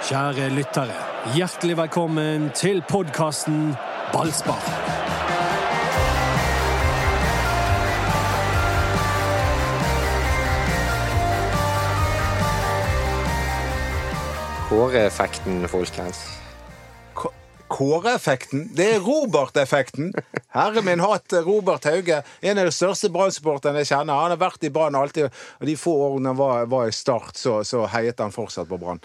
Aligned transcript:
Kjære 0.00 0.46
lyttere, 0.56 0.94
hjertelig 1.36 1.74
velkommen 1.76 2.46
til 2.56 2.78
podkasten 2.88 3.74
Ballspar. 4.14 4.62
Kåreeffekten, 14.70 15.68
folkens. 15.68 16.22
Kåreeffekten? 17.14 17.36
Kåre-effekten. 17.70 18.62
Det 18.76 18.86
er 18.94 19.04
Robert-effekten. 19.04 20.14
Herre 20.56 20.82
min 20.82 21.04
hatt, 21.04 21.32
Robert 21.46 21.84
Hauge. 21.84 22.22
En 22.40 22.58
av 22.58 22.66
de 22.66 22.72
største 22.74 23.12
Brann-supporterne 23.12 23.84
jeg 23.84 23.92
kjenner. 23.92 24.16
Han 24.16 24.32
har 24.34 24.40
vært 24.40 24.64
i 24.64 24.72
Brann 24.74 24.96
alltid. 24.98 25.28
Og 25.60 25.68
de 25.68 25.76
få 25.78 25.94
årene 26.08 26.32
han 26.32 26.40
var, 26.40 26.64
var 26.72 26.88
i 26.88 26.96
Start, 26.96 27.36
så, 27.38 27.60
så 27.68 27.84
heiet 27.92 28.18
han 28.24 28.34
fortsatt 28.34 28.70
på 28.70 28.80
Brann. 28.80 29.04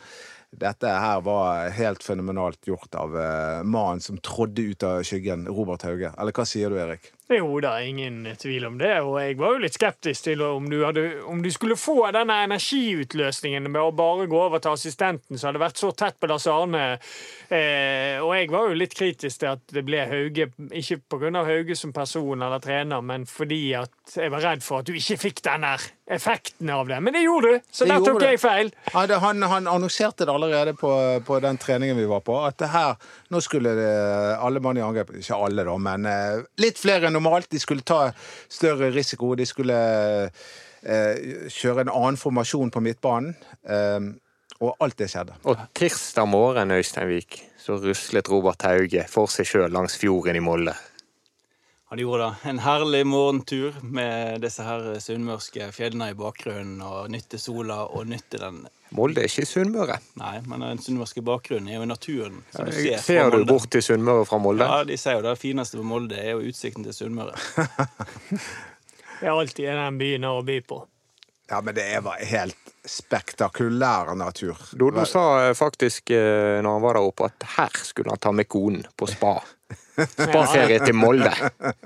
Dette 0.55 0.87
her 0.87 1.21
var 1.25 1.69
helt 1.75 2.03
fenomenalt 2.03 2.67
gjort 2.67 2.95
av 2.95 3.15
uh, 3.17 3.63
mannen 3.67 3.99
som 4.03 4.17
trådde 4.23 4.69
ut 4.71 4.83
av 4.87 5.03
skyggen, 5.03 5.47
Robert 5.51 5.83
Hauge. 5.87 6.13
Eller 6.15 6.35
hva 6.35 6.45
sier 6.47 6.71
du, 6.71 6.79
Erik? 6.79 7.11
Jo 7.25 7.57
det 7.57 7.69
er 7.71 7.87
ingen 7.89 8.19
tvil 8.37 8.67
om 8.67 8.77
det. 8.77 8.93
Og 9.01 9.17
jeg 9.17 9.37
var 9.39 9.55
jo 9.55 9.63
litt 9.63 9.75
skeptisk 9.75 10.27
til 10.27 10.43
om 10.45 10.67
du, 10.69 10.77
hadde, 10.85 11.05
om 11.25 11.41
du 11.41 11.49
skulle 11.53 11.77
få 11.79 11.97
denne 12.13 12.37
energiutløsningen 12.45 13.65
med 13.65 13.81
å 13.81 13.95
bare 13.97 14.27
gå 14.29 14.39
over 14.45 14.61
til 14.61 14.75
assistenten, 14.77 15.39
som 15.39 15.49
hadde 15.49 15.63
vært 15.63 15.81
så 15.81 15.89
tett 15.97 16.19
på 16.21 16.29
Lars 16.29 16.45
Arne. 16.51 16.85
Eh, 17.49 18.21
og 18.21 18.31
jeg 18.37 18.51
var 18.53 18.69
jo 18.69 18.77
litt 18.77 18.95
kritisk 18.97 19.41
til 19.41 19.55
at 19.55 19.65
det 19.73 19.85
ble 19.87 20.05
Hauge, 20.11 20.51
ikke 20.69 21.01
pga. 21.09 21.33
Hauge 21.49 21.75
som 21.77 21.93
person 21.95 22.45
eller 22.45 22.61
trener, 22.63 23.01
men 23.01 23.25
fordi 23.29 23.63
at 23.79 24.17
jeg 24.21 24.31
var 24.33 24.45
redd 24.45 24.63
for 24.63 24.83
at 24.83 24.89
du 24.89 24.93
ikke 24.95 25.17
fikk 25.25 25.41
den 25.49 25.65
der 25.65 25.89
effekten 26.07 26.69
av 26.69 26.87
det. 26.87 26.99
Men 27.01 27.13
det 27.13 27.21
gjorde 27.23 27.51
du, 27.51 27.59
så 27.71 27.85
Det 27.85 27.93
der 27.93 28.05
tok 28.05 28.23
jeg 28.23 28.39
feil. 28.41 28.71
Ja, 28.93 29.05
han, 29.19 29.41
han 29.41 29.67
annonserte 29.67 30.25
det 30.25 30.33
allerede 30.33 30.75
på, 30.77 30.91
på 31.25 31.39
den 31.41 31.57
treningen 31.57 31.97
vi 31.97 32.05
var 32.09 32.21
på, 32.25 32.37
at 32.45 32.59
det 32.61 32.69
her, 32.73 32.99
nå 33.33 33.41
skulle 33.41 33.73
det, 33.77 33.93
alle 34.37 34.61
mann 34.61 34.77
i 34.77 34.83
angrep 34.85 35.15
Ikke 35.17 35.39
alle, 35.47 35.65
da, 35.65 35.77
men 35.81 36.05
eh, 36.09 36.43
litt 36.61 36.81
flere 36.81 37.09
enn 37.09 37.17
normalt. 37.17 37.49
De 37.49 37.61
skulle 37.61 37.85
ta 37.85 38.11
større 38.49 38.91
risiko. 38.93 39.33
De 39.35 39.47
skulle 39.49 39.79
eh, 40.29 41.49
kjøre 41.49 41.87
en 41.87 41.95
annen 41.95 42.21
formasjon 42.21 42.73
på 42.73 42.85
midtbanen. 42.85 43.33
Eh, 43.65 44.13
og 44.63 44.77
alt 44.79 44.95
det 45.01 45.09
skjedde. 45.11 45.35
Og 45.51 45.59
tirsdag 45.75 46.29
morgen, 46.31 46.71
Øysteinvik, 46.71 47.41
så 47.59 47.75
ruslet 47.81 48.29
Robert 48.31 48.63
Hauge 48.63 49.03
for 49.11 49.27
seg 49.31 49.49
sjøl 49.49 49.73
langs 49.73 49.97
fjorden 49.99 50.37
i 50.37 50.43
Molde. 50.43 50.75
Han 51.87 51.99
gjorde 51.99 52.23
det. 52.23 52.49
En 52.49 52.59
herlig 52.59 53.03
morgentur 53.07 53.75
med 53.83 54.41
disse 54.41 54.63
her 54.65 54.87
sunnmørske 54.99 55.67
fjellene 55.75 56.09
i 56.11 56.17
bakgrunnen, 56.17 56.79
og 56.81 57.11
nytte 57.13 57.37
sola 57.37 57.83
og 57.85 58.07
nytte 58.09 58.41
den 58.41 58.63
Molde 58.95 59.23
er 59.23 59.27
ikke 59.27 59.47
Sunnmøre. 59.49 59.97
Nei, 60.21 60.35
men 60.47 60.61
den 60.61 60.79
sunnmørske 60.79 61.21
bakgrunnen 61.25 61.67
er 61.73 61.81
jo 61.81 61.87
naturen. 61.89 62.43
som 62.53 62.69
du 62.69 62.71
Ser, 62.71 63.01
ser 63.01 63.31
du 63.33 63.45
bort 63.49 63.67
til 63.73 63.83
Sunnmøre 63.83 64.25
fra 64.29 64.39
Molde? 64.39 64.65
Ja, 64.65 64.83
de 64.87 64.97
sier 64.97 65.17
jo 65.19 65.25
det 65.25 65.35
fineste 65.41 65.81
med 65.81 65.89
Molde 65.89 66.19
er 66.21 66.35
jo 66.35 66.45
utsikten 66.51 66.85
til 66.85 66.95
Sunnmøre. 66.95 67.35
Det 69.15 69.29
er 69.29 69.31
alltid 69.31 69.69
den 69.71 69.97
byen 69.97 70.25
har 70.27 70.41
å 70.41 70.43
by 70.43 70.57
på. 70.67 70.81
Ja, 71.47 71.61
men 71.63 71.75
det 71.77 71.85
var 72.03 72.19
helt 72.19 72.73
spektakulær 72.89 74.11
natur. 74.17 74.59
Dodo 74.75 75.05
sa 75.07 75.53
faktisk 75.55 76.11
eh, 76.11 76.59
når 76.59 76.77
han 76.77 76.83
var 76.83 76.97
der 76.97 77.07
oppe, 77.07 77.29
at 77.29 77.45
her 77.55 77.77
skulle 77.79 78.11
han 78.11 78.21
ta 78.21 78.33
med 78.35 78.49
konen 78.51 78.83
på 78.97 79.07
spa. 79.09 79.37
Spaferie 79.95 80.77
til 80.83 80.93
Molde. 80.97 81.31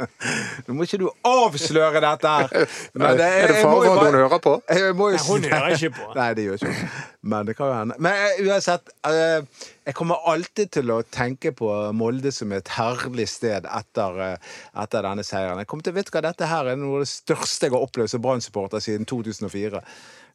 Nå 0.68 0.74
må 0.76 0.86
ikke 0.88 0.98
du 1.02 1.06
avsløre 1.30 2.02
dette 2.04 2.32
her! 2.34 2.66
Men 2.98 3.06
Er 3.06 3.18
det 3.20 3.28
jeg 3.60 3.66
må 3.68 3.70
fare 3.70 3.86
jo 3.86 3.92
at 3.92 4.00
bare- 4.00 4.06
hun 4.10 4.18
hører 4.20 4.42
på? 4.44 4.54
Jeg 4.74 4.96
må 4.98 5.10
jo 5.14 5.18
Nei, 5.20 5.26
hun 5.28 5.46
hører 5.54 5.76
ikke 5.76 5.92
på. 6.00 6.08
Nei, 6.20 6.28
det 6.38 6.46
gjør 6.48 6.58
ikke 6.60 6.72
hun. 6.74 6.94
Men 7.34 7.48
det 7.50 7.56
kan 7.60 7.70
jo 7.70 7.76
hende. 7.78 7.98
Men 8.02 8.24
eh, 8.26 8.42
uansett, 8.48 8.90
eh, 9.08 9.66
jeg 9.90 9.96
kommer 10.00 10.26
alltid 10.34 10.72
til 10.80 10.92
å 10.96 11.00
tenke 11.14 11.52
på 11.56 11.70
Molde 12.00 12.32
som 12.36 12.52
et 12.58 12.72
herlig 12.76 13.28
sted 13.30 13.68
etter, 13.70 14.20
eh, 14.26 14.54
etter 14.84 15.06
denne 15.06 15.26
seieren. 15.28 15.62
Jeg 15.62 15.70
kommer 15.72 15.86
til 15.88 15.94
å 15.96 16.00
vite 16.00 16.16
hva 16.16 16.24
dette 16.26 16.50
her 16.50 16.72
er 16.74 16.80
noe 16.82 17.00
av 17.00 17.06
det 17.06 17.12
største 17.14 17.70
jeg 17.70 17.76
har 17.76 17.86
opplevd 17.86 18.14
som 18.16 18.24
Brann-supporter 18.26 18.84
siden 18.84 19.06
2004. 19.10 19.84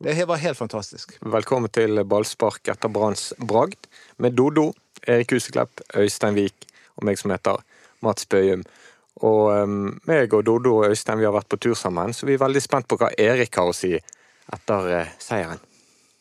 Det 0.05 0.15
var 0.29 0.41
helt 0.43 0.59
fantastisk. 0.59 1.17
Velkommen 1.35 1.73
til 1.75 2.01
ballspark 2.09 2.71
etter 2.73 2.93
Branns 2.93 3.33
bragd 3.39 3.89
med 4.23 4.37
Dodo, 4.39 4.71
Erik 5.09 5.35
Huseklepp, 5.37 5.83
Øystein 6.01 6.39
Vik 6.39 6.71
og 6.97 7.07
meg 7.09 7.21
som 7.21 7.33
heter 7.35 7.61
Mats 8.05 8.27
Bøyum. 8.31 8.65
Og 9.25 9.53
um, 9.55 9.93
meg 10.11 10.33
og 10.35 10.43
Dodo 10.47 10.79
og 10.81 10.91
Øystein 10.91 11.21
vi 11.21 11.29
har 11.29 11.35
vært 11.37 11.53
på 11.53 11.61
tur 11.63 11.77
sammen, 11.79 12.13
så 12.13 12.27
vi 12.27 12.35
er 12.35 12.43
veldig 12.43 12.63
spent 12.63 12.89
på 12.91 12.99
hva 12.99 13.13
Erik 13.19 13.55
har 13.61 13.71
å 13.71 13.77
si 13.77 13.95
etter 13.95 14.91
uh, 14.91 15.15
seieren. 15.23 15.63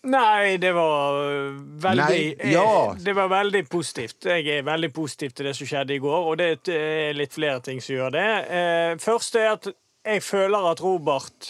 Nei, 0.04 0.58
det 0.60 0.74
var 0.76 1.16
øh, 1.16 1.54
veldig 1.80 2.04
Nei, 2.04 2.52
ja. 2.52 2.92
eh, 2.92 2.98
Det 3.00 3.14
var 3.16 3.30
veldig 3.32 3.62
positivt. 3.72 4.26
Jeg 4.28 4.50
er 4.52 4.66
veldig 4.68 4.90
positiv 4.94 5.32
til 5.32 5.48
det 5.48 5.54
som 5.56 5.70
skjedde 5.70 5.96
i 5.96 6.02
går, 6.04 6.26
og 6.28 6.42
det 6.42 6.50
er 6.76 7.16
litt 7.16 7.32
flere 7.32 7.62
ting 7.64 7.80
som 7.82 7.96
gjør 7.96 8.12
det. 8.12 8.26
Eh, 8.52 8.90
Først 9.00 9.38
er 9.40 9.54
at 9.54 9.70
jeg 10.04 10.24
føler 10.24 10.68
at 10.74 10.84
Robert 10.84 11.48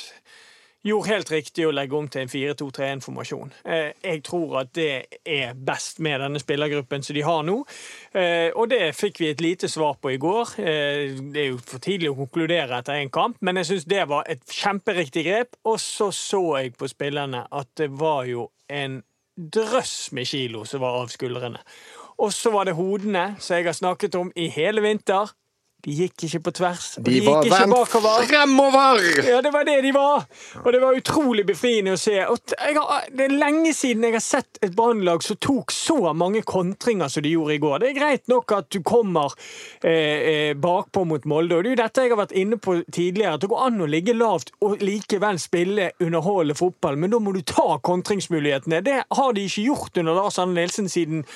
gjorde 0.83 1.09
helt 1.13 1.31
riktig 1.31 1.65
å 1.67 1.71
legge 1.73 1.95
om 1.95 2.07
til 2.11 2.21
en 2.25 2.31
4-2-3-1-formasjon. 2.31 3.53
Eh, 3.65 3.91
Jeg 4.03 4.23
tror 4.23 4.57
at 4.59 4.73
det 4.75 5.19
er 5.25 5.53
best 5.55 5.99
med 6.03 6.19
denne 6.19 6.41
spillergruppen 6.41 7.03
som 7.03 7.15
de 7.15 7.23
har 7.23 7.43
nå. 7.47 7.63
Eh, 8.13 8.51
Og 8.55 8.69
det 8.69 8.95
fikk 8.95 9.19
vi 9.19 9.29
et 9.29 9.41
lite 9.41 9.69
svar 9.71 9.95
på 10.01 10.11
i 10.13 10.17
går. 10.17 10.59
Eh, 10.59 11.15
Det 11.33 11.41
er 11.45 11.49
jo 11.51 11.57
for 11.57 11.79
tidlig 11.79 12.11
å 12.11 12.15
konkludere 12.19 12.77
etter 12.79 12.99
én 12.99 13.09
kamp, 13.11 13.37
men 13.41 13.55
jeg 13.55 13.65
syns 13.65 13.85
det 13.85 14.07
var 14.07 14.23
et 14.27 14.43
kjemperiktig 14.45 15.25
grep. 15.25 15.55
Og 15.65 15.79
så 15.79 16.11
så 16.11 16.61
jeg 16.61 16.75
på 16.77 16.87
spillerne 16.87 17.47
at 17.51 17.67
det 17.75 17.89
var 17.91 18.25
jo 18.25 18.49
en 18.69 19.03
drøss 19.39 20.11
med 20.13 20.27
kilo 20.27 20.63
som 20.65 20.81
var 20.81 21.01
av 21.01 21.07
skuldrene. 21.07 21.59
Og 22.19 22.29
så 22.31 22.51
var 22.51 22.65
det 22.65 22.75
hodene, 22.75 23.35
som 23.39 23.57
jeg 23.57 23.65
har 23.65 23.73
snakket 23.73 24.15
om 24.15 24.31
i 24.35 24.47
hele 24.47 24.81
vinter. 24.81 25.31
De 25.83 25.91
gikk 25.91 26.23
ikke 26.23 26.39
på 26.45 26.51
tvers. 26.55 26.83
De 26.95 27.11
de, 27.11 27.17
var 27.25 27.41
gikk 27.43 27.53
vendt 27.57 27.75
bakover. 27.75 28.21
fremover! 28.29 29.01
Ja, 29.27 29.41
det 29.43 29.51
var 29.51 29.65
det 29.67 29.81
de 29.83 29.89
var! 29.91 30.23
Og 30.61 30.69
det 30.71 30.79
var 30.79 30.95
utrolig 30.95 31.43
befriende 31.47 31.97
å 31.97 31.99
se. 31.99 32.13
Har, 32.23 33.09
det 33.11 33.25
er 33.25 33.35
lenge 33.35 33.73
siden 33.75 34.05
jeg 34.07 34.15
har 34.15 34.23
sett 34.23 34.61
et 34.63 34.77
brannlag 34.77 35.25
som 35.25 35.35
tok 35.43 35.73
så 35.75 36.13
mange 36.15 36.39
kontringer 36.47 37.11
som 37.11 37.25
de 37.25 37.33
gjorde 37.33 37.57
i 37.57 37.59
går. 37.65 37.83
Det 37.83 37.89
er 37.89 37.97
greit 37.97 38.31
nok 38.31 38.55
at 38.55 38.69
du 38.71 38.79
kommer 38.79 39.35
eh, 39.83 39.91
eh, 39.91 40.53
bakpå 40.55 41.03
mot 41.09 41.27
Molde, 41.27 41.59
og 41.59 41.67
det 41.67 41.73
er 41.73 41.75
jo 41.75 41.81
dette 41.83 42.07
jeg 42.07 42.15
har 42.15 42.21
vært 42.21 42.37
inne 42.45 42.61
på 42.63 42.77
tidligere. 42.87 43.35
At 43.35 43.43
det 43.43 43.51
går 43.51 43.67
an 43.67 43.83
å 43.83 43.91
ligge 43.91 44.15
lavt 44.15 44.55
og 44.63 44.79
likevel 44.79 45.41
spille 45.43 45.91
underholdende 45.99 46.55
fotball, 46.63 46.95
men 46.95 47.11
da 47.11 47.19
må 47.19 47.35
du 47.35 47.43
ta 47.43 47.75
kontringsmulighetene. 47.83 48.79
Det 48.87 49.01
har 49.03 49.35
de 49.35 49.47
ikke 49.51 49.67
gjort 49.67 49.99
under 49.99 50.15
Lars 50.15 50.39
Anne 50.39 50.61
Nilsen 50.61 50.87
siden 50.87 51.27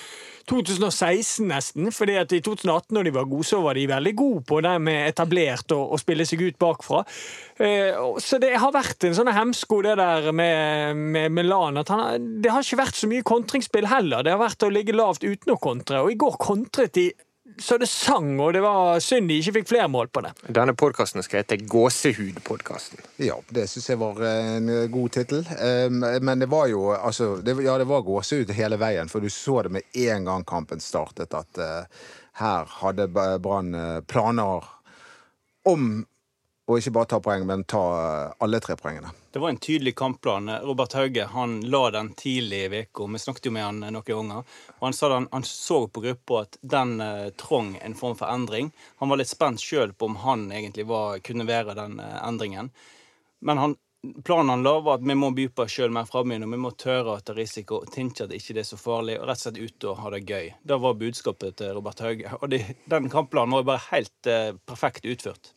2016 0.48 1.48
nesten, 1.50 1.90
fordi 1.92 2.16
at 2.22 2.32
i 2.32 2.40
2018 2.44 2.96
når 2.96 3.08
de 3.08 3.14
var 3.18 3.28
gode, 3.28 3.48
så 3.48 3.60
var 3.64 3.76
de 3.76 3.88
veldig 3.90 4.14
gode 4.16 4.44
på 4.48 4.62
det 4.64 4.74
med 4.84 5.10
etablert 5.10 5.74
og, 5.76 5.94
og 5.94 6.02
spille 6.02 6.26
seg 6.28 6.46
ut 6.46 6.60
bakfra. 6.62 7.04
Eh, 7.60 7.98
så 8.24 8.40
det 8.42 8.54
har 8.62 8.76
vært 8.76 9.08
en 9.08 9.18
sånn 9.18 9.34
hemsko 9.36 9.82
det 9.86 9.98
der 10.00 10.32
med, 10.32 11.04
med 11.16 11.36
Milan. 11.36 11.82
At 11.82 11.92
han, 11.92 12.32
det 12.44 12.54
har 12.54 12.64
ikke 12.64 12.82
vært 12.84 13.00
så 13.00 13.12
mye 13.12 13.28
kontringsspill 13.28 13.90
heller. 13.92 14.24
Det 14.24 14.36
har 14.36 14.42
vært 14.42 14.68
å 14.68 14.72
ligge 14.72 14.96
lavt 14.96 15.28
uten 15.28 15.56
å 15.56 15.60
kontre. 15.62 16.04
Og 16.06 16.14
i 16.14 16.20
går 16.20 16.40
kontret 16.40 16.96
de 16.96 17.10
så 17.60 17.78
det 17.78 17.88
sang, 17.90 18.36
og 18.40 18.54
det 18.54 18.62
var 18.62 19.00
synd 19.04 19.30
de 19.32 19.38
ikke 19.42 19.54
fikk 19.60 19.70
flere 19.72 19.88
mål 19.90 20.10
på 20.14 20.22
det. 20.26 20.34
Denne 20.54 20.76
podkasten 20.78 21.24
skal 21.26 21.42
hete 21.42 21.58
Gåsehudpodkasten. 21.70 23.02
Ja, 23.24 23.38
det 23.50 23.68
syns 23.72 23.90
jeg 23.90 24.02
var 24.02 24.20
en 24.28 24.70
god 24.94 25.16
tittel. 25.16 25.48
Eh, 25.58 25.88
Men 25.90 26.40
det 26.44 26.50
var 26.52 26.68
jo 26.68 26.92
altså 26.94 27.38
det, 27.42 27.58
Ja, 27.64 27.78
det 27.78 27.88
var 27.90 28.06
gåsehud 28.06 28.52
hele 28.54 28.78
veien, 28.78 29.10
for 29.10 29.24
du 29.24 29.30
så 29.30 29.62
det 29.64 29.74
med 29.78 29.82
en 29.94 30.26
gang 30.26 30.46
kampen 30.46 30.80
startet, 30.84 31.34
at 31.34 31.58
eh, 31.58 32.06
her 32.42 32.70
hadde 32.82 33.08
Brann 33.42 33.74
eh, 33.76 34.02
planer 34.06 34.64
om 35.66 36.06
å 36.68 36.76
ikke 36.76 36.92
bare 36.98 37.08
ta 37.08 37.20
poeng, 37.24 37.46
men 37.48 37.64
ta 37.64 37.82
eh, 37.96 38.34
alle 38.44 38.60
tre 38.60 38.76
poengene. 38.76 39.14
Det 39.32 39.40
var 39.40 39.54
en 39.54 39.60
tydelig 39.64 39.94
kampplan. 39.96 40.50
Robert 40.68 40.94
Hauge 40.98 41.24
han 41.32 41.62
la 41.72 41.84
den 41.96 42.10
tidlig 42.20 42.60
i 42.66 42.82
uka. 42.82 43.08
Vi 43.14 43.20
snakket 43.24 43.48
jo 43.48 43.54
med 43.56 43.64
han 43.64 43.80
noen 43.86 44.04
ganger. 44.04 44.44
Og 44.80 44.84
han 44.90 44.98
sa 44.98 45.14
han, 45.14 45.30
han 45.32 45.48
så 45.48 45.86
på 45.88 46.04
gruppa 46.04 46.42
at 46.44 46.60
den 46.62 47.00
eh, 47.02 47.30
trong 47.40 47.78
en 47.82 47.96
form 47.96 48.20
for 48.20 48.28
endring. 48.28 48.74
Han 49.00 49.10
var 49.10 49.22
litt 49.22 49.32
spent 49.32 49.64
sjøl 49.64 49.96
på 49.96 50.12
om 50.12 50.20
han 50.26 50.50
egentlig 50.52 50.90
var, 50.92 51.22
kunne 51.24 51.48
være 51.48 51.78
den 51.80 52.02
eh, 52.04 52.20
endringen. 52.28 52.74
Men 53.40 53.64
han, 53.64 53.80
planen 54.28 54.50
han 54.58 54.68
la, 54.68 54.78
var 54.84 55.00
at 55.00 55.08
vi 55.08 55.16
må 55.16 55.32
by 55.32 55.48
på 55.48 55.64
oss 55.64 55.80
sjøl 55.80 55.94
mer 55.96 56.10
framme 56.10 56.36
vi 56.44 56.60
må 56.60 56.76
tørre 56.76 57.16
å 57.16 57.24
ta 57.24 57.36
risiko. 57.38 57.86
Tenke 57.94 58.28
at 58.28 58.36
ikke 58.36 58.58
det 58.58 58.66
er 58.66 58.72
så 58.74 58.82
farlig, 58.82 59.22
og 59.22 59.30
rett 59.30 59.40
og 59.40 59.48
slett 59.48 59.64
ute 59.64 59.94
og 59.94 60.02
ha 60.04 60.18
det 60.18 60.26
gøy. 60.28 60.56
Det 60.68 60.84
var 60.84 61.00
budskapet 61.00 61.62
til 61.62 61.78
Robert 61.80 62.04
Hauge. 62.04 62.40
Og 62.42 62.52
de, 62.52 62.66
den 62.92 63.08
kampplanen 63.14 63.56
var 63.56 63.64
jo 63.64 63.72
bare 63.72 63.88
helt 63.94 64.36
eh, 64.36 64.58
perfekt 64.68 65.08
utført. 65.08 65.54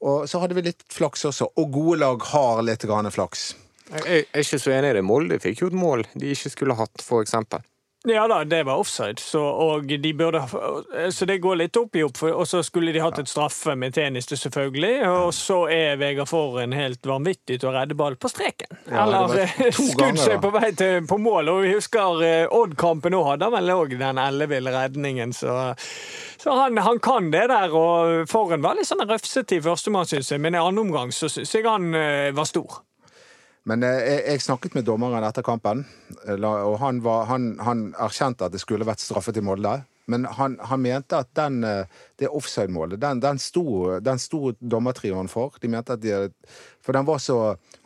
Og 0.00 0.28
så 0.30 0.40
hadde 0.40 0.56
vi 0.56 0.64
litt 0.64 0.84
flaks 0.92 1.26
også, 1.28 1.50
og 1.60 1.74
gode 1.74 1.98
lag 2.00 2.22
har 2.32 2.62
litt 2.64 2.86
flaks. 3.12 3.50
Jeg 3.90 4.24
er 4.30 4.44
ikke 4.44 4.60
så 4.62 4.72
enig 4.72 4.92
i 4.92 4.96
det. 5.00 5.02
Molde 5.04 5.40
fikk 5.42 5.64
jo 5.64 5.68
et 5.68 5.76
mål 5.76 6.04
de 6.14 6.30
ikke 6.30 6.52
skulle 6.52 6.76
hatt, 6.78 7.02
for 7.02 7.24
eksempel. 7.24 7.60
Ja 8.08 8.28
da, 8.28 8.44
det 8.44 8.62
var 8.64 8.80
offside, 8.80 9.18
så, 9.20 9.80
de 9.80 10.12
burde, 10.14 10.40
så 11.12 11.26
det 11.28 11.36
går 11.38 11.58
litt 11.60 11.76
opp 11.76 11.96
i 11.96 12.04
opp. 12.06 12.22
Og 12.32 12.46
så 12.48 12.62
skulle 12.64 12.94
de 12.96 13.02
hatt 13.04 13.20
et 13.20 13.28
straffe 13.28 13.74
med 13.76 13.92
teniste, 13.92 14.38
selvfølgelig. 14.40 14.94
Og 15.08 15.34
så 15.36 15.58
er 15.68 16.00
Vegard 16.00 16.30
Forhen 16.30 16.72
helt 16.72 17.04
vanvittig 17.04 17.58
til 17.60 17.68
å 17.68 17.74
redde 17.76 17.98
ball 18.00 18.16
på 18.16 18.32
streken. 18.32 18.72
Ja, 18.88 19.04
Eller 19.04 19.42
eh, 19.44 19.68
skutt 19.76 20.22
seg 20.22 20.40
på 20.40 20.52
vei 20.54 20.72
til, 20.72 21.04
på 21.04 21.20
mål. 21.20 21.52
Og 21.52 21.62
vi 21.66 21.76
husker 21.76 22.24
eh, 22.24 22.48
Odd-kampen 22.48 23.18
òg 23.20 23.34
hadde 23.34 23.50
han 23.50 23.58
vel 23.58 23.76
òg 23.76 23.96
den 24.00 24.24
elleville 24.24 24.72
redningen, 24.74 25.36
så 25.36 25.60
så 26.40 26.54
han, 26.56 26.78
han 26.80 26.98
kan 27.04 27.26
det 27.30 27.50
der, 27.50 27.74
og 27.76 28.28
Forhen 28.30 28.62
var 28.64 28.78
litt 28.78 28.88
sånn 28.88 29.04
røfsete 29.04 29.58
i 29.58 29.64
førstemann, 29.64 30.08
syns 30.08 30.30
jeg, 30.32 30.40
men 30.40 30.56
i 30.56 30.62
andre 30.62 30.86
omgang 30.86 31.12
så 31.12 31.28
syns 31.28 31.52
jeg 31.52 31.66
han 31.68 31.92
eh, 31.92 32.30
var 32.32 32.48
stor. 32.48 32.80
Men 33.68 33.84
eh, 33.84 34.00
jeg, 34.00 34.24
jeg 34.26 34.42
snakket 34.46 34.76
med 34.78 34.88
dommeren 34.88 35.24
etter 35.26 35.44
kampen, 35.44 35.84
eh, 36.26 36.40
og 36.40 36.78
han, 36.80 37.02
var, 37.04 37.26
han, 37.30 37.52
han 37.64 37.90
erkjente 38.00 38.48
at 38.48 38.54
det 38.54 38.62
skulle 38.62 38.88
vært 38.88 39.04
straffet 39.04 39.40
i 39.40 39.44
Molde. 39.44 39.80
Men 40.10 40.24
han, 40.24 40.56
han 40.60 40.80
mente 40.82 41.18
at 41.22 41.28
den, 41.38 41.64
eh, 41.64 41.84
det 42.18 42.28
offside-målet, 42.28 43.00
den, 43.00 43.20
den, 43.20 43.38
sto, 43.38 43.98
den 44.00 44.18
sto 44.18 44.52
dommertrioen 44.58 45.28
for. 45.30 45.54
De 45.62 45.68
mente 45.70 45.94
at 45.94 46.02
de, 46.02 46.30
For 46.82 46.96
den 46.96 47.06
var 47.06 47.20
så 47.22 47.36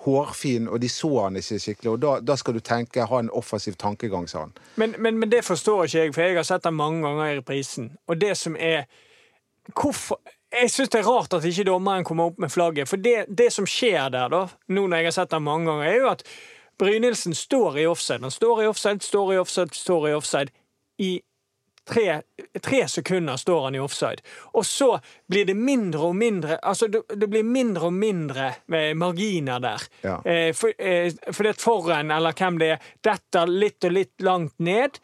hårfin, 0.06 0.68
og 0.68 0.80
de 0.80 0.88
så 0.88 1.10
han 1.26 1.36
ikke 1.36 1.58
skikkelig. 1.60 1.90
Og 1.90 2.00
da, 2.00 2.14
da 2.24 2.36
skal 2.40 2.56
du 2.56 2.62
tenke, 2.64 3.04
ha 3.10 3.20
en 3.20 3.32
offensiv 3.34 3.76
tankegang, 3.76 4.28
sa 4.30 4.46
han. 4.46 4.54
Men, 4.80 4.94
men, 4.98 5.18
men 5.18 5.32
det 5.32 5.44
forstår 5.44 5.84
ikke 5.84 5.98
jeg, 5.98 6.14
for 6.14 6.24
jeg 6.24 6.38
har 6.38 6.48
sett 6.48 6.64
den 6.64 6.78
mange 6.78 7.04
ganger 7.04 7.26
i 7.26 7.36
reprisen. 7.42 7.92
Og 8.08 8.20
det 8.20 8.36
som 8.40 8.56
er 8.56 8.86
Hvorfor 9.64 10.18
Jeg 10.54 10.70
syns 10.70 10.92
det 10.94 11.00
er 11.00 11.08
rart 11.08 11.34
at 11.36 11.44
ikke 11.48 11.66
dommeren 11.68 12.06
kommer 12.06 12.30
opp 12.30 12.40
med 12.42 12.52
flagget. 12.52 12.88
For 12.90 13.00
det, 13.00 13.26
det 13.28 13.50
som 13.52 13.66
skjer 13.68 14.10
der, 14.14 14.32
da, 14.32 14.46
nå 14.70 14.86
når 14.86 15.02
jeg 15.02 15.10
har 15.10 15.16
sett 15.18 15.34
det 15.34 15.42
mange 15.42 15.70
ganger, 15.70 15.90
er 15.90 16.02
jo 16.02 16.10
at 16.12 16.26
Brynildsen 16.78 17.34
står 17.34 17.78
i 17.78 17.86
offside. 17.86 18.22
Han 18.22 18.34
står 18.34 18.64
i 18.64 18.66
offside, 18.66 19.02
står 19.02 19.34
i 19.34 19.38
offside, 19.38 19.74
står 19.78 20.08
i 20.08 20.14
offside. 20.14 20.54
I 20.98 21.12
tre, 21.88 22.22
tre 22.62 22.88
sekunder 22.88 23.36
står 23.36 23.64
han 23.64 23.74
i 23.74 23.80
offside. 23.80 24.22
Og 24.52 24.66
så 24.66 24.98
blir 25.30 25.46
det 25.46 25.56
mindre 25.56 26.08
og 26.08 26.16
mindre 26.16 26.58
Altså, 26.62 26.88
det, 26.88 27.26
blir 27.26 27.42
mindre 27.44 27.90
og 27.90 27.92
mindre 27.92 28.52
med 28.66 28.96
marginer 28.96 29.60
der. 29.60 29.82
Ja. 30.02 30.16
Eh, 30.24 30.54
for, 30.54 30.72
eh, 30.78 31.12
for 31.30 31.42
det 31.42 31.54
er 31.54 31.60
foran, 31.62 32.10
eller 32.10 32.32
hvem 32.32 32.58
det 32.58 32.70
er, 32.76 32.88
detter 33.04 33.50
litt 33.50 33.84
og 33.84 33.94
litt 33.94 34.24
langt 34.24 34.58
ned. 34.58 34.98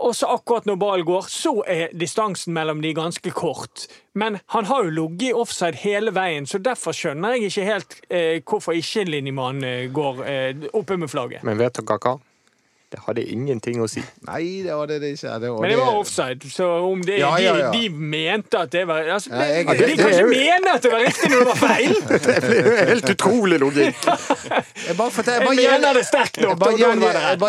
Og 0.00 0.16
så 0.16 0.26
akkurat 0.32 0.64
når 0.66 0.78
ballen 0.80 1.06
går, 1.06 1.26
så 1.28 1.52
er 1.68 1.92
distansen 1.92 2.54
mellom 2.56 2.80
de 2.82 2.94
ganske 2.96 3.30
kort. 3.36 3.86
Men 4.16 4.38
han 4.54 4.64
har 4.66 4.84
jo 4.84 4.90
ligget 4.90 5.28
i 5.28 5.32
offside 5.36 5.78
hele 5.84 6.14
veien, 6.16 6.46
så 6.48 6.58
derfor 6.58 6.96
skjønner 6.96 7.36
jeg 7.36 7.50
ikke 7.50 7.66
helt 7.68 7.96
eh, 8.08 8.40
hvorfor 8.40 8.76
ikke 8.78 9.04
linjemannen 9.10 9.68
eh, 9.68 9.88
går 9.92 10.24
eh, 10.24 10.68
oppe 10.72 10.96
med 10.96 11.12
flagget. 11.12 11.44
Men 11.44 11.60
vet 11.60 11.76
dere 11.76 11.98
hva? 12.00 12.16
Det 12.92 12.98
hadde 13.06 13.22
ingenting 13.32 13.78
å 13.80 13.86
si. 13.88 14.02
Nei, 14.28 14.60
det 14.66 14.74
var 14.76 14.86
det 14.90 14.98
det 15.00 15.14
ikke. 15.14 15.30
Det, 15.40 15.48
var, 15.54 15.60
Men 15.64 15.70
det 15.72 15.76
var 15.80 15.94
offside, 15.96 16.44
så 16.52 16.66
om 16.90 17.00
det, 17.08 17.14
Ja, 17.22 17.30
ja, 17.40 17.54
ja. 17.56 17.70
De, 17.72 17.86
de 17.88 18.02
mente 18.12 18.58
at 18.60 18.70
det 18.74 18.82
var 18.90 19.06
altså, 19.14 19.30
Ja, 19.32 19.46
jeg- 19.48 19.66
de, 19.66 19.72
det- 19.78 19.86
de 19.86 19.94
det 19.96 20.02
kan 20.02 20.12
ikke 20.12 20.26
mene 20.34 20.74
at 20.76 20.82
det 20.84 20.92
var 20.92 21.00
riktig 21.06 21.30
når 21.32 21.38
det 21.38 21.48
var 21.48 21.60
feil! 21.62 21.94
Det 22.26 22.36
blir 22.44 22.68
jo 22.68 22.74
helt 22.92 23.08
utrolig 23.14 23.60
logikk! 23.62 24.04
Jeg, 24.04 24.96
bare 24.98 25.10
fortell- 25.16 25.38
Jeg 25.40 25.46
bare 25.48 25.56
mener 25.56 25.94
det 25.96 26.04
sterkt 26.10 26.36
nok, 26.42 26.50
Jeg 26.52 26.58
bare 26.58 26.76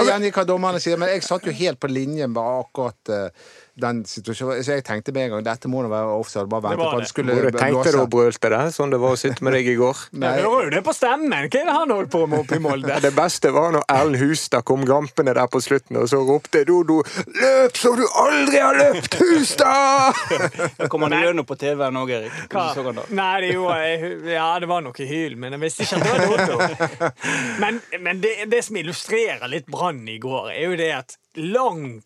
gjengir 0.07 0.29
jeg 0.29 0.33
hva 0.39 0.45
dommerne 0.53 0.79
sier, 0.79 0.97
men 1.03 1.09
jeg 1.11 1.23
satt 1.27 1.45
jo 1.51 1.51
helt 1.59 1.79
på 1.83 1.91
linjen 1.91 2.31
med 2.31 2.41
akkurat 2.63 3.11
eh, 3.11 3.27
den 3.75 4.03
situasjonen. 4.05 4.61
Så 4.63 4.75
jeg 4.75 4.83
tenkte 4.85 5.13
med 5.15 5.25
en 5.25 5.31
gang 5.37 5.45
dette 5.47 5.69
må 5.71 5.81
nå 5.81 5.89
være 5.89 6.11
offside. 6.19 6.45
Bare 6.51 6.61
vente 6.69 6.77
på 6.83 6.89
at 6.93 7.01
det. 7.01 7.09
skulle 7.09 7.33
Både 7.33 7.51
tenkte 7.57 7.71
blåse. 7.73 7.91
du 7.95 7.99
og 8.03 8.09
brølte 8.13 8.51
det, 8.53 8.59
sånn 8.75 8.91
det 8.93 8.99
var 9.01 9.15
å 9.15 9.19
sitte 9.19 9.43
med 9.47 9.55
deg 9.57 9.69
i 9.71 9.75
går. 9.79 10.03
Jeg 10.13 10.19
Nei. 10.23 10.33
hører 10.43 10.67
jo 10.67 10.73
det 10.75 10.81
på 10.85 10.93
stemmen! 10.93 11.33
Hva 11.33 11.61
er 11.63 11.67
det 11.69 11.75
han 11.79 11.93
holdt 11.95 12.11
på 12.13 12.21
med 12.29 12.43
oppe 12.43 12.59
i 12.59 12.61
Molde? 12.63 12.99
Det 13.07 13.13
beste 13.17 13.51
var 13.55 13.73
når 13.73 13.87
Erlend 13.89 14.21
Hustad 14.21 14.65
kom 14.69 14.85
gampende 14.85 15.33
der 15.39 15.49
på 15.49 15.61
slutten, 15.65 15.97
og 16.03 16.05
så 16.11 16.21
ropte 16.21 16.61
Dodo 16.69 16.99
'Løp 17.03 17.77
som 17.81 17.97
du 17.97 18.05
aldri 18.21 18.61
har 18.61 18.77
løpt, 18.77 19.17
Hustad!' 19.21 20.21
Kommer 20.93 21.09
han 21.09 21.25
gjennom 21.25 21.45
på 21.49 21.57
TV-en 21.57 21.97
òg, 22.03 22.13
Erik. 22.19 22.37
Hva? 22.53 22.67
Da. 22.93 23.07
Nei, 23.09 23.33
det 23.41 23.51
gjorde 23.55 23.79
jeg. 23.81 24.13
Ja, 24.35 24.47
det 24.61 24.69
var 24.69 24.85
noe 24.85 25.09
hyl, 25.09 25.35
men 25.39 25.57
jeg 25.57 25.63
visste 25.65 25.87
ikke 25.87 25.97
at 25.97 26.05
det 26.05 26.29
var 26.29 26.45
Dodo. 26.53 27.11
Men, 27.63 27.77
men 28.01 28.19
det, 28.23 28.31
det 28.51 28.59
som 28.65 28.75
illustrerer 28.79 29.47
litt 29.49 29.67
Brann 29.71 30.01
i 30.09 30.17
går, 30.21 30.49
er 30.53 30.65
jo 30.69 30.77
det 30.79 30.89
at 30.95 31.15
langt 31.39 32.03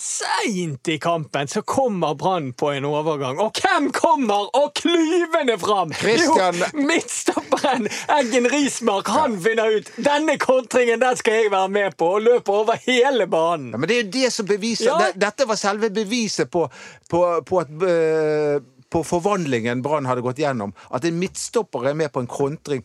Seint 0.00 0.88
i 0.88 0.98
kampen 0.98 1.48
så 1.48 1.60
kommer 1.62 2.14
Brann 2.14 2.52
på 2.56 2.70
en 2.72 2.84
overgang. 2.88 3.38
Og 3.42 3.52
hvem 3.60 3.90
kommer 3.92 4.46
og 4.56 4.72
klyvende 4.78 5.58
fram? 5.60 5.92
Christian- 5.92 6.56
Jo, 6.62 6.84
midtstopperen 6.88 7.88
Eggen 8.16 8.48
Rismark. 8.48 9.08
Han 9.12 9.36
finner 9.44 9.76
ut 9.76 9.90
denne 10.00 10.38
kontringen 10.40 11.00
den 11.02 11.16
skal 11.20 11.34
jeg 11.42 11.50
være 11.52 11.68
med 11.68 11.96
på, 12.00 12.08
og 12.16 12.22
løper 12.24 12.62
over 12.62 12.80
hele 12.86 13.26
banen. 13.26 13.70
Ja, 13.74 13.80
men 13.82 13.88
det 13.90 13.96
er 13.98 14.02
jo 14.04 14.10
det 14.16 14.32
som 14.32 14.46
beviser 14.48 14.88
Ja. 14.90 15.10
Dette 15.28 15.44
var 15.46 15.60
selve 15.60 15.90
beviset 15.90 16.50
på, 16.50 16.64
på, 17.10 17.20
på 17.44 17.60
at 17.60 17.68
eh, 17.90 18.60
På 18.90 19.04
forvandlingen 19.06 19.82
Brann 19.84 20.06
hadde 20.08 20.24
gått 20.24 20.40
gjennom. 20.42 20.72
At 20.90 21.04
en 21.04 21.18
midtstopper 21.20 21.90
er 21.92 21.94
med 21.94 22.10
på 22.12 22.20
en 22.24 22.26
kontring 22.26 22.82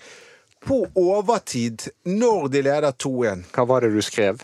på 0.65 0.83
overtid 0.95 1.88
når 2.06 2.50
de 2.51 2.62
leder 2.67 2.91
2-1. 2.91 3.44
Hva 3.56 3.65
var 3.65 3.81
det 3.81 3.94
du 3.95 4.01
skrev? 4.06 4.44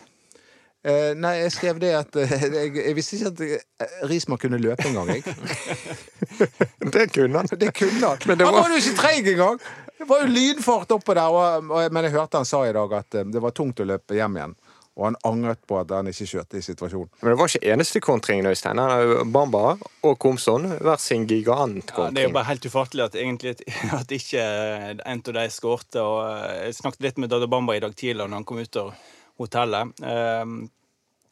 Eh, 0.84 1.12
nei, 1.14 1.36
jeg 1.44 1.52
skrev 1.54 1.78
det 1.82 1.92
at 1.94 2.16
eh, 2.18 2.32
jeg, 2.58 2.72
jeg 2.80 2.96
visste 2.98 3.20
ikke 3.20 3.30
at 3.30 3.42
eh, 3.86 4.00
Rismark 4.10 4.42
kunne 4.42 4.58
løpe 4.58 4.88
engang, 4.90 5.12
jeg. 5.14 5.22
Det 6.96 7.08
kunne 7.14 7.38
han. 7.38 7.48
Det 7.52 7.70
kunne 7.78 8.08
han. 8.08 8.18
Men 8.26 8.38
det 8.38 8.46
Han 8.46 8.54
var- 8.56 8.62
var 8.66 8.70
jo 8.70 8.82
ikke 8.82 8.98
treig 8.98 9.28
engang! 9.36 9.60
Det 10.02 10.08
var 10.10 10.24
jo 10.24 10.32
lynfart 10.34 10.92
oppå 10.98 11.14
der. 11.14 11.30
Og, 11.30 11.70
og, 11.70 11.92
men 11.94 12.04
jeg 12.08 12.16
hørte 12.16 12.38
han 12.42 12.46
sa 12.50 12.64
i 12.66 12.74
dag 12.74 12.94
at 12.98 13.16
eh, 13.22 13.28
det 13.30 13.42
var 13.44 13.54
tungt 13.54 13.80
å 13.80 13.86
løpe 13.86 14.18
hjem 14.18 14.38
igjen. 14.40 14.56
Og 14.98 15.06
han 15.08 15.16
angret 15.24 15.62
på 15.70 15.78
at 15.80 15.94
han 15.96 16.10
ikke 16.12 16.26
skjøt 16.28 16.58
i 16.58 16.64
situasjonen. 16.66 17.08
Men 17.22 17.32
det 17.32 17.38
var 17.40 17.48
ikke 17.54 17.70
eneste 17.76 18.02
kontringen, 18.04 18.50
Øystein. 18.50 18.82
Han 18.82 18.90
har 18.92 19.06
jo 19.06 19.22
Bamba 19.32 19.62
og 20.04 20.18
Komson 20.20 20.66
hver 20.82 20.98
sin 21.00 21.24
Ja, 21.24 21.28
det 21.30 21.38
er 21.38 21.38
jo 21.38 21.46
gigantkontring. 21.46 22.34
bare 22.36 22.50
helt 22.50 22.66
ufattelig 22.68 23.06
at, 23.06 23.16
egentlig, 23.22 23.54
at 24.02 24.12
ikke 24.18 24.44
en 25.06 25.22
av 25.30 25.34
de 25.38 25.46
skårte. 25.54 26.02
Og 26.02 26.20
eh, 26.26 26.66
jeg 26.66 26.76
snakket 26.82 27.06
litt 27.08 27.22
med 27.24 27.30
Dada 27.32 27.48
Bamba 27.48 27.78
i 27.78 27.84
dag 27.86 27.94
tidlig 27.96 28.26
når 28.26 28.42
han 28.42 28.50
kom 28.50 28.60
ut 28.66 28.82
av 28.82 28.92
hotellet. 29.46 29.98
Um, 30.02 30.62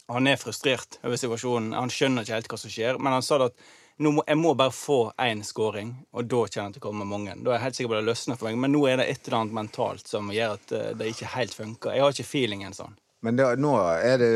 han 0.10 0.28
er 0.28 0.40
frustrert 0.42 0.98
over 1.04 1.20
situasjonen. 1.22 1.76
Han 1.78 1.92
skjønner 1.94 2.26
ikke 2.26 2.40
helt 2.40 2.50
hva 2.50 2.58
som 2.60 2.74
skjer. 2.74 2.98
Men 2.98 3.14
han 3.18 3.26
sa 3.26 3.38
at 3.46 3.58
nå 4.00 4.14
må, 4.16 4.24
jeg 4.28 4.40
må 4.40 4.54
bare 4.56 4.72
få 4.72 5.00
én 5.20 5.42
scoring, 5.44 5.92
og 6.16 6.28
da 6.32 6.46
kjenner 6.46 6.70
jeg 6.70 6.72
at 6.72 6.78
det 6.78 6.84
kommer 6.86 7.08
mange. 7.08 7.34
Da 7.44 7.52
er 7.52 7.58
jeg 7.58 7.66
helt 7.66 7.78
sikker 7.78 7.92
på 7.92 7.98
at 7.98 8.00
det 8.00 8.08
løsner 8.08 8.40
for 8.40 8.48
meg. 8.48 8.60
Men 8.64 8.72
nå 8.72 8.84
er 8.88 9.02
det 9.02 9.10
et 9.12 9.28
eller 9.28 9.42
annet 9.42 9.58
mentalt 9.58 10.08
som 10.08 10.32
gjør 10.32 10.56
at 10.56 10.74
eh, 10.78 10.92
det 10.96 11.12
ikke 11.12 11.32
helt 11.36 11.56
funker. 11.58 11.94
Jeg 11.94 12.06
har 12.06 12.16
ikke 12.16 12.30
feelingen 12.30 12.78
sånn. 12.78 12.96
Men 13.28 13.36
det, 13.36 13.48
nå 13.60 13.74
er 14.00 14.22
det 14.22 14.30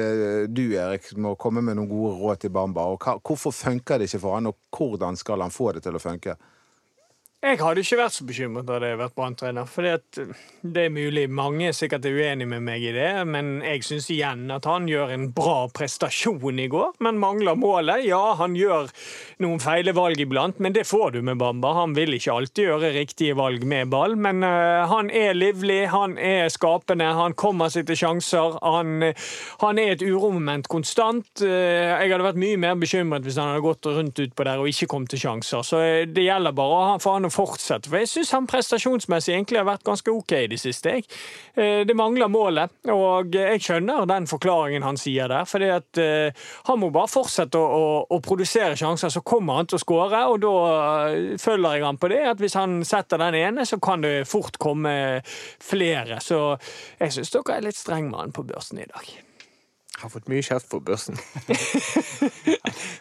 du, 0.52 0.66
Erik, 0.76 1.08
som 1.08 1.24
må 1.24 1.38
komme 1.40 1.64
med 1.64 1.80
noen 1.80 1.88
gode 1.88 2.18
råd 2.20 2.44
til 2.44 2.52
Bamba. 2.52 2.90
Og 2.92 3.00
hva, 3.00 3.16
hvorfor 3.24 3.56
funker 3.56 4.02
det 4.02 4.10
ikke 4.10 4.20
for 4.26 4.36
han, 4.36 4.52
og 4.52 4.60
hvordan 4.76 5.16
skal 5.20 5.46
han 5.46 5.56
få 5.56 5.72
det 5.78 5.86
til 5.88 5.96
å 5.96 6.04
funke? 6.04 6.36
Jeg 7.44 7.58
hadde 7.60 7.82
ikke 7.84 7.98
vært 8.00 8.16
så 8.16 8.24
bekymret 8.24 8.70
hadde 8.72 8.88
jeg 8.88 8.98
vært 9.02 9.16
Brann-trener. 9.18 9.66
For 9.68 9.84
det 9.84 10.84
er 10.86 10.94
mulig 10.96 11.26
mange 11.28 11.66
er 11.68 11.74
sikkert 11.76 12.06
er 12.08 12.16
uenig 12.16 12.46
med 12.48 12.64
meg 12.64 12.86
i 12.88 12.94
det, 12.96 13.10
men 13.28 13.58
jeg 13.66 13.82
syns 13.84 14.08
igjen 14.14 14.46
at 14.56 14.64
han 14.70 14.86
gjør 14.88 15.12
en 15.12 15.26
bra 15.36 15.66
prestasjon 15.76 16.62
i 16.64 16.70
går, 16.72 16.94
men 17.04 17.20
mangler 17.20 17.58
målet. 17.60 18.06
Ja, 18.08 18.22
han 18.40 18.56
gjør 18.56 18.88
noen 19.44 19.60
feile 19.60 19.92
valg 19.98 20.22
iblant, 20.24 20.62
men 20.64 20.72
det 20.78 20.86
får 20.88 21.18
du 21.18 21.20
med 21.28 21.42
Bamba. 21.42 21.74
Han 21.82 21.98
vil 21.98 22.16
ikke 22.16 22.32
alltid 22.32 22.70
gjøre 22.70 22.94
riktige 22.96 23.36
valg 23.36 23.68
med 23.68 23.92
ball, 23.92 24.16
men 24.16 24.40
uh, 24.48 24.88
han 24.88 25.12
er 25.12 25.36
livlig, 25.36 25.82
han 25.92 26.16
er 26.16 26.48
skapende, 26.54 27.12
han 27.20 27.36
kommer 27.36 27.74
seg 27.76 27.90
til 27.92 28.00
sjanser. 28.06 28.56
Han, 28.64 29.10
han 29.66 29.84
er 29.84 29.98
et 29.98 30.08
uromoment 30.08 30.72
konstant. 30.72 31.28
Uh, 31.44 31.52
Jeg 32.00 32.08
hadde 32.08 32.24
vært 32.30 32.40
mye 32.40 32.64
mer 32.70 32.80
bekymret 32.80 33.28
hvis 33.28 33.42
han 33.42 33.52
hadde 33.52 33.68
gått 33.68 33.92
rundt 33.92 34.24
utpå 34.30 34.48
der 34.48 34.64
og 34.64 34.72
ikke 34.72 34.88
kommet 34.96 35.12
til 35.12 35.26
sjanser. 35.26 35.68
Så 35.68 35.84
eh, 35.84 36.08
det 36.08 36.24
gjelder 36.24 36.56
bare 36.56 36.98
for 37.04 37.18
han 37.18 37.28
å 37.28 37.33
fortsette. 37.34 37.90
For 37.90 38.00
jeg 38.00 38.12
syns 38.12 38.32
han 38.36 38.48
prestasjonsmessig 38.50 39.34
egentlig 39.34 39.60
har 39.60 39.68
vært 39.68 39.86
ganske 39.88 40.14
OK 40.14 40.36
i 40.38 40.48
det 40.52 40.60
siste. 40.62 40.94
Jeg. 40.98 41.08
Eh, 41.58 41.82
Det 41.90 41.96
mangler 41.98 42.30
målet, 42.32 42.72
og 42.94 43.34
jeg 43.36 43.62
skjønner 43.66 44.06
den 44.10 44.28
forklaringen 44.30 44.86
han 44.86 44.98
sier 45.02 45.28
der. 45.32 45.46
fordi 45.50 45.70
at 45.74 45.98
eh, 46.02 46.46
han 46.70 46.80
må 46.80 46.92
bare 46.94 47.12
fortsette 47.12 47.58
å, 47.60 47.66
å, 47.66 48.00
å 48.16 48.22
produsere 48.24 48.78
sjanser, 48.80 49.10
så 49.10 49.22
kommer 49.26 49.60
han 49.60 49.68
til 49.70 49.80
å 49.80 49.84
skåre. 49.84 50.24
Og 50.32 50.40
da 50.46 50.54
eh, 51.10 51.36
følger 51.42 51.78
jeg 51.80 51.88
han 51.90 52.00
på 52.02 52.12
det, 52.14 52.22
at 52.36 52.42
hvis 52.44 52.58
han 52.60 52.80
setter 52.88 53.22
den 53.22 53.36
ene, 53.42 53.66
så 53.66 53.82
kan 53.84 54.06
det 54.06 54.28
fort 54.30 54.58
komme 54.62 54.96
flere. 55.62 56.22
Så 56.24 56.40
jeg 57.00 57.14
syns 57.18 57.34
dere 57.34 57.58
er 57.58 57.68
litt 57.68 57.80
streng 57.80 58.10
med 58.12 58.20
han 58.20 58.36
på 58.36 58.46
børsen 58.48 58.80
i 58.84 58.90
dag. 58.90 59.14
Har 60.04 60.12
fått 60.12 60.28
mye 60.28 60.44
kjeft 60.44 60.68
for 60.70 60.84
børsen. 60.84 61.16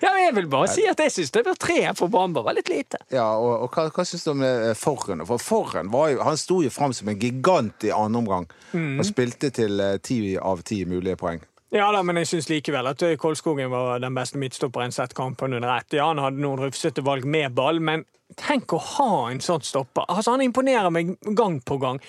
Ja, 0.02 0.10
men 0.10 0.24
jeg 0.24 0.34
vil 0.34 0.48
bare 0.50 0.68
si 0.70 0.82
at 0.88 0.98
jeg 0.98 1.12
syns 1.14 1.30
det 1.34 1.44
var 1.46 1.56
tre 1.60 1.78
for 1.98 2.10
Bamba 2.10 2.42
var 2.42 2.56
litt 2.56 2.70
lite. 2.70 2.98
Ja, 3.14 3.28
og, 3.38 3.64
og 3.64 3.74
hva, 3.76 3.84
hva 3.94 4.04
syns 4.06 4.24
du 4.26 4.32
om 4.32 4.42
det 4.42 4.72
Forren? 4.78 5.22
For 5.28 5.42
Forren 5.42 5.92
var 5.92 6.10
jo, 6.12 6.20
han 6.26 6.38
sto 6.40 6.58
jo 6.64 6.72
fram 6.74 6.94
som 6.96 7.10
en 7.12 7.18
gigant 7.20 7.86
i 7.86 7.92
andre 7.94 8.22
omgang. 8.22 8.48
Og 8.74 9.04
spilte 9.06 9.52
til 9.54 9.80
eh, 9.82 9.98
ti 10.02 10.18
av 10.38 10.64
ti 10.66 10.82
mulige 10.88 11.18
poeng. 11.20 11.42
Ja 11.72 11.86
da, 11.94 12.02
men 12.04 12.18
jeg 12.20 12.28
syns 12.28 12.50
likevel 12.50 12.90
at 12.90 13.02
Kolskogen 13.20 13.70
var 13.72 14.02
den 14.02 14.16
beste 14.16 14.40
midtstopperen 14.40 14.92
sett 14.92 15.14
kampen 15.16 15.54
under 15.56 15.70
ett. 15.78 15.94
Ja, 15.96 16.10
han 16.10 16.20
hadde 16.20 16.42
noen 16.42 16.60
rufsete 16.60 17.04
valg 17.06 17.24
med 17.24 17.54
ball, 17.56 17.80
men 17.80 18.04
Tenk 18.38 18.72
å 18.76 18.78
ha 18.80 19.08
en 19.30 19.40
sånn 19.44 19.62
stopper. 19.64 20.06
Altså, 20.08 20.32
Han 20.34 20.42
imponerer 20.44 20.90
meg 20.94 21.14
gang 21.36 21.58
på 21.60 21.78
gang. 21.82 22.00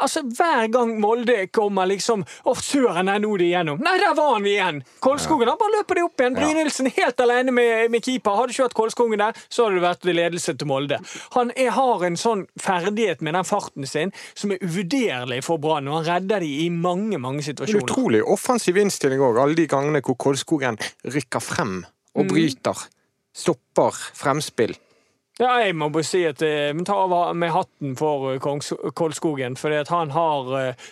Altså, 0.00 0.22
Hver 0.22 0.68
gang 0.72 0.94
Molde 1.02 1.46
kommer 1.52 1.88
liksom 1.90 2.22
Å, 2.22 2.54
søren, 2.54 3.06
nei, 3.10 3.18
nå 3.22 3.32
er 3.34 3.42
de 3.42 3.48
igjennom. 3.50 3.82
Nei, 3.82 3.96
der 4.00 4.14
var 4.18 4.34
han 4.36 4.46
igjen! 4.46 4.82
Kolskogen 5.02 5.50
han 5.50 5.58
bare 5.60 5.78
løper 5.78 5.98
det 5.98 6.04
opp 6.06 6.22
igjen. 6.22 6.36
Brynildsen 6.38 6.90
helt 6.96 7.20
alene 7.24 7.54
med, 7.54 7.90
med 7.92 8.04
keeper. 8.04 8.38
Hadde 8.38 8.54
ikke 8.54 8.66
vært 8.68 8.78
Kolskogen 8.78 9.22
der, 9.22 9.42
så 9.48 9.66
hadde 9.66 9.80
det 9.80 9.86
vært 9.86 10.08
ledelse 10.12 10.56
til 10.58 10.70
Molde. 10.70 11.00
Han 11.36 11.52
er, 11.56 11.72
har 11.76 12.06
en 12.06 12.18
sånn 12.20 12.46
ferdighet 12.60 13.22
med 13.24 13.36
den 13.38 13.48
farten 13.48 13.88
sin 13.88 14.14
som 14.38 14.54
er 14.54 14.62
uvurderlig 14.64 15.42
for 15.46 15.60
Brann, 15.62 15.88
og 15.90 16.00
han 16.00 16.08
redder 16.08 16.44
de 16.44 16.50
i 16.64 16.68
mange, 16.72 17.18
mange 17.22 17.44
situasjoner. 17.46 17.86
utrolig 17.86 18.22
offensiv 18.24 18.78
innstilling 18.80 19.22
òg, 19.22 19.40
alle 19.42 19.58
de 19.58 19.68
gangene 19.70 20.02
hvor 20.04 20.18
Kolskogen 20.20 20.78
rykker 21.04 21.42
frem 21.42 21.82
og 22.14 22.28
bryter. 22.28 22.86
Stopper 23.32 23.96
fremspill. 24.18 24.74
Ja, 25.40 25.54
jeg 25.64 25.76
må 25.80 25.88
bare 25.88 26.04
si 26.04 26.24
at 26.28 26.42
eh, 26.44 26.74
vi 26.76 26.84
tar 26.84 27.06
av 27.08 27.36
med 27.36 27.54
hatten 27.54 27.94
for 27.96 28.34
eh, 28.34 28.40
Kongs 28.42 28.72
Kolskogen, 28.94 29.56
fordi 29.56 29.78
at 29.80 29.88
han 29.88 30.12
har 30.12 30.50
eh, 30.58 30.90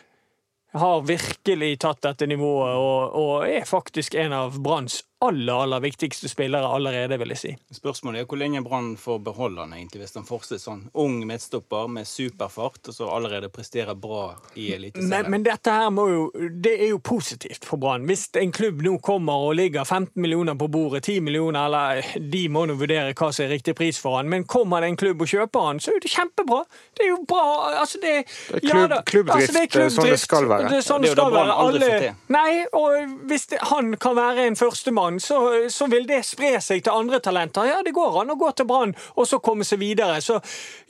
har 0.72 1.02
virkelig 1.02 1.78
tatt 1.82 2.02
dette 2.06 2.28
nivået 2.30 2.76
og, 2.78 3.16
og 3.18 3.48
er 3.48 3.66
faktisk 3.66 4.14
en 4.14 4.32
av 4.32 4.58
Branns 4.62 5.00
aller, 5.22 5.52
aller 5.62 5.80
viktigste 5.84 6.28
spillere 6.30 6.64
allerede, 6.74 7.18
vil 7.20 7.28
jeg 7.34 7.38
si. 7.38 7.50
Spørsmålet 7.76 8.22
er 8.22 8.26
hvor 8.30 8.38
lenge 8.40 8.62
Brann 8.64 8.94
får 8.96 9.18
beholde 9.26 9.60
han 9.60 9.72
egentlig, 9.76 10.00
hvis 10.04 10.14
han 10.16 10.24
fortsetter 10.24 10.62
sånn 10.62 10.82
ung 10.94 11.18
midtstopper 11.28 11.88
med 11.92 12.06
superfart, 12.08 12.88
og 12.88 12.94
så 12.96 13.08
allerede 13.12 13.50
presterer 13.52 13.94
bra 14.00 14.34
i 14.56 14.70
Men, 14.70 14.78
Eliteserien. 14.80 15.30
men 15.30 15.42
dette 15.46 15.70
her 15.70 15.90
må 15.90 16.06
jo 16.08 16.22
Det 16.50 16.72
er 16.80 16.88
jo 16.90 16.98
positivt 16.98 17.64
for 17.68 17.76
Brann. 17.82 18.06
Hvis 18.08 18.28
en 18.40 18.52
klubb 18.52 18.80
nå 18.82 18.98
kommer 19.04 19.32
og 19.50 19.54
ligger 19.58 19.84
15 19.84 20.16
millioner 20.20 20.54
på 20.54 20.68
bordet, 20.70 21.02
10 21.04 21.20
millioner, 21.20 21.66
eller 21.66 22.02
de 22.30 22.48
må 22.48 22.64
nå 22.66 22.74
vurdere 22.80 23.12
hva 23.14 23.30
som 23.32 23.44
er 23.44 23.52
riktig 23.56 23.74
pris 23.76 23.98
for 24.00 24.16
han, 24.16 24.28
men 24.28 24.44
kommer 24.44 24.80
det 24.80 24.88
en 24.90 24.96
klubb 24.96 25.20
og 25.22 25.28
kjøper 25.28 25.66
han, 25.66 25.80
så 25.80 25.92
er 25.94 26.00
det 26.00 26.10
kjempebra. 26.14 26.62
Det 26.96 27.04
er 27.06 27.10
jo 27.12 27.20
bra. 27.28 27.44
Altså, 27.80 27.98
det, 28.02 28.14
Det 28.48 28.64
er 28.64 28.68
klubb- 28.70 28.88
da. 28.90 29.02
klubbdrift, 29.02 29.52
det 29.52 29.62
er 29.62 29.66
det 29.66 29.84
er 29.84 29.94
sånn 29.94 30.10
det 30.10 30.20
skal 30.20 30.48
være. 30.48 30.68
Det 30.70 30.78
er 30.78 30.86
sånn 30.86 31.02
Det 31.02 31.10
er 31.10 31.14
skal 31.16 31.32
være. 31.32 31.52
aldri 31.52 31.80
får 31.80 31.90
Alle, 31.90 32.00
til. 32.00 32.14
nei, 32.28 32.64
og 32.72 33.26
hvis 33.28 33.46
det, 33.50 33.58
han 33.70 33.94
kan 33.96 34.16
være 34.16 34.46
en 34.46 34.56
førstemann, 34.56 35.09
så, 35.18 35.68
så 35.72 35.88
vil 35.90 36.06
det 36.06 36.22
spre 36.28 36.60
seg 36.62 36.84
til 36.84 36.94
andre 36.94 37.18
talenter. 37.24 37.66
Ja, 37.66 37.82
det 37.82 37.96
går 37.96 38.20
an 38.22 38.30
å 38.30 38.38
gå 38.38 38.52
til 38.54 38.68
Brann 38.70 38.94
og 39.16 39.26
så 39.26 39.40
komme 39.42 39.66
seg 39.66 39.80
videre. 39.82 40.20
Så 40.22 40.38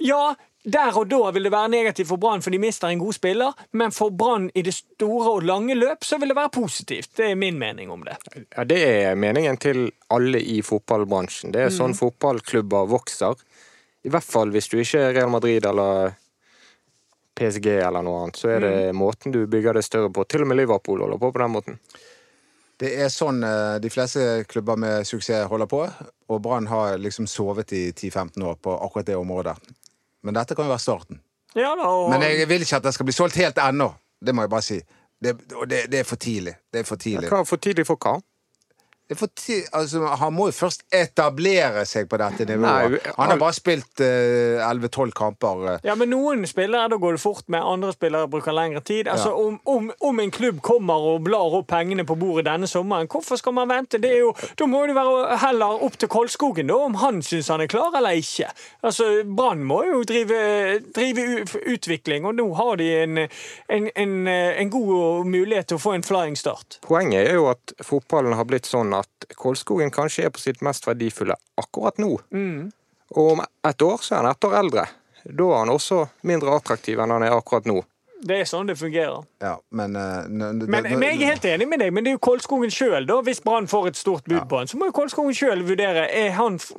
ja, 0.05 0.35
der 0.62 0.97
og 0.99 1.09
da 1.09 1.31
vil 1.33 1.47
det 1.47 1.53
være 1.55 1.73
negativt 1.73 2.11
for 2.11 2.21
Brann, 2.21 2.43
for 2.45 2.53
de 2.53 2.61
mister 2.61 2.91
en 2.91 3.00
god 3.00 3.17
spiller. 3.17 3.53
Men 3.73 3.95
for 3.97 4.12
Brann 4.12 4.50
i 4.55 4.65
det 4.67 4.75
store 4.77 5.37
og 5.39 5.47
lange 5.49 5.77
løp 5.79 6.05
så 6.05 6.19
vil 6.21 6.35
det 6.35 6.37
være 6.37 6.53
positivt. 6.59 7.15
Det 7.17 7.31
er 7.31 7.39
min 7.41 7.59
mening 7.59 7.91
om 7.91 8.05
det. 8.05 8.19
Ja, 8.57 8.65
Det 8.65 8.81
er 8.85 9.15
meningen 9.17 9.57
til 9.57 9.87
alle 10.12 10.41
i 10.41 10.61
fotballbransjen. 10.62 11.55
Det 11.55 11.65
er 11.65 11.73
sånn 11.73 11.97
fotballklubber 11.97 12.91
vokser. 12.93 13.41
I 14.05 14.12
hvert 14.12 14.25
fall 14.25 14.53
hvis 14.53 14.69
du 14.69 14.79
ikke 14.81 15.00
er 15.07 15.17
Real 15.17 15.33
Madrid 15.33 15.65
eller 15.65 16.12
PSG 17.41 17.67
eller 17.81 18.05
noe 18.05 18.25
annet, 18.25 18.37
så 18.37 18.53
er 18.53 18.61
det 18.61 18.95
måten 18.97 19.33
du 19.33 19.47
bygger 19.49 19.79
det 19.79 19.87
større 19.87 20.12
på. 20.12 20.27
Til 20.29 20.45
og 20.45 20.50
med 20.50 20.61
Liverpool 20.61 21.00
holder 21.00 21.21
på 21.21 21.33
på 21.33 21.41
den 21.41 21.55
måten. 21.57 21.79
Det 22.81 22.91
er 22.97 23.11
sånn 23.13 23.43
eh, 23.45 23.77
de 23.83 23.91
fleste 23.93 24.45
klubber 24.49 24.79
med 24.81 25.05
suksess 25.09 25.49
holder 25.51 25.69
på, 25.69 25.83
og 26.33 26.41
Brann 26.41 26.69
har 26.71 26.97
liksom 27.01 27.27
sovet 27.29 27.75
i 27.77 27.91
10-15 27.93 28.41
år 28.41 28.57
på 28.63 28.73
akkurat 28.73 29.11
det 29.11 29.19
området. 29.21 29.57
Men 30.25 30.37
dette 30.37 30.57
kan 30.57 30.65
jo 30.65 30.73
være 30.73 30.85
starten. 30.85 31.21
Ja 31.59 31.75
da, 31.77 31.89
og 31.91 32.11
Men 32.13 32.23
jeg 32.23 32.49
vil 32.49 32.63
ikke 32.63 32.79
at 32.79 32.87
det 32.87 32.95
skal 32.95 33.09
bli 33.09 33.13
solgt 33.17 33.37
helt 33.41 33.59
ennå. 33.59 33.91
Det 34.21 34.35
må 34.35 34.47
jeg 34.47 34.53
bare 34.53 34.65
si. 34.65 34.81
Det, 35.21 35.37
det, 35.69 35.85
det 35.93 36.01
er 36.01 36.05
for 36.09 36.17
tidlig. 36.17 36.55
Det 36.73 36.81
er 36.81 36.89
for 36.89 36.97
tidlig. 36.97 37.29
Hva 37.29 37.45
for 37.45 37.61
tidlig 37.61 37.85
for 37.89 38.01
hva? 38.01 38.17
Det 38.17 38.25
er 38.25 38.25
for 38.25 38.25
ti 38.25 39.00
altså, 39.11 40.05
han 40.21 40.35
må 40.35 40.47
jo 40.50 40.55
først 40.55 40.85
etablere 40.95 41.85
seg 41.88 42.09
på 42.11 42.19
dette 42.21 42.47
nivået. 42.49 42.97
Nei, 42.97 43.14
han 43.17 43.33
har 43.33 43.40
bare 43.40 43.57
spilt 43.57 44.02
uh, 44.05 44.62
11-12 44.71 45.12
kamper. 45.17 45.64
eh. 45.75 45.81
Ja, 45.88 45.97
men 45.99 46.11
Noen 46.12 46.47
spillere 46.47 46.88
da 46.93 46.99
går 47.00 47.17
det 47.19 47.23
fort 47.23 47.49
med, 47.49 47.62
andre 47.62 47.93
spillere 47.95 48.29
bruker 48.31 48.55
lengre 48.57 48.81
tid. 48.81 49.09
Altså, 49.11 49.33
om, 49.35 49.59
om, 49.64 49.90
om 50.00 50.21
en 50.23 50.31
klubb 50.35 50.61
kommer 50.62 50.95
og 51.14 51.25
blar 51.26 51.57
opp 51.61 51.69
pengene 51.71 52.05
på 52.07 52.17
bordet 52.19 52.47
denne 52.49 52.69
sommeren, 52.71 53.09
hvorfor 53.11 53.38
skal 53.40 53.55
man 53.57 53.71
vente? 53.71 53.99
Det 54.02 54.12
er 54.14 54.23
jo, 54.25 54.33
da 54.59 54.69
må 54.71 54.85
det 54.88 54.97
være 54.99 55.38
heller 55.45 55.85
opp 55.87 55.99
til 56.00 56.11
Kolskogen 56.11 56.71
da, 56.71 56.79
om 56.87 56.99
han 57.02 57.21
syns 57.25 57.50
han 57.52 57.64
er 57.64 57.71
klar 57.71 57.95
eller 57.99 58.19
ikke. 58.21 58.50
Altså, 58.87 59.09
Brann 59.25 59.64
må 59.67 59.83
jo 59.88 60.02
drive, 60.09 60.40
drive 60.95 61.26
utvikling, 61.67 62.26
og 62.29 62.37
nå 62.38 62.47
har 62.59 62.76
de 62.81 62.88
en, 63.02 63.19
en, 63.69 63.90
en, 63.95 64.17
en 64.31 64.71
god 64.73 65.26
mulighet 65.31 65.71
til 65.71 65.79
å 65.81 65.83
få 65.83 65.97
en 65.97 66.07
flying 66.07 66.38
start. 66.38 66.81
Poenget 66.87 67.26
er 67.29 67.38
jo 67.38 67.49
at 67.52 67.75
fotballen 67.85 68.37
har 68.38 68.47
blitt 68.49 68.69
sånn 68.69 68.93
at 68.97 69.00
Kolskogen 69.37 69.90
kanskje 69.95 70.26
er 70.26 70.35
på 70.35 70.42
sitt 70.42 70.62
mest 70.62 70.87
verdifulle 70.88 71.37
akkurat 71.61 71.99
nå. 71.99 72.19
Og 73.16 73.33
om 73.35 73.40
et 73.42 73.83
år 73.83 74.02
så 74.02 74.14
er 74.14 74.23
han 74.23 74.30
ett 74.30 74.45
år 74.45 74.59
eldre. 74.61 74.87
Da 75.25 75.47
er 75.52 75.59
han 75.59 75.73
også 75.73 76.04
mindre 76.26 76.54
attraktiv 76.57 77.00
enn 77.00 77.12
han 77.12 77.25
er 77.26 77.37
akkurat 77.37 77.66
nå. 77.69 77.83
Det 78.23 78.37
er 78.41 78.45
sånn 78.45 78.67
det 78.69 78.75
fungerer. 78.77 79.23
Ja, 79.41 79.55
men, 79.73 79.95
eh, 79.97 80.25
n- 80.29 80.59
Men, 80.69 80.83
men 80.83 81.00
jeg 81.03 81.23
er 81.23 81.27
helt 81.33 81.45
enig 81.49 81.69
med 81.69 81.81
deg, 81.81 81.93
men 81.93 82.05
det 82.05 82.11
er 82.11 82.17
jo 82.19 82.21
Kolskogen 82.27 82.71
sjøl. 82.71 83.07
Hvis 83.25 83.41
Brann 83.43 83.67
får 83.67 83.89
et 83.89 83.97
stort 83.97 84.25
bud 84.29 84.43
på 84.50 84.59
han, 84.59 84.67
så 84.69 84.77
må 84.77 84.91
jo 84.91 84.93
Kolskogen 84.93 85.33
sjøl 85.35 85.62
vurdere 85.65 86.05
er 86.12 86.31
han 86.37 86.59
f- 86.61 86.73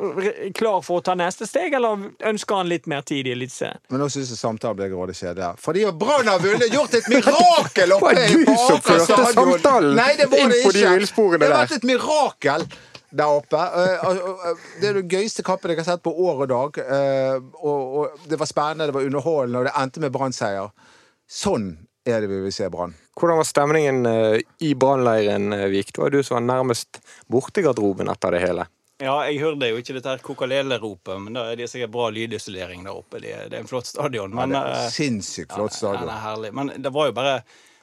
klar 0.53 0.81
for 0.85 1.01
å 1.01 1.03
ta 1.03 1.15
neste 1.17 1.47
steg, 1.49 1.73
eller 1.73 2.11
ønsker 2.29 2.55
han 2.61 2.69
litt 2.69 2.85
mer 2.87 3.01
tid 3.01 3.25
i 3.27 3.31
Eliteserien. 3.33 3.79
Men 3.89 3.99
nå 4.03 4.09
syns 4.13 4.29
jeg 4.29 4.37
samtalen 4.37 4.77
ble 4.77 4.89
grådig 4.93 5.15
kjedelig. 5.17 5.57
Fordi 5.57 5.85
Brann 5.97 6.27
har 6.27 6.39
vunnet, 6.39 6.69
gjort 6.71 6.93
et 6.93 7.09
mirakel 7.09 7.91
oppe 7.97 8.13
Det 8.21 8.27
du 8.29 8.45
som 8.45 8.77
Aker 8.77 8.85
førte 8.91 9.05
stadion. 9.09 9.51
samtalen 9.57 9.95
Nei, 9.95 10.15
det 10.21 10.29
var 10.29 10.37
inn 10.45 10.49
det 10.53 10.61
på 10.63 10.71
de 10.71 10.79
ikke. 10.85 10.95
villsporene 10.99 11.39
Det 11.39 11.51
har 11.51 11.65
vært 11.65 11.77
et 11.81 11.89
mirakel 11.89 12.67
der 13.11 13.27
oppe. 13.27 13.57
Eh, 13.59 14.05
og- 14.07 14.57
Det 14.79 14.89
er 14.89 14.93
den 15.01 15.09
gøyeste 15.09 15.43
kampen 15.43 15.69
jeg 15.73 15.77
har 15.81 15.83
sett 15.89 16.03
på 16.03 16.13
år 16.15 16.45
og 16.45 16.47
dag. 16.49 16.77
Eh, 16.85 17.39
og 17.65 18.09
det 18.29 18.37
var 18.39 18.45
spennende, 18.45 18.85
det 18.87 18.93
var 18.93 19.01
underholdende, 19.09 19.57
og 19.59 19.65
det 19.65 19.73
endte 19.75 19.99
med 19.99 20.11
Brann-seier. 20.13 20.69
Sånn 21.31 21.71
er 22.03 22.23
det 22.23 22.27
vi 22.27 22.41
vil 22.43 22.53
se 22.53 22.67
Brann. 22.73 22.93
Hvordan 23.15 23.39
var 23.39 23.47
stemningen 23.47 24.05
eh, 24.09 24.41
i 24.65 24.73
brannleiren, 24.75 25.53
eh, 25.53 25.67
Vik? 25.71 25.93
Det 25.93 26.01
var 26.01 26.11
du 26.11 26.23
som 26.23 26.35
var 26.39 26.45
nærmest 26.47 26.99
borte 27.31 27.61
i 27.61 27.65
garderoben 27.65 28.11
etter 28.11 28.35
det 28.35 28.41
hele. 28.43 28.65
Ja, 29.01 29.15
jeg 29.25 29.39
hørte 29.41 29.69
jo 29.69 29.79
ikke 29.81 29.95
dette 29.97 30.17
kokalele-ropet, 30.25 31.15
men 31.23 31.37
da 31.37 31.47
er 31.49 31.57
det 31.57 31.69
sikkert 31.71 31.93
bra 31.93 32.09
lydisolering 32.13 32.83
der 32.85 32.99
oppe. 32.99 33.21
Det 33.23 33.31
er, 33.33 33.47
en 33.57 33.69
flott 33.69 33.89
stadion. 33.89 34.33
Men, 34.35 34.53
det 34.53 34.59
er 34.61 34.83
en 34.83 34.93
Sinnssykt 34.93 35.55
flott 35.55 35.73
Ja, 35.73 35.77
stadion. 35.79 36.11
er 36.11 36.21
herlig. 36.21 36.51
Men 36.57 36.73
det 36.77 36.91
var 36.93 37.09
jo 37.09 37.15
bare 37.17 37.39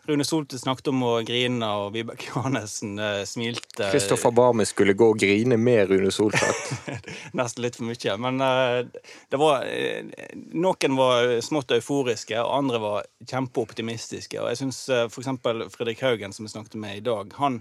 Rune 0.08 0.24
Solte 0.24 0.56
snakket 0.58 0.88
om 0.88 1.02
å 1.04 1.10
grine, 1.26 1.66
og 1.68 1.90
Vibeke 1.92 2.30
Johannessen 2.30 2.94
uh, 2.96 3.24
smilte. 3.28 3.90
Kristoffer 3.92 4.32
Barmi 4.32 4.64
skulle 4.64 4.94
gå 4.96 5.10
og 5.12 5.18
grine 5.20 5.58
med 5.60 5.90
Rune 5.90 6.08
Soltvedt. 6.14 6.70
Nesten 7.36 7.66
litt 7.66 7.76
for 7.76 7.84
mye. 7.90 8.14
Men 8.24 8.40
uh, 8.40 9.10
det 9.28 9.40
var 9.40 9.66
uh, 9.68 10.32
Noen 10.56 10.96
var 10.96 11.34
smått 11.44 11.76
euforiske, 11.76 12.38
og 12.40 12.54
andre 12.56 12.80
var 12.80 13.10
kjempeoptimistiske. 13.28 14.40
Og 14.40 14.48
jeg 14.54 14.62
syns 14.62 14.80
f.eks. 15.10 15.28
Fredrik 15.76 16.00
Haugen, 16.06 16.32
som 16.32 16.48
vi 16.48 16.54
snakket 16.54 16.80
med 16.80 17.02
i 17.02 17.04
dag, 17.04 17.36
han, 17.36 17.60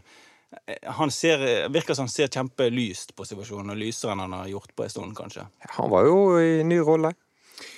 han 1.01 1.11
ser, 1.11 1.43
virker 1.75 1.99
som 1.99 2.07
han 2.07 2.15
ser 2.15 2.31
kjempelyst 2.31 3.11
på 3.17 3.27
situasjonen, 3.27 3.75
og 3.75 3.83
lysere 3.83 4.15
enn 4.15 4.23
han 4.23 4.39
har 4.39 4.51
gjort 4.55 4.71
på 4.71 4.87
en 4.87 4.95
stund, 4.95 5.17
kanskje. 5.19 5.49
Han 5.75 5.91
var 5.91 6.07
jo 6.07 6.21
i 6.39 6.61
ny 6.63 6.79
rolle. 6.79 7.11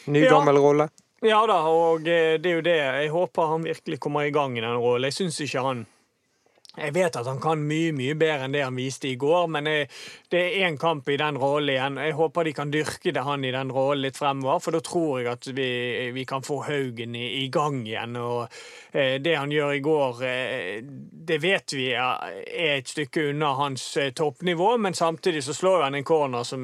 Ny, 0.05 0.27
Ja. 0.27 0.35
gammel 0.37 0.61
rolle. 0.61 0.91
Ja 1.19 1.39
da, 1.43 1.57
og 1.67 2.07
eh, 2.07 2.37
det 2.39 2.47
er 2.47 2.59
jo 2.59 2.63
det. 2.63 2.77
Jeg 2.79 3.11
håper 3.11 3.49
han 3.51 3.65
virkelig 3.67 3.97
kommer 3.99 4.23
i 4.23 4.31
gang 4.31 4.53
i 4.57 4.63
den 4.63 4.77
rollen. 4.79 5.09
Jeg 5.09 5.17
syns 5.17 5.39
ikke 5.43 5.63
han 5.65 5.87
Jeg 6.79 6.93
vet 6.95 7.15
at 7.17 7.27
han 7.27 7.41
kan 7.43 7.59
mye, 7.59 7.89
mye 7.91 8.13
bedre 8.15 8.45
enn 8.45 8.53
det 8.53 8.61
han 8.63 8.77
viste 8.77 9.09
i 9.09 9.17
går, 9.19 9.49
men 9.51 9.67
jeg, 9.67 9.87
det 10.31 10.39
er 10.39 10.67
én 10.69 10.77
kamp 10.79 11.09
i 11.09 11.17
den 11.19 11.35
rollen 11.41 11.73
igjen. 11.73 11.97
Jeg 11.99 12.15
håper 12.15 12.47
de 12.47 12.53
kan 12.55 12.71
dyrke 12.71 13.11
det 13.11 13.23
han 13.25 13.43
i 13.43 13.51
den 13.51 13.73
rollen 13.75 14.05
litt 14.05 14.15
fremover, 14.15 14.61
for 14.63 14.77
da 14.77 14.79
tror 14.85 15.17
jeg 15.19 15.27
at 15.33 15.49
vi, 15.57 15.67
vi 16.15 16.23
kan 16.29 16.45
få 16.45 16.61
Haugen 16.69 17.17
i, 17.19 17.25
i 17.41 17.49
gang 17.51 17.81
igjen. 17.83 18.15
Og 18.15 18.45
eh, 18.93 19.17
det 19.19 19.35
han 19.35 19.51
gjør 19.51 19.75
i 19.75 19.83
går, 19.83 20.23
eh, 20.29 20.79
det 21.33 21.41
vet 21.43 21.75
vi 21.75 21.89
er 21.97 22.77
et 22.77 22.87
stykke 22.87 23.27
unna 23.33 23.51
hans 23.59 23.89
eh, 23.97 24.13
toppnivå, 24.15 24.77
men 24.77 24.95
samtidig 24.95 25.43
så 25.43 25.57
slår 25.57 25.89
han 25.89 25.99
en 25.99 26.07
corner 26.07 26.47
som 26.47 26.63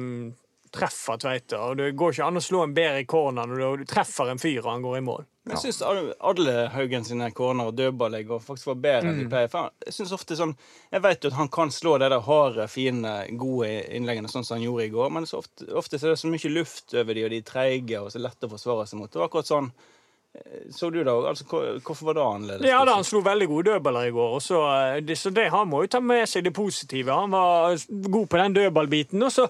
treffer 0.72 1.16
Tveita. 1.22 1.60
Og 1.70 1.76
det 1.78 1.92
går 1.96 2.12
ikke 2.16 2.26
an 2.26 2.36
å 2.40 2.44
slå 2.44 2.62
en 2.64 2.74
bedre 2.76 3.04
corner 3.08 3.46
når 3.46 3.82
du 3.82 3.84
treffer 3.90 4.30
en 4.32 4.38
fyr 4.42 4.60
og 4.64 4.70
han 4.72 4.82
går 4.84 4.98
i 4.98 5.04
mål. 5.06 5.24
Jeg 5.46 5.60
syns 5.62 5.78
alle 5.86 6.54
Haugen 6.74 7.04
sine 7.06 7.28
corner 7.30 7.68
og 7.70 7.76
dødballegg 7.78 8.32
faktisk 8.42 8.66
var 8.72 8.80
bedre 8.82 9.02
Mm. 9.06 9.10
enn 9.12 9.18
de 9.20 9.28
pleier. 9.30 9.48
For 9.52 9.70
jeg 9.86 9.94
synes 9.94 10.12
ofte 10.16 10.34
sånn 10.34 10.56
Jeg 10.92 11.02
vet 11.02 11.22
jo 11.22 11.28
at 11.30 11.36
han 11.38 11.48
kan 11.48 11.68
slå 11.70 11.98
det 12.02 12.10
der 12.10 12.20
harde, 12.20 12.66
fine, 12.68 13.12
gode 13.38 13.68
innleggene 13.94 14.26
sånn 14.28 14.44
som 14.44 14.56
han 14.58 14.64
gjorde 14.66 14.86
i 14.86 14.90
går, 14.90 15.10
men 15.12 15.22
så 15.24 15.38
ofte, 15.38 15.68
ofte 15.72 15.98
så 16.00 16.06
er 16.08 16.10
det 16.16 16.18
så 16.18 16.26
mye 16.32 16.50
luft 16.52 16.94
over 16.94 17.14
de, 17.14 17.24
og 17.24 17.30
de 17.30 17.36
er 17.38 17.42
treige 17.46 18.00
og 18.02 18.10
så 18.10 18.18
lett 18.18 18.42
å 18.42 18.50
forsvare 18.50 18.88
seg 18.90 18.98
mot. 18.98 19.10
Det 19.12 19.20
var 19.22 19.28
akkurat 19.28 19.46
sånn 19.46 19.70
Så 20.70 20.90
du 20.90 20.98
det 21.04 21.12
òg? 21.12 21.26
Altså, 21.30 21.44
hvorfor 21.84 22.08
var 22.08 22.16
det 22.16 22.22
annerledes? 22.24 22.68
Ja, 22.68 22.80
da, 22.84 22.96
Han 22.98 23.06
slo 23.06 23.20
veldig 23.24 23.46
gode 23.50 23.70
dødballer 23.70 24.08
i 24.08 24.14
går. 24.14 24.34
Og 24.38 24.42
så, 24.42 24.60
eh, 24.66 25.00
det, 25.04 25.18
så 25.18 25.30
det, 25.30 25.48
Han 25.50 25.68
må 25.68 25.82
jo 25.84 25.90
ta 25.92 26.00
med 26.00 26.26
seg 26.28 26.44
det 26.44 26.52
positive. 26.56 27.12
Han 27.12 27.30
var 27.30 27.76
god 27.88 28.26
på 28.26 28.40
den 28.40 28.56
dødballbiten. 28.56 29.22
Og 29.22 29.32
så, 29.32 29.46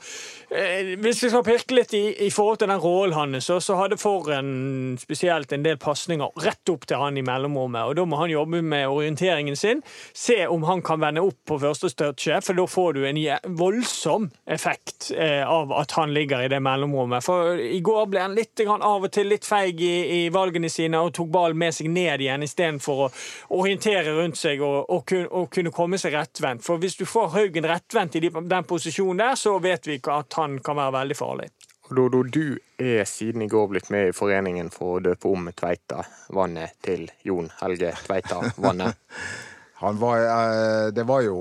eh, 0.50 0.94
Hvis 1.00 1.22
vi 1.24 1.30
skal 1.32 1.44
pirke 1.44 1.74
litt 1.74 1.94
i, 1.94 2.04
i 2.26 2.30
forhold 2.30 2.58
til 2.58 2.68
den 2.68 2.82
rollen 2.82 3.16
hans, 3.16 3.44
så, 3.44 3.58
så 3.60 3.76
hadde 3.80 3.98
Forren 4.00 4.98
spesielt 5.00 5.52
en 5.52 5.64
del 5.64 5.78
pasninger 5.78 6.30
rett 6.44 6.68
opp 6.68 6.86
til 6.86 7.00
han 7.00 7.16
i 7.16 7.24
mellomrommet. 7.24 7.82
og 7.82 7.96
Da 7.96 8.04
må 8.04 8.20
han 8.20 8.30
jobbe 8.30 8.62
med 8.62 8.86
orienteringen 8.86 9.56
sin. 9.56 9.82
Se 10.12 10.46
om 10.46 10.62
han 10.68 10.82
kan 10.82 11.00
vende 11.00 11.24
opp 11.24 11.38
på 11.46 11.58
første 11.60 11.90
touchet, 11.96 12.44
for 12.44 12.54
da 12.54 12.66
får 12.66 12.92
du 12.94 13.04
en 13.06 13.22
voldsom 13.56 14.30
effekt 14.46 15.10
eh, 15.16 15.42
av 15.48 15.72
at 15.72 15.92
han 15.96 16.12
ligger 16.14 16.44
i 16.44 16.48
det 16.48 16.60
mellomrommet. 16.62 17.24
For 17.24 17.56
i 17.56 17.80
går 17.80 18.06
ble 18.10 18.20
han 18.20 18.36
litt 18.36 18.60
av 18.66 19.04
og 19.04 19.10
til 19.12 19.28
litt 19.30 19.44
feig 19.44 19.80
i, 19.80 20.24
i 20.26 20.28
valgene 20.32 20.68
sine 20.76 21.00
og 21.02 21.12
tok 21.16 21.30
ballen 21.32 21.58
med 21.60 21.74
seg 21.74 21.90
ned 21.92 22.24
igjen 22.24 22.44
istedenfor 22.46 23.06
å 23.06 23.10
orientere 23.58 24.14
rundt 24.18 24.38
seg 24.40 24.62
og, 24.64 24.84
og, 24.86 25.04
kun, 25.08 25.26
og 25.30 25.50
kunne 25.52 25.74
komme 25.74 26.00
seg 26.00 26.16
rettvendt. 26.16 26.64
For 26.66 26.82
hvis 26.82 26.98
du 27.00 27.06
får 27.08 27.32
Haugen 27.36 27.68
rettvendt 27.68 28.18
i 28.18 28.26
den 28.28 28.68
posisjonen 28.68 29.24
der, 29.24 29.38
så 29.40 29.56
vet 29.62 29.88
vi 29.88 30.00
at 30.12 30.38
han 30.40 30.60
kan 30.64 30.78
være 30.78 30.98
veldig 31.00 31.18
farlig. 31.18 31.50
Dodo, 31.86 32.22
du 32.22 32.58
er 32.82 33.04
siden 33.06 33.44
i 33.44 33.48
går 33.48 33.68
blitt 33.70 33.90
med 33.94 34.10
i 34.10 34.14
foreningen 34.16 34.72
for 34.74 34.96
å 34.96 35.02
døpe 35.04 35.30
om 35.30 35.46
Tveita-vannet 35.54 36.80
til 36.82 37.06
Jon 37.26 37.50
Helge 37.60 37.92
Tveita-vannet. 38.06 38.98
Han 39.82 39.98
var 40.00 40.22
eh, 40.24 40.86
Det 40.96 41.04
var 41.04 41.20
jo 41.26 41.36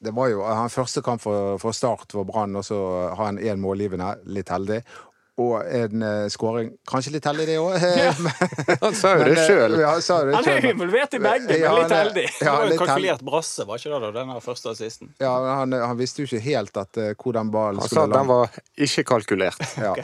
det 0.00 0.14
var 0.16 0.30
jo 0.32 0.40
han 0.40 0.70
første 0.72 1.02
kamp 1.04 1.20
for, 1.20 1.58
for 1.60 1.76
Start 1.76 2.14
for 2.16 2.24
Brann, 2.24 2.56
og 2.56 2.64
så 2.64 2.78
har 3.12 3.18
han 3.20 3.38
én 3.38 3.60
målgivende, 3.60 4.14
litt 4.32 4.48
heldig. 4.48 4.78
Og 5.40 5.54
en 5.64 6.02
uh, 6.04 6.24
skåring 6.32 6.72
Kanskje 6.88 7.14
litt 7.14 7.28
heldig, 7.28 7.46
det 7.48 7.58
òg. 7.60 7.76
Han 8.84 8.96
sa 8.98 9.14
jo 9.16 9.28
det 9.30 9.36
sjøl. 9.46 9.78
Ja, 9.80 9.94
han 9.96 10.50
er 10.50 10.66
involvert 10.72 11.16
i 11.16 11.22
begge, 11.22 11.46
men 11.46 11.62
Ja, 11.62 11.76
litt 11.80 11.94
heldig. 11.94 12.26
Ja, 12.26 12.40
det 12.40 12.50
var 12.50 12.66
jo 12.66 12.72
litt 12.72 12.82
kalkulert 12.82 13.24
brasse, 13.30 13.68
var 13.68 13.80
ikke 13.80 13.94
det? 13.94 14.02
da, 14.04 14.10
den 14.20 14.34
her 14.34 14.44
første 14.44 14.74
assisten? 14.74 15.14
Ja, 15.22 15.32
men 15.44 15.54
han, 15.62 15.78
han 15.92 15.96
visste 16.00 16.24
jo 16.24 16.30
ikke 16.30 16.44
helt 16.50 16.82
at, 16.82 17.00
uh, 17.00 17.14
hvor 17.14 17.36
den 17.38 17.54
ballen 17.54 17.82
Han 17.84 17.92
sa 17.92 18.04
at 18.04 18.14
den 18.18 18.30
var 18.30 18.60
ikke 18.88 19.06
kalkulert. 19.14 19.64
Ja. 19.80 19.96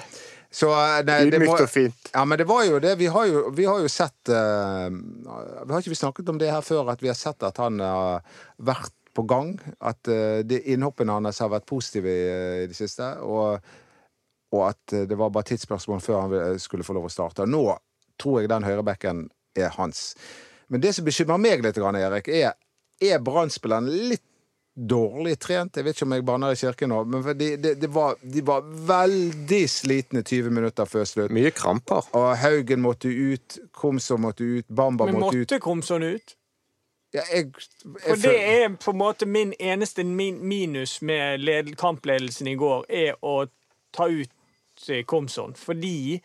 Så, 0.57 0.71
eh, 0.73 1.03
nei, 1.05 1.31
det 1.31 1.41
må- 1.43 1.53
og 1.53 1.69
fint. 1.69 2.11
Ja, 2.15 2.25
men 2.25 2.39
det 2.39 2.47
var 2.49 2.65
jo 2.65 2.79
det. 2.81 2.95
Vi 2.97 3.07
har 3.13 3.27
jo, 3.29 3.51
vi 3.53 3.67
har 3.69 3.81
jo 3.83 3.89
sett 3.93 4.31
uh, 4.31 4.89
Vi 4.89 5.73
har 5.73 5.83
ikke 5.83 5.93
vi 5.93 5.99
snakket 5.99 6.31
om 6.33 6.39
det 6.41 6.49
her 6.53 6.63
før, 6.65 6.89
at 6.93 7.03
vi 7.03 7.11
har 7.11 7.19
sett 7.19 7.43
at 7.45 7.59
han 7.61 7.83
har 7.83 8.23
vært 8.57 8.95
på 9.17 9.25
gang. 9.29 9.57
At 9.81 10.09
uh, 10.09 10.41
de 10.47 10.61
innhoppene 10.73 11.17
hans 11.17 11.43
har 11.45 11.53
vært 11.53 11.67
positive 11.69 12.09
i, 12.13 12.23
eh, 12.31 12.63
i 12.65 12.71
det 12.71 12.79
siste. 12.79 13.11
Og, 13.25 13.61
og 14.57 14.69
at 14.71 14.97
eh, 14.97 15.07
det 15.09 15.19
var 15.21 15.33
bare 15.35 15.51
tidsspørsmål 15.53 16.03
før 16.05 16.21
han 16.25 16.61
skulle 16.63 16.87
få 16.87 16.97
lov 16.97 17.09
å 17.09 17.13
starte. 17.13 17.47
Nå 17.49 17.65
tror 18.21 18.41
jeg 18.41 18.53
den 18.53 18.65
høyrebekken 18.67 19.27
er 19.57 19.75
hans. 19.77 20.15
Men 20.73 20.83
det 20.83 20.97
som 20.97 21.07
bekymrer 21.07 21.41
meg 21.41 21.63
litt, 21.65 21.79
Erik, 21.79 22.29
er 22.33 22.57
er 23.01 23.21
Brann-spilleren 23.21 23.91
litt 24.11 24.25
dårlig 24.77 25.39
trent. 25.41 25.77
Jeg 25.77 25.87
vet 25.87 25.97
ikke 25.97 26.07
om 26.07 26.15
jeg 26.17 26.25
banner 26.29 26.53
i 26.53 26.59
kirken 26.61 26.93
nå, 26.93 27.03
men 27.09 27.25
de, 27.39 27.49
de, 27.57 27.75
de, 27.81 27.89
var, 27.93 28.19
de 28.21 28.43
var 28.45 28.65
veldig 28.89 29.63
slitne 29.73 30.21
20 30.21 30.53
minutter 30.53 30.89
før 30.89 31.07
slutt. 31.09 31.33
Mye 31.33 31.53
kramper. 31.57 32.09
Og 32.17 32.27
Haugen 32.43 32.83
måtte 32.85 33.09
ut, 33.09 33.59
Komsom 33.77 34.27
måtte 34.27 34.45
ut, 34.45 34.69
Bamba 34.69 35.09
Men 35.09 35.21
måtte 35.21 35.33
ut. 35.33 35.39
Men 35.39 35.47
måtte 35.47 35.63
Komson 35.65 36.05
ut? 36.05 36.37
Ja, 37.15 37.23
jeg, 37.33 37.55
jeg, 37.57 37.95
For 38.03 38.21
det 38.21 38.37
er 38.37 38.77
på 38.83 38.93
en 38.93 39.01
måte 39.01 39.29
min 39.31 39.55
eneste 39.57 40.05
min 40.05 40.43
minus 40.45 40.99
med 41.01 41.41
led- 41.41 41.77
kampledelsen 41.81 42.51
i 42.53 42.57
går, 42.61 42.85
er 42.93 43.17
å 43.25 43.47
ta 43.97 44.11
ut 44.13 44.33
eh, 44.89 45.27
sånn. 45.33 45.57
Fordi 45.57 46.21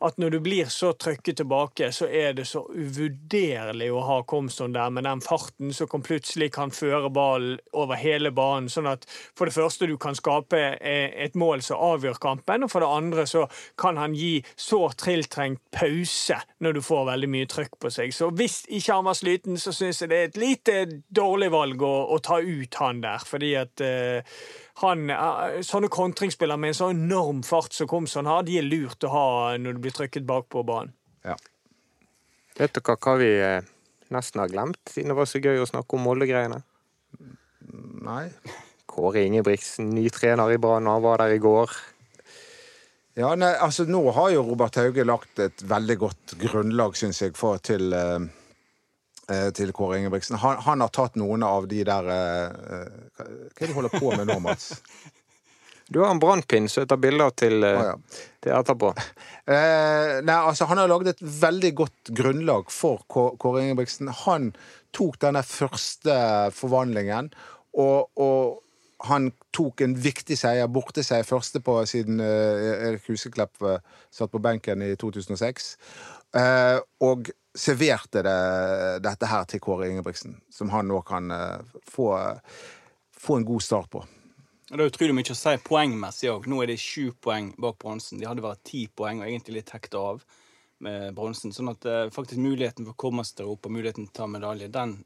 at 0.00 0.16
når 0.16 0.30
du 0.30 0.38
blir 0.40 0.68
så 0.72 0.92
trøkket 0.96 1.36
tilbake, 1.42 1.90
så 1.92 2.06
er 2.08 2.32
det 2.36 2.46
så 2.48 2.62
uvurderlig 2.72 3.90
å 3.92 4.00
ha 4.06 4.16
Komson 4.28 4.72
der 4.72 4.92
med 4.94 5.04
den 5.04 5.20
farten 5.20 5.74
som 5.76 5.90
kan 5.92 6.04
plutselig 6.04 6.50
kan 6.54 6.72
føre 6.72 7.10
ballen 7.12 7.58
over 7.76 8.00
hele 8.00 8.32
banen. 8.32 8.70
Sånn 8.72 8.88
at 8.88 9.04
for 9.36 9.48
det 9.48 9.56
første 9.56 9.88
du 9.90 9.96
kan 10.00 10.16
skape 10.16 10.60
eh, 10.80 11.12
et 11.24 11.36
mål 11.38 11.64
som 11.66 11.82
avgjør 11.90 12.20
kampen, 12.22 12.64
og 12.64 12.72
for 12.72 12.84
det 12.84 12.88
andre 13.00 13.26
så 13.28 13.44
kan 13.80 14.00
han 14.00 14.16
gi 14.16 14.38
sårt 14.56 15.02
tiltrengt 15.04 15.60
pause 15.74 16.40
når 16.64 16.78
du 16.78 16.82
får 16.84 17.04
veldig 17.12 17.30
mye 17.36 17.50
trøkk 17.50 17.76
på 17.84 17.92
seg. 17.92 18.16
Så 18.16 18.30
hvis 18.32 18.62
ikke 18.72 18.96
han 18.96 19.08
var 19.10 19.20
sliten, 19.20 19.60
så 19.60 19.74
syns 19.76 20.00
jeg 20.00 20.12
det 20.12 20.22
er 20.22 20.32
et 20.32 20.40
lite 20.40 20.78
dårlig 21.12 21.52
valg 21.52 21.84
å, 21.84 21.94
å 22.08 22.20
ta 22.24 22.40
ut 22.40 22.80
han 22.80 23.04
der, 23.04 23.28
fordi 23.28 23.52
at 23.60 23.84
eh, 23.84 24.40
han, 24.82 25.10
eh, 25.10 25.60
sånne 25.66 25.90
kontringsspillere 25.92 26.60
med 26.60 26.72
en 26.72 26.78
sånn 26.78 27.02
enorm 27.04 27.42
fart 27.46 27.74
som 27.76 27.88
Komson 27.90 28.26
har, 28.30 28.42
de 28.46 28.58
er 28.58 28.66
lurt 28.66 29.04
å 29.04 29.12
ha 29.12 29.26
når 29.58 29.76
du 29.76 29.84
blir 29.84 29.96
trykket 29.96 30.26
bakpå 30.28 30.64
banen. 30.66 30.94
ja. 31.24 31.36
Vet 32.58 32.74
dere 32.76 32.96
hva 33.00 33.12
vi 33.16 33.28
eh, 33.40 33.68
nesten 34.12 34.42
har 34.42 34.50
glemt, 34.52 34.80
siden 34.90 35.12
det 35.12 35.16
var 35.16 35.28
så 35.30 35.40
gøy 35.40 35.62
å 35.62 35.68
snakke 35.68 35.96
om 35.96 36.02
Molde-greiene? 36.04 36.58
Nei. 38.04 38.26
Kåre 38.90 39.22
Ingebrigtsen, 39.24 39.88
ny 39.94 40.10
trener 40.12 40.52
i 40.52 40.58
Brann, 40.60 40.88
han 40.90 41.00
var 41.00 41.22
der 41.22 41.36
i 41.36 41.40
går. 41.40 41.72
Ja, 43.18 43.32
nei, 43.38 43.52
altså 43.58 43.86
Nå 43.88 44.02
har 44.16 44.30
jo 44.34 44.44
Robert 44.46 44.76
Hauge 44.80 45.06
lagt 45.06 45.40
et 45.42 45.62
veldig 45.66 45.96
godt 46.00 46.34
grunnlag, 46.40 46.98
syns 46.98 47.22
jeg, 47.22 47.34
for 47.38 47.62
til 47.64 47.94
eh, 47.96 48.28
til 49.56 49.72
Kåre 49.76 50.00
Ingebrigtsen. 50.00 50.38
Han, 50.42 50.60
han 50.66 50.84
har 50.84 50.92
tatt 50.94 51.16
noen 51.20 51.44
av 51.46 51.68
de 51.70 51.84
der 51.86 52.10
eh, 52.10 52.44
eh, 52.50 53.32
Hva 53.54 53.64
er 53.64 53.64
det 53.64 53.72
du 53.72 53.78
holder 53.78 53.96
på 53.96 54.12
med 54.14 54.30
nå, 54.30 54.38
Mats? 54.42 54.72
Du 55.90 55.98
har 56.04 56.12
en 56.12 56.22
brannpinn 56.22 56.68
som 56.70 56.84
jeg 56.84 56.90
tar 56.92 57.00
bilder 57.02 57.32
til, 57.34 57.64
eh, 57.66 57.78
Å, 57.80 57.86
ja. 57.90 58.26
til 58.44 58.56
etterpå. 58.60 58.94
Eh, 59.50 60.20
nei, 60.22 60.34
altså 60.46 60.68
Han 60.70 60.78
har 60.78 60.86
laget 60.86 61.16
et 61.16 61.22
veldig 61.40 61.70
godt 61.74 62.10
grunnlag 62.14 62.68
for 62.70 63.00
Kåre 63.10 63.64
Ingebrigtsen. 63.64 64.06
Han 64.20 64.52
tok 64.94 65.16
denne 65.24 65.40
første 65.42 66.14
forvandlingen, 66.54 67.32
og, 67.74 68.12
og 68.14 68.60
han 69.08 69.30
tok 69.56 69.82
en 69.84 69.96
viktig 69.98 70.36
seier, 70.38 70.68
borte 70.70 71.02
seg 71.06 71.26
første 71.26 71.62
på 71.64 71.80
siden 71.88 72.20
eh, 72.22 72.90
Erik 72.90 73.08
Huseklepp 73.08 73.66
eh, 73.66 73.82
satt 74.12 74.30
på 74.30 74.42
benken 74.44 74.84
i 74.84 74.92
2006. 75.00 75.72
Eh, 76.36 76.78
og 77.02 77.32
serverte 77.56 78.22
det, 78.22 78.38
dette 79.04 79.28
her 79.30 79.44
til 79.50 79.62
Kåre 79.62 79.88
Ingebrigtsen, 79.90 80.38
som 80.52 80.70
han 80.74 80.88
nå 80.90 81.00
kan 81.06 81.30
eh, 81.34 81.76
få, 81.88 82.12
få 83.16 83.40
en 83.40 83.46
god 83.48 83.64
start 83.64 83.90
på. 83.90 84.04
Det 84.70 84.78
er 84.78 84.92
utrolig 84.92 85.16
mye 85.16 85.34
å 85.34 85.38
si 85.38 85.56
poengmessig 85.66 86.30
òg. 86.30 86.46
Nå 86.46 86.60
er 86.62 86.70
det 86.70 86.78
sju 86.78 87.10
poeng 87.18 87.50
bak 87.58 87.80
bronsen. 87.82 88.20
De 88.20 88.28
hadde 88.28 88.44
vært 88.44 88.62
ti 88.70 88.84
poeng 88.86 89.18
og 89.18 89.26
egentlig 89.26 89.56
litt 89.58 89.72
hekta 89.74 90.04
av 90.12 90.22
med 90.84 91.14
bronsen. 91.14 91.54
Sånn 91.54 91.72
at 91.72 91.86
eh, 91.88 92.08
faktisk 92.14 92.40
muligheten 92.40 92.86
for 92.86 92.96
å 92.96 93.02
komme 93.08 93.24
seg 93.26 93.40
til 93.40 93.48
Europa, 93.48 93.72
muligheten 93.72 94.08
til 94.08 94.14
å 94.14 94.18
ta 94.22 94.30
medalje, 94.30 94.70
den 94.72 94.98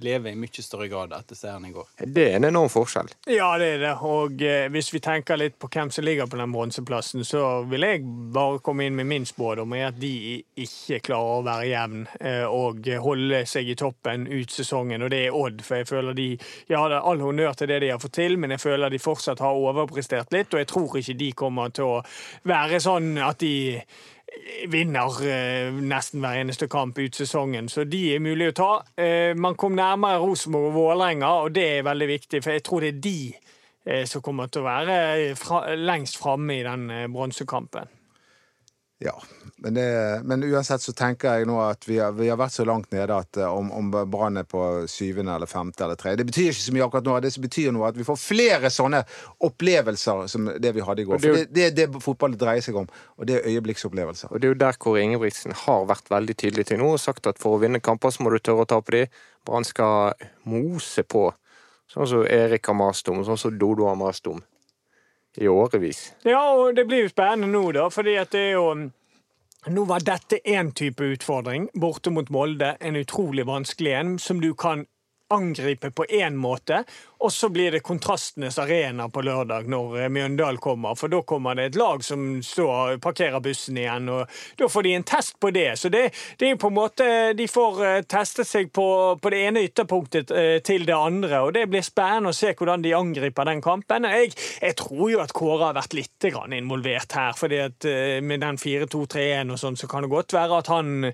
lever 0.00 0.30
i 0.30 0.36
mye 0.36 0.62
større 0.62 0.88
grad 0.88 1.12
etter 1.12 1.36
seieren 1.36 1.64
i 1.68 1.72
går. 1.72 1.88
Det 2.04 2.24
er 2.30 2.36
en 2.38 2.46
enorm 2.48 2.70
forskjell. 2.72 3.10
Ja, 3.30 3.50
det 3.60 3.68
er 3.74 3.82
det. 3.84 3.92
Og 4.06 4.42
eh, 4.44 4.66
hvis 4.72 4.90
vi 4.94 5.00
tenker 5.04 5.38
litt 5.38 5.58
på 5.60 5.70
hvem 5.72 5.92
som 5.94 6.04
ligger 6.04 6.28
på 6.30 6.38
den 6.40 6.52
bronseplassen, 6.54 7.24
så 7.26 7.62
vil 7.70 7.86
jeg 7.86 8.04
bare 8.34 8.60
komme 8.64 8.86
inn 8.86 8.96
med 8.98 9.08
min 9.10 9.26
spådom 9.28 9.74
er 9.76 9.88
at 9.90 10.00
de 10.00 10.40
ikke 10.60 11.00
klarer 11.10 11.40
å 11.40 11.46
være 11.46 11.68
jevn 11.70 12.06
eh, 12.20 12.44
og 12.46 12.90
holde 13.04 13.42
seg 13.50 13.70
i 13.70 13.78
toppen 13.78 14.26
ut 14.30 14.54
sesongen. 14.54 15.04
Og 15.06 15.12
det 15.12 15.24
er 15.26 15.40
Odd, 15.40 15.64
for 15.66 15.80
jeg 15.80 15.90
føler 15.90 16.16
de 16.16 16.28
Ja, 16.70 16.84
det 16.88 16.98
er 16.98 17.10
all 17.12 17.22
honnør 17.24 17.56
til 17.58 17.70
det 17.70 17.80
de 17.84 17.92
har 17.92 18.02
fått 18.02 18.18
til, 18.18 18.38
men 18.40 18.54
jeg 18.54 18.64
føler 18.64 18.92
de 18.92 19.02
fortsatt 19.02 19.42
har 19.44 19.58
overprestert 19.58 20.32
litt, 20.34 20.52
og 20.54 20.62
jeg 20.62 20.70
tror 20.70 20.96
ikke 21.00 21.18
de 21.20 21.32
kommer 21.36 21.74
til 21.74 21.98
å 21.98 22.00
være 22.48 22.80
sånn 22.82 23.14
at 23.22 23.40
de 23.42 23.54
vinner 24.68 25.20
eh, 25.26 25.72
nesten 25.72 26.22
hver 26.22 26.40
eneste 26.40 26.68
kamp 26.70 26.98
ut 26.98 27.16
sesongen, 27.16 27.68
så 27.68 27.84
de 27.88 28.02
er 28.14 28.22
mulig 28.22 28.50
å 28.50 28.56
ta. 28.56 28.70
Eh, 28.96 29.36
man 29.36 29.56
kom 29.58 29.76
nærmere 29.78 30.20
Rosenborg 30.22 30.70
og 30.70 30.76
Vålerenga, 30.76 31.30
og 31.44 31.54
det 31.56 31.66
er 31.78 31.86
veldig 31.86 32.10
viktig, 32.10 32.42
for 32.44 32.56
jeg 32.56 32.64
tror 32.66 32.84
det 32.84 32.92
er 32.94 33.00
de 33.06 33.16
eh, 33.86 34.04
som 34.08 34.24
kommer 34.24 34.50
til 34.50 34.62
å 34.62 34.68
være 34.68 34.98
fra, 35.38 35.64
lengst 35.76 36.20
framme 36.20 36.60
i 36.60 36.66
den 36.66 36.90
bronsekampen. 37.12 37.99
Ja, 39.00 39.14
men, 39.64 39.72
det, 39.78 39.84
men 40.28 40.42
uansett 40.44 40.82
så 40.84 40.92
tenker 40.92 41.38
jeg 41.38 41.46
nå 41.48 41.54
at 41.64 41.86
vi 41.88 41.94
har, 41.96 42.12
vi 42.12 42.26
har 42.28 42.36
vært 42.36 42.52
så 42.52 42.66
langt 42.68 42.90
nede 42.92 43.16
at 43.16 43.38
eh, 43.40 43.48
om, 43.48 43.70
om 43.72 43.86
Brann 44.12 44.36
er 44.36 44.44
på 44.44 44.60
syvende 44.92 45.32
eller 45.38 45.48
femte 45.48 45.86
eller 45.86 45.96
tredje 45.96 46.20
Det 46.20 46.26
betyr 46.28 46.50
ikke 46.50 46.64
så 46.66 46.74
mye 46.76 46.84
akkurat 46.84 47.08
nå. 47.08 47.14
Det 47.24 47.30
som 47.32 47.46
betyr 47.46 47.70
noe 47.72 47.88
at 47.88 47.96
vi 47.96 48.04
får 48.04 48.18
flere 48.20 48.70
sånne 48.72 49.00
opplevelser 49.48 50.26
som 50.28 50.50
det 50.60 50.72
vi 50.76 50.84
hadde 50.84 51.02
i 51.02 51.08
går. 51.08 51.16
Det 51.16 51.22
For 51.30 51.32
jo- 51.40 51.48
det 51.48 51.70
det, 51.78 51.88
det 51.94 52.02
fotball 52.04 52.36
dreier 52.36 52.60
seg 52.64 52.76
om, 52.76 52.90
og 53.16 53.26
det 53.30 53.38
er 53.40 53.48
øyeblikksopplevelser. 53.54 54.32
Og 54.32 54.40
det 54.40 54.48
er 54.50 54.54
jo 54.54 54.60
der 54.66 54.78
Kåre 54.84 55.02
Ingebrigtsen 55.06 55.56
har 55.64 55.88
vært 55.88 56.12
veldig 56.12 56.36
tydelig 56.44 56.66
til 56.68 56.82
nå 56.82 56.92
og 56.94 57.00
sagt 57.00 57.26
at 57.26 57.40
for 57.40 57.56
å 57.56 57.62
vinne 57.64 57.80
kamper 57.80 58.12
så 58.12 58.22
må 58.26 58.32
du 58.34 58.38
tørre 58.38 58.66
å 58.66 58.70
tape 58.76 58.92
de. 58.98 59.02
Brann 59.48 59.64
skal 59.64 60.12
mose 60.44 61.02
på, 61.08 61.30
sånn 61.90 62.06
som 62.12 62.26
Erik 62.28 62.68
har 62.68 62.76
mast 62.76 63.08
om, 63.08 63.24
sånn 63.24 63.40
som 63.40 63.56
Dodo 63.58 63.88
har 63.88 63.96
mast 63.96 64.28
om. 64.28 64.42
I 65.38 65.48
årevis. 65.48 66.14
Ja, 66.26 66.40
og 66.54 66.74
det 66.74 66.86
blir 66.88 67.04
jo 67.04 67.12
spennende 67.12 67.52
nå, 67.52 67.70
da, 67.76 67.86
fordi 67.92 68.16
at 68.18 68.32
det 68.34 68.48
er 68.48 68.56
jo 68.58 68.72
nå 69.68 69.84
var 69.84 70.00
dette 70.00 70.38
én 70.48 70.70
type 70.72 71.04
utfordring, 71.04 71.68
borte 71.76 72.10
mot 72.10 72.30
Molde. 72.32 72.72
En 72.80 72.96
utrolig 72.96 73.44
vanskelig 73.46 73.92
en, 73.92 74.14
som 74.18 74.40
du 74.40 74.54
kan 74.54 74.86
angripe 75.30 75.90
på 75.92 76.06
én 76.08 76.38
måte. 76.40 76.84
Og 77.20 77.32
så 77.32 77.50
blir 77.52 77.74
det 77.74 77.82
kontrastenes 77.84 78.56
arena 78.62 79.10
på 79.12 79.20
lørdag 79.26 79.68
når 79.68 80.08
Mjøndal 80.08 80.30
Mjøndalen 80.30 80.60
kommer. 80.60 80.94
For 80.96 81.10
da 81.12 81.20
kommer 81.26 81.54
det 81.58 81.70
et 81.70 81.78
lag 81.78 82.02
som 82.04 82.40
står, 82.44 82.98
parkerer 83.02 83.42
bussen 83.42 83.78
igjen, 83.78 84.08
og 84.08 84.28
da 84.58 84.68
får 84.70 84.86
de 84.86 84.94
en 84.96 85.06
test 85.06 85.36
på 85.40 85.50
det. 85.54 85.78
Så 85.78 85.90
det, 85.92 86.10
det 86.38 86.50
er 86.50 86.60
på 86.60 86.70
en 86.70 86.76
måte 86.76 87.08
De 87.36 87.46
får 87.48 87.82
eh, 87.84 88.02
testet 88.08 88.48
seg 88.48 88.70
på, 88.74 88.86
på 89.20 89.32
det 89.32 89.40
ene 89.48 89.64
ytterpunktet 89.66 90.30
eh, 90.30 90.58
til 90.64 90.86
det 90.88 90.96
andre, 90.96 91.42
og 91.44 91.54
det 91.56 91.66
blir 91.70 91.84
spennende 91.84 92.32
å 92.32 92.36
se 92.36 92.52
hvordan 92.56 92.84
de 92.84 92.94
angriper 92.96 93.48
den 93.48 93.62
kampen. 93.64 94.08
Jeg, 94.08 94.32
jeg 94.60 94.76
tror 94.78 95.10
jo 95.12 95.22
at 95.22 95.34
Kåre 95.36 95.70
har 95.70 95.78
vært 95.78 95.96
litt 95.98 96.28
involvert 96.30 97.16
her, 97.16 97.36
fordi 97.36 97.60
at 97.64 97.88
eh, 97.88 98.20
med 98.24 98.44
den 98.44 98.60
4-2-3-1 98.60 99.54
og 99.54 99.60
sånn, 99.60 99.78
så 99.80 99.90
kan 99.90 100.06
det 100.06 100.12
godt 100.12 100.34
være 100.36 100.62
at 100.62 100.72
han, 100.72 101.10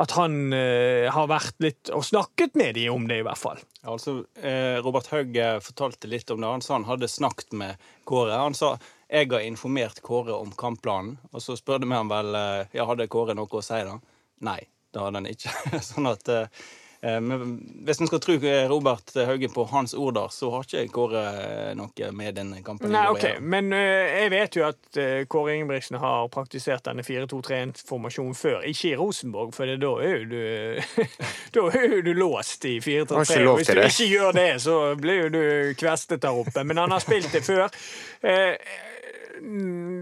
at 0.00 0.16
han 0.18 0.38
eh, 0.56 1.10
har 1.12 1.30
vært 1.30 1.60
litt 1.64 1.92
og 1.92 2.04
snakket 2.06 2.56
med 2.58 2.76
de 2.78 2.88
om 2.92 3.06
det, 3.08 3.22
i 3.22 3.26
hvert 3.26 3.40
fall. 3.40 3.60
Altså, 3.82 4.20
eh, 4.38 4.78
Robert 4.84 5.08
Haug 5.10 5.34
eh, 5.42 5.60
fortalte 5.62 6.10
litt 6.10 6.30
om 6.30 6.40
det. 6.40 6.50
Han 6.50 6.64
sa 6.64 6.74
han 6.78 6.88
hadde 6.88 7.10
snakket 7.10 7.52
med 7.58 7.88
Kåre. 8.08 8.38
Han 8.38 8.56
sa 8.56 8.76
jeg 9.12 9.28
har 9.28 9.44
informert 9.44 10.00
Kåre 10.00 10.32
om 10.32 10.52
kampplanen. 10.56 11.18
Og 11.32 11.42
så 11.44 11.56
spurte 11.58 11.88
vi 11.88 11.98
han 11.98 12.08
vel 12.08 12.34
eh, 12.38 12.70
ja, 12.78 12.86
hadde 12.88 13.10
Kåre 13.12 13.36
noe 13.36 13.58
å 13.58 13.64
si 13.64 13.82
da. 13.84 13.98
Nei, 14.46 14.60
det 14.92 15.02
hadde 15.02 15.20
han 15.20 15.28
ikke. 15.28 15.52
sånn 15.90 16.08
at 16.10 16.30
eh, 16.32 16.62
men 17.02 17.56
hvis 17.82 17.98
en 17.98 18.06
skal 18.06 18.20
tro 18.22 18.36
eh, 18.46 18.68
Robert 18.70 19.10
Hauge 19.26 19.48
på 19.50 19.64
hans 19.72 19.94
ord, 19.94 20.14
der, 20.14 20.28
så 20.30 20.50
har 20.52 20.66
ikke 20.68 20.84
Kåre 20.94 21.22
eh, 21.34 21.70
noe 21.74 22.10
med 22.14 22.36
den 22.38 22.52
kampen 22.62 22.92
Nei, 22.94 23.08
ok. 23.10 23.40
Men 23.42 23.72
eh, 23.74 24.22
jeg 24.22 24.30
vet 24.30 24.58
jo 24.58 24.66
at 24.68 25.00
eh, 25.02 25.24
Kåre 25.26 25.56
Ingebrigtsen 25.56 25.98
har 25.98 26.30
praktisert 26.30 26.86
denne 26.86 27.02
4-2-3-1-formasjonen 27.02 28.38
før. 28.38 28.60
Ikke 28.70 28.92
i 28.92 29.00
Rosenborg, 29.00 29.50
for 29.56 29.66
da 29.66 29.90
er 30.06 30.14
jo 30.20 30.30
du 30.30 31.02
Da 31.56 31.66
er 31.72 31.96
jo 31.96 32.00
du 32.06 32.12
låst 32.14 32.68
i 32.70 32.76
4-3-3. 32.78 33.18
ikke 33.18 33.56
Hvis 33.58 33.72
du 33.72 33.74
det. 33.80 33.90
ikke 33.90 34.08
gjør 34.12 34.38
det, 34.38 34.48
så 34.62 34.78
blir 35.02 35.24
jo 35.24 35.34
du 35.34 35.42
kvestet 35.82 36.22
der 36.22 36.38
oppe. 36.44 36.62
Men 36.62 36.84
han 36.84 36.94
har 36.94 37.02
spilt 37.02 37.34
det 37.34 37.42
før. 37.48 37.66
Eh, 38.22 38.54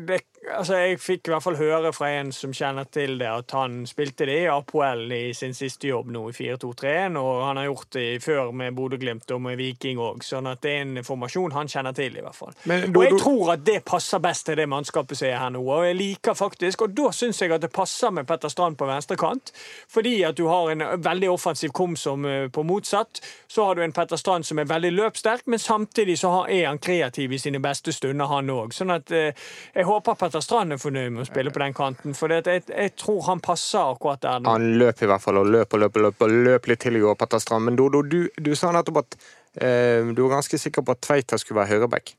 det, 0.06 0.18
altså 0.56 0.78
jeg 0.80 0.98
fikk 1.00 1.28
i 1.28 1.32
hvert 1.34 1.44
fall 1.44 1.58
høre 1.58 1.92
fra 1.94 2.10
en 2.18 2.32
som 2.34 2.52
kjenner 2.54 2.88
til 2.92 3.16
det, 3.20 3.28
at 3.28 3.54
han 3.56 3.82
spilte 3.88 4.26
det 4.28 4.36
i 4.44 4.48
Apoel 4.50 5.06
i 5.14 5.22
sin 5.36 5.54
siste 5.56 5.90
jobb 5.90 6.10
nå 6.14 6.26
i 6.30 6.34
4-2-3-1, 6.36 7.18
og 7.20 7.44
han 7.46 7.60
har 7.60 7.68
gjort 7.68 7.90
det 7.96 8.06
før 8.24 8.52
med 8.56 8.76
Bodø-Glimt 8.76 9.30
og 9.34 9.42
med 9.44 9.58
Viking 9.60 10.00
òg, 10.02 10.24
sånn 10.26 10.48
at 10.50 10.62
det 10.64 10.74
er 10.76 10.84
en 10.84 11.04
formasjon 11.06 11.54
han 11.56 11.70
kjenner 11.70 11.96
til, 11.96 12.18
i 12.18 12.24
hvert 12.24 12.38
fall. 12.38 12.54
Men 12.70 12.88
og 12.90 13.06
jeg 13.06 13.20
tror 13.22 13.54
at 13.56 13.64
det 13.66 13.78
passer 13.86 14.22
best 14.22 14.48
til 14.48 14.60
det 14.60 14.68
mannskapet 14.70 15.20
som 15.20 15.30
er 15.30 15.38
her 15.40 15.54
nå, 15.54 15.64
og 15.64 15.86
jeg 15.88 15.98
liker 15.98 16.38
faktisk, 16.38 16.86
og 16.86 16.96
da 16.98 17.12
syns 17.14 17.42
jeg 17.42 17.54
at 17.54 17.64
det 17.64 17.72
passer 17.74 18.14
med 18.14 18.28
Petter 18.28 18.52
Strand 18.52 18.78
på 18.80 18.88
venstre 18.90 19.18
kant, 19.20 19.54
fordi 19.90 20.20
at 20.28 20.38
du 20.38 20.46
har 20.50 20.72
en 20.72 20.86
veldig 21.00 21.30
offensiv 21.30 21.74
Kom 21.80 21.94
som 21.96 22.26
på 22.52 22.62
motsatt, 22.66 23.20
så 23.48 23.64
har 23.64 23.74
du 23.74 23.82
en 23.84 23.92
Petter 23.92 24.18
Strand 24.18 24.44
som 24.44 24.58
er 24.58 24.68
veldig 24.68 24.90
løpssterk, 24.92 25.46
men 25.46 25.58
samtidig 25.58 26.18
så 26.18 26.44
er 26.50 26.66
han 26.66 26.78
kreativ 26.82 27.32
i 27.32 27.38
sine 27.38 27.60
beste 27.62 27.92
stunder, 27.94 28.28
han 28.30 28.50
òg. 28.52 28.74
Sånn 28.74 28.92
at 28.94 29.12
eh, 29.14 29.36
jeg 29.74 29.86
håper 29.88 30.18
Petter 30.18 30.39
Strand 30.44 30.74
er 30.74 30.80
fornøyd 30.80 31.10
med 31.14 31.24
å 31.24 31.28
spille 31.28 31.52
på 31.54 31.62
den 31.62 31.74
kanten, 31.76 32.14
for 32.16 32.32
jeg, 32.32 32.62
jeg 32.68 32.94
tror 32.98 33.20
han 33.28 33.42
passer 33.44 33.92
akkurat 33.94 34.22
der. 34.24 34.46
Han 34.46 34.66
løp 34.80 35.02
i 35.04 35.10
hvert 35.10 35.24
fall, 35.24 35.40
og 35.42 35.50
løp 35.52 35.76
og 35.76 35.84
løp 35.84 35.98
og 35.98 36.06
løp, 36.06 36.24
og 36.26 36.38
løp 36.48 36.70
litt 36.70 36.82
til 36.84 36.98
i 36.98 37.02
går, 37.04 37.18
Petter 37.20 37.42
Strand. 37.42 37.68
Men 37.68 37.78
Dodo, 37.78 38.02
du, 38.06 38.22
du 38.36 38.52
sa 38.58 38.72
nettopp 38.74 39.02
at 39.02 39.18
eh, 39.62 40.10
du 40.10 40.24
var 40.24 40.38
ganske 40.38 40.60
sikker 40.62 40.86
på 40.86 40.96
at 40.96 41.04
Tveita 41.06 41.40
skulle 41.40 41.62
være 41.62 41.76
høyreback. 41.76 42.14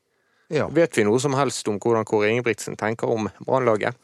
Ja. 0.51 0.67
Vet 0.67 0.97
vi 0.97 1.05
noe 1.07 1.19
som 1.23 1.35
helst 1.39 1.67
om 1.71 1.77
hvordan 1.79 2.05
Kåre 2.07 2.29
Ingebrigtsen 2.31 2.75
tenker 2.79 3.11
om 3.11 3.29
Brannlaget? 3.47 3.95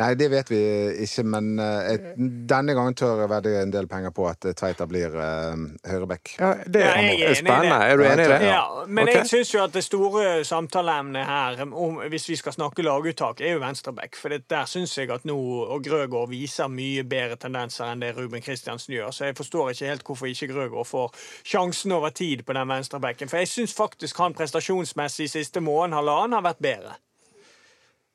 Nei, 0.00 0.14
det 0.16 0.30
vet 0.32 0.48
vi 0.48 0.58
ikke, 1.04 1.22
men 1.28 1.50
eh, 1.60 2.12
denne 2.48 2.72
gangen 2.76 2.94
tør 2.96 3.20
jeg 3.20 3.28
vedde 3.28 3.50
en 3.60 3.72
del 3.74 3.88
penger 3.90 4.14
på 4.16 4.24
at 4.30 4.46
eh, 4.48 4.54
Tveita 4.56 4.86
blir 4.88 5.12
uh, 5.12 5.52
høyreback. 5.84 6.32
Ja, 6.38 6.52
det 6.64 6.80
Ja, 6.80 6.94
er, 6.96 7.08
jeg 7.10 7.26
er 7.28 7.36
spennende. 7.36 7.80
Er 7.84 8.00
du 8.00 8.04
enig 8.06 8.24
i 8.24 8.30
det? 8.30 8.38
Ja, 8.46 8.62
men 8.86 9.04
okay. 9.04 9.18
jeg 9.18 9.28
syns 9.28 9.52
jo 9.52 9.60
at 9.66 9.76
det 9.76 9.84
store 9.84 10.24
samtaleemnet 10.48 11.28
her, 11.28 11.60
om, 11.68 12.00
hvis 12.08 12.28
vi 12.30 12.38
skal 12.40 12.56
snakke 12.56 12.86
laguttak, 12.86 13.44
er 13.44 13.58
jo 13.58 13.60
venstreback. 13.60 14.16
For 14.16 14.32
det, 14.32 14.46
der 14.50 14.64
syns 14.70 14.96
jeg 14.96 15.12
at 15.12 15.28
nå 15.28 15.36
og 15.36 15.84
Grøgaard 15.84 16.32
viser 16.32 16.72
mye 16.72 17.04
bedre 17.04 17.36
tendenser 17.44 17.92
enn 17.92 18.00
det 18.00 18.14
Ruben 18.16 18.40
Kristiansen 18.40 18.96
gjør. 18.96 19.12
Så 19.12 19.28
jeg 19.28 19.36
forstår 19.36 19.74
ikke 19.74 19.92
helt 19.92 20.08
hvorfor 20.08 20.32
ikke 20.32 20.48
Grøgaard 20.54 20.88
får 20.88 21.22
sjansen 21.44 21.92
over 21.92 22.16
tid 22.16 22.46
på 22.48 22.56
den 22.56 22.72
venstrebacken. 22.72 23.28
For 23.28 23.44
jeg 23.44 23.52
syns 23.52 23.76
faktisk 23.76 24.24
han 24.24 24.36
prestasjonsmessig 24.40 25.28
siste 25.36 25.60
måned, 25.60 26.00
halvannen, 26.00 26.40
har 26.40 26.48
vært 26.48 26.64
bedre. 26.64 27.00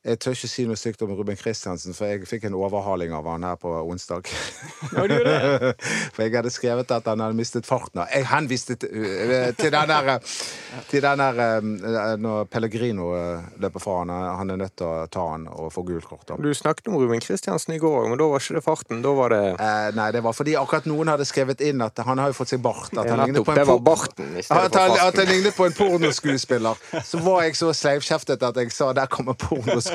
Jeg 0.08 0.20
tør 0.24 0.38
ikke 0.38 0.50
si 0.52 0.66
noe 0.70 0.80
stygt 0.80 1.02
om 1.04 1.12
Ruben 1.18 1.38
Kristiansen, 1.40 1.96
for 1.98 2.08
jeg 2.08 2.28
fikk 2.30 2.48
en 2.48 2.58
overhaling 2.58 3.14
av 3.16 3.28
han 3.28 3.44
her 3.48 3.60
på 3.62 3.74
onsdag. 3.84 4.32
Ja, 4.98 5.04
du 5.04 5.14
gjør 5.14 5.26
det. 5.26 5.72
For 6.16 6.24
jeg 6.24 6.34
hadde 6.36 6.52
skrevet 6.54 6.92
at 6.94 7.08
han 7.10 7.22
hadde 7.22 7.36
mistet 7.38 7.66
farten. 7.68 8.00
Jeg 8.14 8.28
henviste 8.30 8.76
til, 8.80 8.90
øh, 8.94 9.50
til 9.58 9.72
den 9.74 9.90
der 9.90 10.20
Til 10.90 11.02
den 11.04 11.20
der 11.20 11.40
øh, 11.58 12.20
Når 12.20 12.44
Pellegrino 12.44 13.08
løper 13.58 13.80
fra 13.80 13.98
han, 14.00 14.10
han 14.40 14.50
er 14.54 14.60
nødt 14.62 14.78
til 14.78 14.88
å 14.88 15.08
ta 15.12 15.26
han 15.34 15.48
og 15.50 15.72
få 15.74 15.84
gult 15.88 16.08
kort. 16.08 16.32
Du 16.44 16.50
snakket 16.54 16.88
om 16.88 16.98
Ruben 16.98 17.22
Kristiansen 17.22 17.74
i 17.74 17.80
går, 17.82 18.08
men 18.10 18.20
da 18.20 18.30
var 18.30 18.42
ikke 18.42 18.58
det 18.60 18.64
farten. 18.64 19.02
Da 19.04 19.14
var 19.18 19.34
det 19.34 19.58
Eh, 19.58 19.96
nei, 19.96 20.12
det 20.12 20.22
var 20.24 20.36
fordi 20.38 20.56
akkurat 20.60 20.86
noen 20.90 21.12
hadde 21.12 21.26
skrevet 21.28 21.62
inn 21.66 21.82
at 21.82 21.98
han 22.06 22.20
har 22.22 22.32
jo 22.32 22.38
fått 22.38 22.54
seg 22.54 22.62
bart. 22.64 22.92
At 22.94 23.10
han 23.10 23.24
lignet 23.26 23.46
på 23.46 23.78
barten 23.84 24.36
at 24.38 24.76
han, 24.78 24.94
at 25.02 25.18
han 25.18 25.30
lignet 25.30 25.56
på 25.58 25.68
en 25.68 25.76
pornoskuespiller. 25.78 26.80
Så 27.06 27.22
var 27.26 27.44
jeg 27.48 27.58
så 27.60 27.72
sleivkjeftet 27.76 28.44
at 28.44 28.60
jeg 28.62 28.72
sa 28.76 28.92
'der 28.94 29.10
kommer 29.12 29.34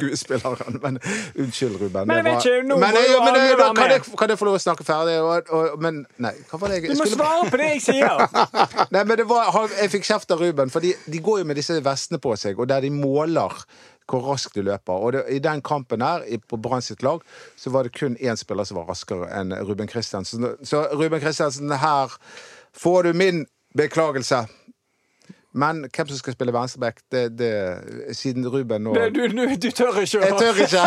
pornoskuespilleren'. 0.02 0.78
Men 0.82 0.98
unnskyld, 1.38 1.80
Ruben. 1.80 2.06
Men 2.06 2.16
jeg 2.16 2.24
vet 2.24 2.44
ikke, 2.44 2.68
nå 2.68 2.76
men, 2.76 2.88
jeg, 2.88 3.18
men, 3.24 3.34
jeg, 3.34 3.56
da, 3.58 3.64
være 3.64 3.74
kan, 3.74 3.88
med. 3.88 3.92
jeg, 3.92 4.18
kan 4.18 4.28
jeg 4.28 4.38
få 4.38 4.44
lov 4.48 4.58
å 4.58 4.62
snakke 4.62 4.84
ferdig? 4.84 5.20
Og, 5.20 5.50
og, 5.50 5.78
men 5.82 6.02
nei, 6.22 6.34
hva 6.50 6.60
var 6.60 6.72
det 6.72 6.80
jeg 6.80 6.96
Du 6.96 7.02
må 7.02 7.08
svare 7.10 7.48
på 7.50 7.60
det 7.60 7.70
jeg 7.74 7.84
sier! 7.86 8.26
Nei, 8.94 9.04
men 9.04 9.16
det 9.18 9.26
var, 9.28 9.54
Jeg 9.78 9.90
fikk 9.92 10.06
kjeft 10.08 10.34
av 10.34 10.42
Ruben, 10.42 10.70
for 10.70 10.84
de, 10.84 10.92
de 11.06 11.22
går 11.22 11.42
jo 11.42 11.48
med 11.48 11.58
disse 11.60 11.78
vestene 11.84 12.20
på 12.22 12.34
seg, 12.36 12.60
og 12.60 12.68
der 12.70 12.84
de 12.84 12.92
måler 12.94 13.64
hvor 14.10 14.26
raskt 14.26 14.56
de 14.58 14.64
løper. 14.66 14.92
Og 14.92 15.12
det, 15.14 15.24
I 15.30 15.38
den 15.42 15.62
kampen 15.64 16.02
her, 16.02 16.24
på 16.48 16.58
Brann 16.60 16.82
sitt 16.82 17.02
lag, 17.02 17.22
så 17.56 17.70
var 17.70 17.86
det 17.86 17.94
kun 17.96 18.16
én 18.20 18.36
spiller 18.36 18.66
som 18.68 18.80
var 18.80 18.90
raskere 18.90 19.30
enn 19.38 19.54
Ruben 19.62 19.88
Kristiansen. 19.88 20.44
Så 20.66 20.84
Ruben 20.92 21.22
Kristiansen, 21.22 21.70
her 21.70 22.12
får 22.76 23.08
du 23.08 23.12
min 23.16 23.46
beklagelse. 23.78 24.46
Men 25.52 25.84
hvem 25.96 26.08
som 26.08 26.16
skal 26.16 26.32
spille 26.32 26.52
venstreback, 26.54 27.00
det, 27.12 27.38
det 27.38 28.16
Siden 28.16 28.48
Ruben 28.48 28.82
nå 28.86 28.94
Du, 28.94 29.26
du, 29.28 29.42
du 29.60 29.70
tør 29.70 30.00
ikke 30.00 30.22
Jeg 30.24 30.32
tør 30.38 30.54
ikke! 30.64 30.80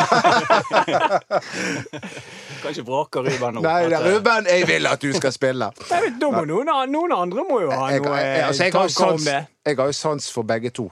Kan 2.62 2.70
ikke 2.74 2.86
vrake 2.88 3.20
Ruben 3.20 3.60
nå. 3.60 3.62
Nei, 3.62 3.84
det 3.86 3.94
er 3.94 4.02
eh, 4.02 4.16
Ruben, 4.16 4.48
jeg 4.50 4.68
vil 4.68 4.88
at 4.90 5.02
du 5.02 5.12
skal 5.14 5.34
spille. 5.36 5.70
Nei, 5.92 6.00
noen, 6.18 6.72
noen 6.90 7.14
andre 7.14 7.46
må 7.46 7.60
jo 7.62 7.70
ha 7.70 7.92
Jeg, 7.94 8.02
noe 8.02 8.18
jeg, 8.18 8.46
altså, 8.48 8.64
jeg, 8.64 8.74
har 8.74 8.88
jo 8.90 9.10
om 9.12 9.20
sans, 9.20 9.28
jeg 9.70 9.78
har 9.78 9.92
jo 9.92 9.98
sans 10.00 10.32
for 10.34 10.50
begge 10.50 10.74
to. 10.74 10.88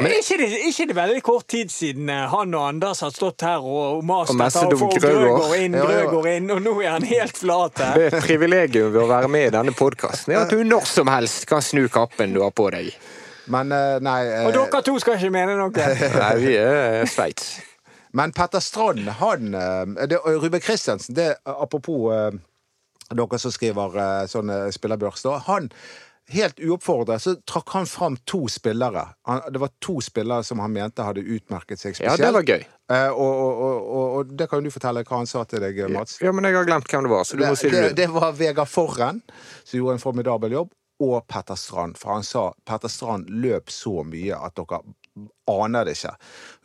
Er 0.00 0.12
ikke 0.16 0.36
det, 0.40 0.46
ikke 0.70 0.86
det 0.88 0.94
veldig 0.96 1.22
kort 1.24 1.44
tid 1.52 1.72
siden 1.72 2.08
eh, 2.08 2.22
han 2.32 2.54
og 2.56 2.62
Anders 2.64 3.02
har 3.04 3.10
stått 3.12 3.44
her 3.44 3.60
og 3.60 4.00
mast 4.08 4.32
etter 4.32 4.72
å 4.72 4.78
få 4.80 4.88
Grøgaard. 4.94 5.56
Inn, 5.60 5.74
Ja, 5.76 5.82
ja. 5.84 6.04
Grøgaard 6.06 6.28
inn, 6.30 6.52
og 6.54 6.62
nå 6.64 6.72
er 6.80 6.94
han 6.94 7.04
helt 7.10 7.36
flat 7.36 7.82
her. 7.82 7.98
Det 7.98 8.06
er 8.06 8.16
et 8.16 8.24
privilegium 8.24 8.88
ved 8.94 9.02
å 9.02 9.08
være 9.10 9.28
med 9.32 9.50
i 9.50 9.50
denne 9.52 9.74
podkasten, 9.76 10.32
at 10.38 10.52
du 10.52 10.62
når 10.64 10.88
som 10.88 11.10
helst 11.12 11.44
kan 11.50 11.60
snu 11.64 11.84
kappen 11.92 12.32
du 12.32 12.40
har 12.40 12.54
på 12.56 12.70
deg. 12.72 12.88
Men 13.52 13.74
eh, 13.76 13.98
nei 14.00 14.16
eh, 14.30 14.46
Og 14.48 14.56
dere 14.56 14.80
to 14.86 14.94
skal 15.02 15.18
ikke 15.18 15.34
mene 15.34 15.58
noe. 15.60 15.88
Nei, 16.22 16.30
vi 16.40 16.54
er 16.56 17.04
Sveits. 17.10 17.52
Men 18.16 18.32
Petter 18.36 18.64
Strand, 18.64 19.04
han 19.20 19.52
det, 19.52 20.18
og 20.20 20.44
Ruben 20.44 20.60
Kristiansen, 20.60 21.16
det 21.16 21.30
apropos 21.48 22.12
dere 23.12 23.40
som 23.40 23.52
skriver 23.52 24.26
sånne 24.28 24.58
spillerbørs. 24.72 25.24
Han 25.48 25.68
Helt 26.30 26.60
uoppfordret 26.62 27.22
så 27.22 27.34
trakk 27.48 27.72
han 27.74 27.86
fram 27.86 28.16
to 28.30 28.44
spillere. 28.48 29.08
Han, 29.26 29.40
det 29.52 29.58
var 29.58 29.72
to 29.82 29.98
spillere 30.00 30.44
som 30.46 30.62
han 30.62 30.72
mente 30.72 31.02
hadde 31.02 31.20
utmerket 31.20 31.80
seg 31.80 31.96
spesielt. 31.96 32.20
Ja, 32.20 32.28
det 32.28 32.32
var 32.36 32.46
gøy. 32.46 32.62
Eh, 32.92 33.08
og, 33.10 33.40
og, 33.42 33.64
og, 33.64 34.04
og, 34.18 34.36
det 34.38 34.46
kan 34.50 34.62
du 34.62 34.70
fortelle 34.72 35.02
hva 35.08 35.18
han 35.18 35.28
sa 35.28 35.42
til 35.48 35.64
deg, 35.64 35.82
Mats. 35.92 36.20
Ja, 36.22 36.32
men 36.32 36.46
jeg 36.46 36.56
har 36.60 36.68
glemt 36.68 36.88
hvem 36.88 37.08
det 37.08 37.12
var, 37.12 37.26
så 37.26 37.40
du 37.40 37.44
må 37.44 37.56
si 37.58 37.68
det, 37.68 37.74
det. 37.74 37.90
det, 37.90 37.98
det 38.04 38.08
var 38.14 38.38
Vegard 38.38 38.70
Forren, 38.70 39.20
som 39.64 39.80
gjorde 39.80 39.98
en 39.98 40.04
formidabel 40.04 40.56
jobb, 40.56 40.72
og 41.02 41.26
Petter 41.26 41.58
Strand. 41.58 41.98
For 41.98 42.14
han 42.14 42.26
sa 42.26 42.48
Petter 42.68 42.92
Strand 42.92 43.30
løp 43.42 43.72
så 43.74 44.04
mye 44.06 44.38
at 44.38 44.56
dere 44.58 44.82
aner 45.52 45.84
det 45.84 45.94
ikke. 45.96 46.12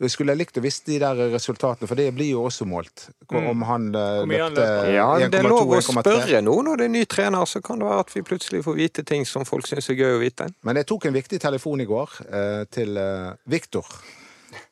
Jeg 0.04 0.12
skulle 0.14 0.36
likt 0.38 0.58
å 0.58 0.62
visst 0.64 0.86
de 0.88 0.98
der 1.02 1.18
resultatene, 1.34 1.88
for 1.90 1.98
det 1.98 2.08
blir 2.16 2.30
jo 2.32 2.46
også 2.48 2.66
målt. 2.68 3.08
Om 3.28 3.64
han 3.68 3.88
eh, 3.92 4.22
løpte 4.24 4.54
løper. 4.56 4.92
Ja, 4.94 5.08
det 5.28 5.42
er 5.42 5.48
lov 5.48 5.74
å 5.76 5.80
spørre 5.84 6.42
nå 6.44 6.54
når 6.64 6.80
det 6.80 6.86
er 6.88 6.94
ny 6.94 7.04
trener, 7.10 7.48
så 7.48 7.62
kan 7.64 7.82
det 7.82 7.88
være 7.90 8.06
at 8.06 8.14
vi 8.16 8.24
plutselig 8.26 8.62
får 8.64 8.78
vite 8.78 9.04
ting 9.08 9.26
som 9.28 9.44
folk 9.48 9.68
syns 9.68 9.90
er 9.92 10.00
gøy 10.00 10.16
å 10.16 10.22
vite. 10.22 10.48
Men 10.66 10.80
jeg 10.80 10.88
tok 10.88 11.08
en 11.08 11.18
viktig 11.18 11.42
telefon 11.42 11.84
i 11.84 11.88
går 11.88 12.20
eh, 12.28 12.62
til 12.72 12.96
eh, 13.00 13.34
Viktor. 13.50 13.88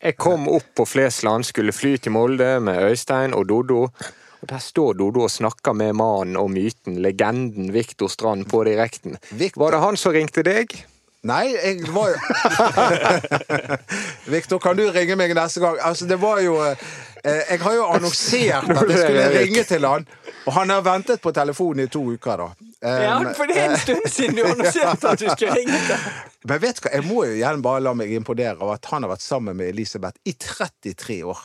Jeg 0.01 0.17
kom 0.21 0.49
opp 0.49 0.73
på 0.77 0.87
Flesland, 0.89 1.45
skulle 1.45 1.75
fly 1.77 1.97
til 2.01 2.15
Molde 2.17 2.57
med 2.65 2.81
Øystein 2.89 3.37
og 3.37 3.49
Doddo. 3.51 3.83
Og 4.41 4.51
der 4.51 4.61
står 4.63 4.97
Dodo 4.97 5.25
og 5.27 5.33
snakker 5.33 5.77
med 5.77 5.97
mannen 5.97 6.37
og 6.41 6.51
myten, 6.53 7.01
legenden 7.05 7.73
Viktor 7.75 8.09
Strand, 8.13 8.49
på 8.49 8.65
direkten. 8.69 9.17
Var 9.33 9.73
det 9.75 9.81
han 9.83 9.99
som 10.01 10.17
ringte 10.17 10.45
deg? 10.47 10.73
Nei, 11.27 11.47
jeg 11.57 11.89
var 11.95 12.13
jo 12.13 12.19
Viktor, 14.35 14.61
kan 14.63 14.79
du 14.79 14.85
ringe 14.95 15.17
meg 15.19 15.35
neste 15.35 15.63
gang? 15.65 15.79
Altså, 15.83 16.07
det 16.07 16.21
var 16.23 16.39
jo 16.45 16.59
eh, 16.63 16.77
Jeg 17.25 17.61
har 17.65 17.75
jo 17.75 17.89
annonsert 17.97 18.71
at 18.71 18.93
jeg 18.93 19.01
skulle 19.01 19.27
ringe 19.41 19.65
til 19.67 19.89
han, 19.89 20.07
og 20.45 20.53
han 20.55 20.71
har 20.71 20.85
ventet 20.87 21.23
på 21.25 21.33
telefonen 21.35 21.87
i 21.87 21.91
to 21.91 22.05
uker, 22.15 22.45
da. 22.45 22.49
Ja, 22.87 23.17
Um, 23.17 23.31
for 23.35 23.49
det 23.49 23.57
er 23.57 23.71
en 23.73 23.79
stund 23.81 24.05
siden 24.13 24.37
du 24.37 24.45
annonserte 24.45 25.09
at 25.09 25.19
du 25.19 25.31
skulle 25.33 25.55
ringe 25.57 25.79
til 25.89 26.03
Men 26.51 26.61
vet 26.63 26.79
du 26.79 26.85
hva, 26.85 26.93
jeg 26.93 27.07
må 27.09 27.25
jo 27.25 27.35
igjen 27.39 27.63
bare 27.65 27.83
la 27.83 27.95
meg 27.97 28.13
imponere 28.15 28.61
av 28.61 28.75
at 28.77 28.91
han 28.93 29.03
har 29.03 29.15
vært 29.17 29.25
sammen 29.25 29.57
med 29.59 29.73
Elisabeth 29.73 30.21
i 30.29 30.37
33 30.37 31.17
år. 31.27 31.41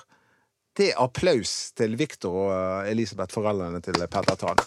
Det 0.77 0.91
er 0.91 0.99
applaus 1.01 1.71
til 1.79 1.95
Viktor 1.97 2.35
og 2.43 2.51
eh, 2.53 2.91
Elisabeth, 2.91 3.33
foreldrene 3.33 3.81
til 3.81 3.97
Petter 4.11 4.37
Tan. 4.43 4.61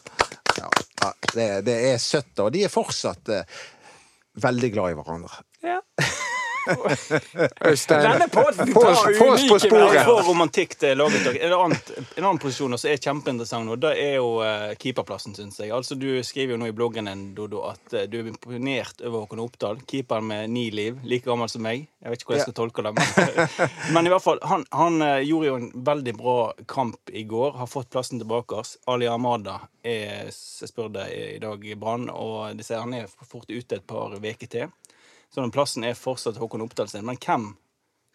Ja, 0.59 0.71
ja, 1.03 1.13
det, 1.35 1.47
det 1.69 1.77
er 1.93 2.03
søtt, 2.03 2.33
og 2.43 2.51
de 2.55 2.65
er 2.67 2.73
fortsatt 2.73 3.31
eh, 3.33 3.55
veldig 4.43 4.73
glad 4.75 4.95
i 4.95 4.99
hverandre. 5.01 5.45
Ja. 5.65 5.81
Øystein, 6.65 8.03
Denne 8.03 8.29
tar 8.33 8.49
oss 8.49 8.57
på 8.57 8.83
unike 8.85 9.51
Ja, 9.53 9.59
sporet. 9.59 9.99
for 10.05 10.23
romantikk 10.29 10.77
det 10.81 10.91
er 10.91 10.99
laget. 10.99 11.27
En 11.37 11.53
annen, 11.53 11.79
en 12.17 12.25
annen 12.25 12.41
posisjon 12.43 12.79
som 12.79 12.91
er 12.91 13.01
kjempeinteressant 13.03 13.69
nå, 13.69 13.77
det 13.83 13.93
er 14.01 14.15
jo 14.17 14.31
eh, 14.45 14.73
keeperplassen, 14.81 15.37
syns 15.37 15.61
jeg. 15.61 15.73
Altså, 15.75 15.95
Du 15.99 16.09
skriver 16.25 16.55
jo 16.55 16.61
nå 16.63 16.71
i 16.71 16.77
bloggen 16.77 17.11
din, 17.11 17.27
Dodo, 17.37 17.65
at 17.71 17.93
eh, 17.95 18.07
du 18.11 18.19
er 18.23 18.31
imponert 18.33 19.03
over 19.05 19.25
Håkon 19.25 19.45
Oppdal. 19.45 19.83
Keeperen 19.91 20.27
med 20.31 20.51
ni 20.55 20.69
liv, 20.75 21.01
like 21.05 21.29
gammel 21.29 21.51
som 21.53 21.65
meg. 21.65 21.87
Jeg 22.05 22.13
vet 22.13 22.23
ikke 22.23 22.33
hvordan 22.33 22.43
jeg 22.43 22.49
skal 22.49 22.59
tolke 22.61 22.85
det. 22.85 22.95
Men, 22.97 23.61
men 23.97 24.09
i 24.09 24.15
hvert 24.15 24.25
fall, 24.25 24.41
han, 24.49 24.67
han 24.73 25.01
eh, 25.05 25.21
gjorde 25.29 25.51
jo 25.51 25.59
en 25.61 25.71
veldig 25.91 26.17
bra 26.19 26.39
kamp 26.71 27.13
i 27.13 27.25
går. 27.29 27.57
Har 27.61 27.71
fått 27.71 27.91
plassen 27.95 28.21
tilbake. 28.23 28.63
Ali 28.91 29.07
Amada 29.11 29.61
er, 29.85 30.31
jeg 30.31 30.69
spør 30.71 30.91
deg 30.95 31.13
i 31.37 31.39
dag 31.43 31.65
i 31.65 31.77
Brann, 31.79 32.09
og 32.13 32.57
de 32.57 32.65
sier 32.65 32.83
han 32.85 32.95
er 32.97 33.11
fort 33.29 33.49
ute 33.51 33.81
et 33.81 33.87
par 33.89 34.15
uker 34.15 34.51
til. 34.51 34.73
Så 35.35 35.41
den 35.43 35.51
plassen 35.55 35.85
er 35.85 35.97
fortsatt 35.99 36.39
Håkon 36.39 36.63
Oppdal 36.63 36.89
sin. 36.89 37.05
Men 37.09 37.19
hvem 37.19 37.49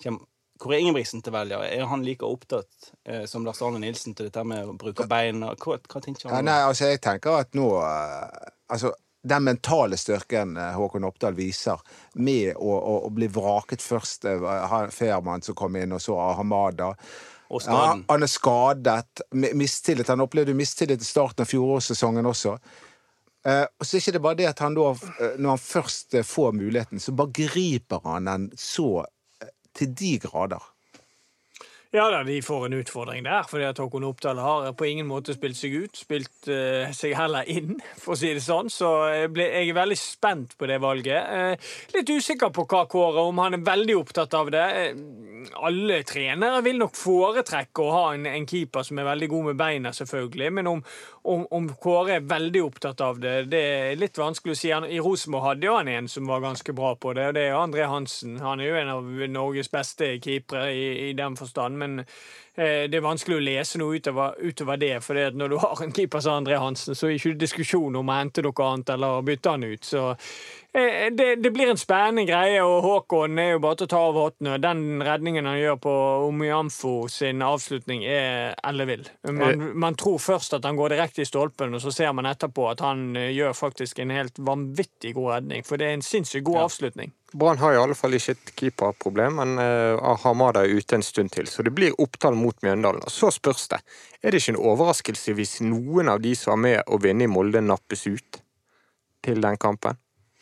kommer 0.04 0.26
hvor 0.60 0.74
er 0.76 0.82
Ingebrigtsen 0.84 1.22
til 1.24 1.32
velger? 1.32 1.62
Er 1.72 1.86
han 1.88 2.02
like 2.04 2.28
opptatt 2.28 2.90
eh, 3.08 3.22
som 3.32 3.46
Lars 3.48 3.62
Arne 3.64 3.80
Nilsen 3.80 4.12
til 4.16 4.28
dette 4.28 4.42
med 4.44 4.68
å 4.68 4.74
bruke 4.76 5.06
beina? 5.08 5.54
Hva, 5.56 5.78
hva 5.80 6.02
tenker 6.04 6.28
Ja, 6.28 6.34
han? 6.36 6.50
nei, 6.50 6.58
altså, 6.68 6.90
jeg 6.92 7.00
tenker 7.06 7.38
at 7.46 7.56
nå 7.56 7.68
eh, 7.80 8.50
Altså, 8.68 8.92
den 9.24 9.46
mentale 9.48 9.96
styrken 10.00 10.58
eh, 10.60 10.74
Håkon 10.76 11.08
Oppdal 11.08 11.38
viser 11.38 11.80
med 12.20 12.58
å, 12.60 12.74
å, 12.76 12.98
å 13.08 13.12
bli 13.16 13.30
vraket 13.32 13.80
først 13.84 14.28
Fehrmann 14.28 15.38
han- 15.38 15.48
som 15.48 15.56
kom 15.56 15.80
inn, 15.80 15.96
og 15.96 16.04
så 16.04 16.20
Hamada. 16.36 16.92
Og 17.50 17.64
Ja, 17.66 17.96
han 18.12 18.24
er 18.28 18.30
skadet. 18.30 19.24
Mistillit. 19.32 20.12
Han 20.12 20.22
opplevde 20.28 20.54
mistillit 20.54 21.02
i 21.02 21.08
starten 21.08 21.48
av 21.48 21.50
fjorårssesongen 21.50 22.28
også. 22.30 22.58
Eh, 23.48 23.66
og 23.80 23.88
så 23.88 23.96
er 23.96 24.04
ikke 24.04 24.16
det 24.18 24.24
bare 24.24 24.40
det 24.40 24.50
at 24.50 24.64
han 24.64 24.76
da, 24.76 24.90
eh, 24.92 25.38
når 25.40 25.56
han 25.56 25.64
først 25.64 26.18
eh, 26.20 26.28
får 26.28 26.52
muligheten, 26.58 27.00
så 27.00 27.16
bare 27.16 27.32
griper 27.36 28.04
han 28.04 28.28
den 28.28 28.50
så 28.60 29.06
til 29.78 29.94
de 29.96 30.18
grader. 30.20 30.64
Ja 31.90 32.04
da, 32.14 32.20
de 32.24 32.36
får 32.46 32.68
en 32.68 32.74
utfordring 32.78 33.24
der, 33.26 33.48
fordi 33.50 33.64
at 33.66 33.80
Håkon 33.82 34.04
Oppdal 34.06 34.38
har 34.38 34.68
på 34.78 34.86
ingen 34.86 35.08
måte 35.10 35.34
spilt 35.34 35.58
seg 35.58 35.74
ut. 35.74 35.98
Spilt 35.98 36.46
uh, 36.46 36.92
seg 36.94 37.16
heller 37.18 37.48
inn, 37.50 37.80
for 38.02 38.14
å 38.14 38.20
si 38.20 38.30
det 38.36 38.44
sånn. 38.46 38.70
Så 38.70 38.92
jeg, 39.10 39.32
ble, 39.34 39.48
jeg 39.50 39.72
er 39.72 39.80
veldig 39.80 39.98
spent 39.98 40.54
på 40.60 40.70
det 40.70 40.78
valget. 40.84 41.58
Uh, 41.58 41.72
litt 41.96 42.12
usikker 42.14 42.54
på 42.54 42.68
hva 42.70 42.84
Kåre, 42.90 43.24
om 43.26 43.42
han 43.42 43.58
er 43.58 43.66
veldig 43.66 43.96
opptatt 43.98 44.38
av 44.38 44.52
det. 44.54 44.68
Uh, 44.94 45.40
alle 45.66 46.04
trenere 46.06 46.60
vil 46.62 46.78
nok 46.78 46.94
foretrekke 46.94 47.82
å 47.82 47.96
ha 47.96 48.04
en, 48.14 48.30
en 48.30 48.46
keeper 48.46 48.86
som 48.86 49.02
er 49.02 49.10
veldig 49.10 49.32
god 49.34 49.50
med 49.50 49.60
beina, 49.64 49.96
selvfølgelig. 49.96 50.52
Men 50.60 50.70
om, 50.70 50.86
om, 51.34 51.48
om 51.58 51.72
Kåre 51.74 52.20
er 52.20 52.30
veldig 52.30 52.64
opptatt 52.68 53.02
av 53.02 53.18
det, 53.24 53.34
det 53.50 53.64
er 53.66 53.98
litt 53.98 54.22
vanskelig 54.22 54.54
å 54.54 54.62
si. 54.62 54.70
Han, 54.76 54.86
I 54.86 55.02
Rosenborg 55.02 55.48
hadde 55.48 55.70
jo 55.72 55.80
han 55.80 55.90
en 55.90 56.12
som 56.12 56.30
var 56.30 56.46
ganske 56.46 56.78
bra 56.78 56.94
på 57.02 57.18
det, 57.18 57.32
og 57.32 57.38
det 57.40 57.48
er 57.48 57.58
André 57.58 57.90
Hansen. 57.90 58.38
Han 58.46 58.62
er 58.62 58.70
jo 58.70 58.80
en 58.84 58.94
av 58.94 59.12
Norges 59.34 59.74
beste 59.74 60.14
keepere 60.22 60.70
i, 60.70 60.88
i 61.10 61.12
den 61.18 61.40
forstand. 61.40 61.79
Men 61.80 62.00
eh, 62.02 62.86
det 62.92 63.00
er 63.00 63.06
vanskelig 63.06 63.40
å 63.40 63.44
lese 63.44 63.82
noe 63.82 64.00
utover, 64.00 64.38
utover 64.44 64.80
det. 64.82 64.94
For 65.06 65.18
det 65.18 65.40
når 65.40 65.54
du 65.54 65.58
har 65.64 65.84
en 65.84 65.96
keeper 65.96 66.24
som 66.26 66.40
André 66.42 66.60
Hansen, 66.62 66.98
så 66.98 67.08
er 67.08 67.16
det 67.16 67.22
ikke 67.22 67.44
diskusjon 67.46 68.00
om 68.00 68.12
å 68.12 68.20
hente 68.20 68.46
noe 68.46 68.68
annet 68.68 68.94
eller 68.96 69.26
bytte 69.28 69.56
han 69.56 69.68
ut. 69.68 69.86
Så 69.86 70.06
det, 70.72 71.36
det 71.42 71.50
blir 71.52 71.72
en 71.72 71.80
spennende 71.82 72.28
greie, 72.30 72.62
og 72.62 72.84
Håkon 72.86 73.40
er 73.42 73.56
jo 73.56 73.62
bare 73.64 73.80
til 73.80 73.88
å 73.88 73.92
ta 73.92 74.02
av 74.06 74.18
hatten. 74.20 74.50
Den 74.62 75.02
redningen 75.02 75.48
han 75.50 75.58
gjør 75.58 75.80
på 75.82 75.94
Omiamfo 76.28 76.94
sin 77.10 77.42
avslutning, 77.42 78.04
er 78.06 78.54
ellevill. 78.70 79.08
Man, 79.26 79.64
man 79.82 79.98
tror 79.98 80.20
først 80.22 80.54
at 80.60 80.68
han 80.70 80.78
går 80.78 80.94
direkte 80.94 81.24
i 81.24 81.30
stolpen, 81.30 81.74
og 81.74 81.82
så 81.82 81.94
ser 81.96 82.14
man 82.14 82.30
etterpå 82.30 82.68
at 82.70 82.84
han 82.86 83.16
eh, 83.18 83.32
gjør 83.34 83.58
faktisk 83.58 84.04
en 84.04 84.14
helt 84.14 84.38
vanvittig 84.38 85.16
god 85.18 85.40
redning. 85.40 85.66
For 85.66 85.82
det 85.82 85.90
er 85.90 85.98
en 85.98 86.06
sinnssykt 86.06 86.46
god 86.48 86.68
avslutning. 86.68 87.16
Brann 87.34 87.62
har 87.62 87.74
i 87.74 87.78
alle 87.78 87.98
fall 87.98 88.14
ikke 88.18 88.34
et 88.34 88.52
keeperproblem, 88.58 89.38
men 89.38 89.62
uh, 89.62 90.18
Hamada 90.24 90.64
er 90.66 90.80
ute 90.80 90.98
en 90.98 91.06
stund 91.06 91.34
til. 91.34 91.50
Så 91.50 91.66
det 91.66 91.74
blir 91.78 91.98
opptall 92.02 92.38
mot 92.38 92.58
Mjøndalen. 92.66 93.06
Og 93.06 93.14
så 93.14 93.30
spørs 93.34 93.68
det, 93.74 93.82
er 94.22 94.34
det 94.34 94.42
ikke 94.42 94.56
en 94.56 94.64
overraskelse 94.72 95.36
hvis 95.38 95.60
noen 95.66 96.10
av 96.10 96.24
de 96.26 96.34
som 96.38 96.58
er 96.58 96.64
med 96.64 96.90
å 96.90 97.02
vinne 97.02 97.28
i 97.28 97.32
Molde, 97.32 97.62
nappes 97.62 98.08
ut 98.10 98.42
til 99.26 99.46
den 99.46 99.62
kampen? 99.62 99.98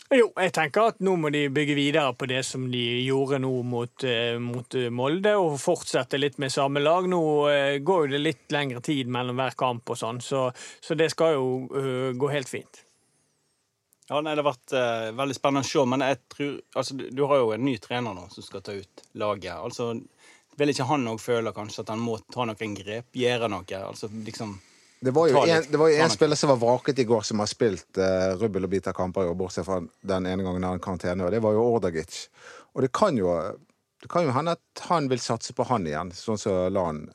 Jo, 0.07 0.29
jeg 0.39 0.53
tenker 0.55 0.93
at 0.93 1.01
nå 1.03 1.17
må 1.19 1.27
de 1.35 1.41
bygge 1.51 1.73
videre 1.75 2.13
på 2.15 2.29
det 2.31 2.39
som 2.47 2.63
de 2.71 2.81
gjorde 3.03 3.41
nå 3.43 3.49
mot, 3.67 4.03
eh, 4.07 4.37
mot 4.39 4.75
eh, 4.79 4.87
Molde, 4.87 5.33
og 5.35 5.57
fortsette 5.59 6.19
litt 6.19 6.37
med 6.39 6.53
samme 6.53 6.79
lag. 6.79 7.09
Nå 7.11 7.19
eh, 7.51 7.79
går 7.83 8.05
jo 8.05 8.13
det 8.13 8.21
litt 8.21 8.55
lengre 8.55 8.79
tid 8.85 9.11
mellom 9.11 9.35
hver 9.35 9.57
kamp 9.59 9.91
og 9.91 9.99
sånn, 9.99 10.21
så, 10.23 10.45
så 10.55 10.95
det 10.95 11.09
skal 11.11 11.35
jo 11.35 12.13
gå 12.15 12.29
helt 12.31 12.47
fint. 12.47 12.85
Ja, 14.07 14.21
nei, 14.21 14.37
Det 14.37 14.39
har 14.39 14.47
vært 14.47 14.71
uh, 14.71 15.09
veldig 15.17 15.35
spennende 15.35 15.65
å 15.65 15.67
se, 15.67 15.83
men 15.91 16.05
jeg 16.05 16.19
tror, 16.31 16.53
altså, 16.79 16.95
du, 16.95 17.03
du 17.11 17.25
har 17.27 17.41
jo 17.41 17.49
en 17.51 17.65
ny 17.67 17.73
trener 17.83 18.15
nå 18.15 18.29
som 18.31 18.45
skal 18.45 18.63
ta 18.63 18.77
ut 18.77 19.03
laget. 19.19 19.51
Altså, 19.57 19.89
Vil 20.57 20.71
ikke 20.71 20.87
han 20.87 21.09
òg 21.11 21.19
føle 21.19 21.51
kanskje 21.51 21.83
at 21.83 21.91
han 21.91 21.99
må 21.99 22.15
ta 22.31 22.47
noen 22.47 22.77
grep, 22.79 23.11
gjøre 23.11 23.51
noe? 23.51 23.67
altså 23.83 24.07
liksom... 24.15 24.55
Det 24.99 25.13
var 25.13 25.29
jo 25.29 25.43
en, 25.45 25.63
det 25.69 25.77
var 25.77 25.91
jo 25.91 25.99
en 26.01 26.09
spiller 26.09 26.39
som 26.39 26.49
var 26.49 26.57
vraket 26.61 26.99
i 26.99 27.05
går, 27.05 27.21
som 27.21 27.41
har 27.43 27.49
spilt 27.49 27.99
uh, 28.01 28.33
rubbel 28.39 28.65
og 28.65 28.71
bit 28.71 28.87
av 28.89 28.95
kamper, 28.97 29.27
i 29.27 29.29
år, 29.29 29.37
bortsett 29.37 29.67
fra 29.67 29.77
den 29.83 30.25
ene 30.25 30.45
gangen 30.45 30.65
han 30.65 30.81
karantene, 30.81 31.27
og 31.27 31.33
det 31.33 31.41
var 31.45 31.53
jo 31.53 31.65
Ordagic. 31.75 32.23
Og 32.73 32.85
det 32.85 32.89
kan 32.97 33.17
jo 33.19 33.35
det 34.01 34.09
kan 34.13 34.27
jo 34.27 34.33
hende 34.33 34.53
at 34.57 34.81
han 34.89 35.07
vil 35.09 35.21
satse 35.21 35.53
på 35.57 35.65
han 35.69 35.87
igjen, 35.89 36.11
sånn 36.13 36.37
som 36.41 36.67
Lan. 36.73 37.07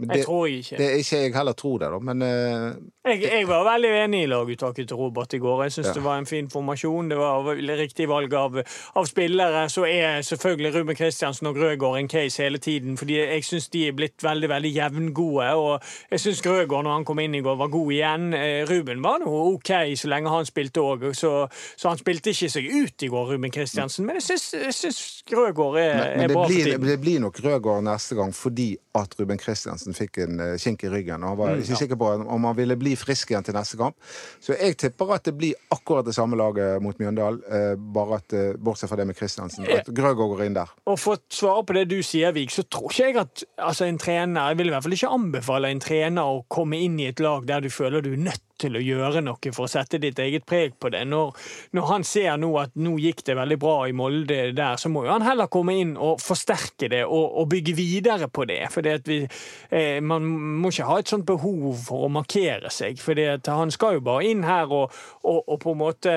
Men 0.00 0.08
Jeg 0.10 0.18
det, 0.18 0.24
tror 0.26 0.46
ikke. 0.48 0.76
det 0.80 0.86
er 0.90 0.98
ikke 1.02 1.18
jeg 1.22 1.34
heller 1.34 1.52
tror 1.60 1.78
det, 1.82 1.88
da, 1.92 1.98
men 2.10 2.22
uh, 2.22 2.74
Jeg, 3.10 3.22
jeg 3.24 3.46
var 3.48 3.64
veldig 3.66 3.90
enig 4.04 4.22
i 4.24 4.28
laguttaket 4.30 4.88
til 4.88 4.96
Robert 4.96 5.32
i 5.34 5.38
går. 5.40 5.62
Jeg 5.66 5.72
syns 5.72 5.86
Ja. 5.90 5.92
det 5.96 6.02
var 6.04 6.18
en 6.20 6.26
fin 6.28 6.48
formasjon. 6.52 7.08
Det 7.10 7.16
var 7.18 7.48
riktig 7.80 8.08
valg 8.08 8.34
av, 8.36 8.58
av 8.96 9.04
spillere. 9.08 9.62
Så 9.72 9.84
er 9.88 10.20
selvfølgelig 10.26 10.74
Ruben 10.74 10.96
Kristiansen 10.96 11.46
og 11.48 11.54
Grøgaard 11.56 11.98
en 12.00 12.08
case 12.12 12.42
hele 12.42 12.58
tiden, 12.58 12.96
fordi 13.00 13.16
jeg 13.20 13.44
syns 13.44 13.68
de 13.72 13.86
er 13.88 13.92
blitt 13.96 14.22
veldig 14.24 14.48
veldig 14.52 14.72
jevngode. 14.76 15.48
Og 15.56 15.80
jeg 16.10 16.20
syns 16.20 16.42
Grøgaard, 16.44 16.84
når 16.84 16.92
han 16.98 17.04
kom 17.08 17.18
inn 17.24 17.34
i 17.34 17.40
går, 17.44 17.56
var 17.56 17.68
god 17.72 17.92
igjen. 17.92 18.28
Eh, 18.36 18.64
Ruben 18.70 19.02
var 19.02 19.18
nå 19.24 19.32
OK 19.54 19.72
så 19.96 20.08
lenge 20.12 20.28
han 20.30 20.46
spilte 20.48 20.80
òg, 20.84 21.08
så, 21.16 21.32
så 21.76 21.88
han 21.92 21.98
spilte 22.00 22.30
ikke 22.34 22.50
seg 22.52 22.68
ut 22.68 23.02
i 23.02 23.08
går, 23.12 23.32
Ruben 23.34 23.50
Kristiansen. 23.50 24.06
Men 24.06 24.20
jeg 24.20 24.28
syns, 24.28 24.46
jeg 24.54 24.74
syns 24.76 25.00
Grøgaard 25.28 25.76
er, 25.80 25.94
Men, 25.96 26.18
men 26.20 26.30
er 26.30 26.34
bra 26.34 26.44
for 26.46 26.52
tiden. 26.54 26.86
det 26.88 27.00
blir 27.00 27.20
nok 27.24 27.40
Grøgaard 27.40 27.84
neste 27.88 28.14
gang 28.18 28.32
fordi 28.36 28.70
at 28.94 29.14
Ruben 29.20 29.38
Kristiansen 29.38 29.89
fikk 29.96 30.18
en 30.24 30.40
eh, 30.40 30.56
kink 30.58 30.84
i 30.84 30.90
ryggen. 30.92 31.22
Og 31.22 31.28
han 31.30 31.36
Mm, 31.36 31.40
var 31.40 31.62
ikke 31.64 31.78
sikker 31.80 31.96
på 32.00 32.10
om 32.36 32.44
han 32.44 32.56
ville 32.56 32.76
bli 32.76 32.94
frisk 32.96 33.30
igjen 33.32 33.44
til 33.46 33.54
neste 33.54 33.76
kamp. 33.80 33.96
Så 34.40 34.56
jeg 34.58 34.76
tipper 34.80 35.14
at 35.14 35.24
det 35.24 35.34
blir 35.38 35.54
akkurat 35.70 36.04
det 36.06 36.14
samme 36.14 36.36
laget 36.36 36.82
mot 36.82 36.98
Mjøndalen, 37.00 37.40
eh, 37.50 37.74
bare 37.76 38.20
at 38.20 38.32
eh, 38.32 38.52
bortsett 38.58 38.90
fra 38.90 38.96
det 39.00 39.06
med 39.06 39.16
Kristiansen. 39.18 39.64
At 39.70 39.86
Grøgaard 39.88 40.34
går 40.36 40.44
inn 40.46 40.54
der. 40.58 40.68
Og 40.86 40.98
for 40.98 41.16
å 41.16 41.22
svare 41.30 41.64
på 41.66 41.74
det 41.78 41.88
du 41.90 41.98
sier, 42.02 42.32
Vik, 42.36 42.50
så 42.50 42.62
tror 42.68 42.90
ikke 42.90 43.08
jeg 43.10 43.16
at 43.22 43.44
altså, 43.58 43.84
en 43.86 43.98
trener 43.98 44.48
Jeg 44.50 44.58
vil 44.58 44.66
i 44.66 44.70
hvert 44.74 44.82
fall 44.86 44.92
ikke 44.98 45.14
anbefale 45.16 45.70
en 45.70 45.80
trener 45.80 46.22
å 46.36 46.44
komme 46.48 46.78
inn 46.80 46.98
i 47.00 47.06
et 47.10 47.20
lag 47.20 47.46
der 47.46 47.60
du 47.60 47.70
føler 47.70 48.00
du 48.02 48.12
er 48.12 48.24
nødt 48.30 48.42
til 48.60 48.76
å 48.76 48.82
gjøre 48.84 49.22
noe 49.24 49.52
for 49.54 49.66
å 49.66 49.70
sette 49.70 50.00
ditt 50.02 50.18
eget 50.22 50.46
preg 50.48 50.76
på 50.80 50.90
det. 50.92 51.02
Når, 51.08 51.32
når 51.76 51.88
han 51.90 52.06
ser 52.06 52.36
nå 52.40 52.50
at 52.60 52.76
nå 52.80 52.96
gikk 53.00 53.24
det 53.26 53.36
veldig 53.38 53.58
bra 53.60 53.76
i 53.88 53.96
Molde 53.96 54.40
der, 54.56 54.76
så 54.80 54.92
må 54.92 55.04
jo 55.06 55.14
han 55.14 55.26
heller 55.26 55.50
komme 55.52 55.76
inn 55.80 55.96
og 55.96 56.20
forsterke 56.22 56.90
det 56.92 57.02
og, 57.06 57.26
og 57.42 57.50
bygge 57.52 57.76
videre 57.78 58.30
på 58.32 58.46
det. 58.50 58.62
Fordi 58.74 58.94
at 58.98 59.10
vi, 59.10 59.22
eh, 59.70 59.98
man 60.04 60.26
må 60.60 60.72
ikke 60.72 60.88
ha 60.90 61.00
et 61.00 61.12
sånt 61.12 61.28
behov 61.28 61.72
for 61.86 62.06
å 62.06 62.12
markere 62.12 62.72
seg. 62.74 63.00
For 63.00 63.18
han 63.50 63.74
skal 63.74 63.98
jo 63.98 64.06
bare 64.06 64.30
inn 64.30 64.46
her 64.46 64.70
og, 64.70 64.94
og, 65.24 65.42
og 65.46 65.60
på 65.62 65.74
en 65.74 65.82
måte 65.84 66.16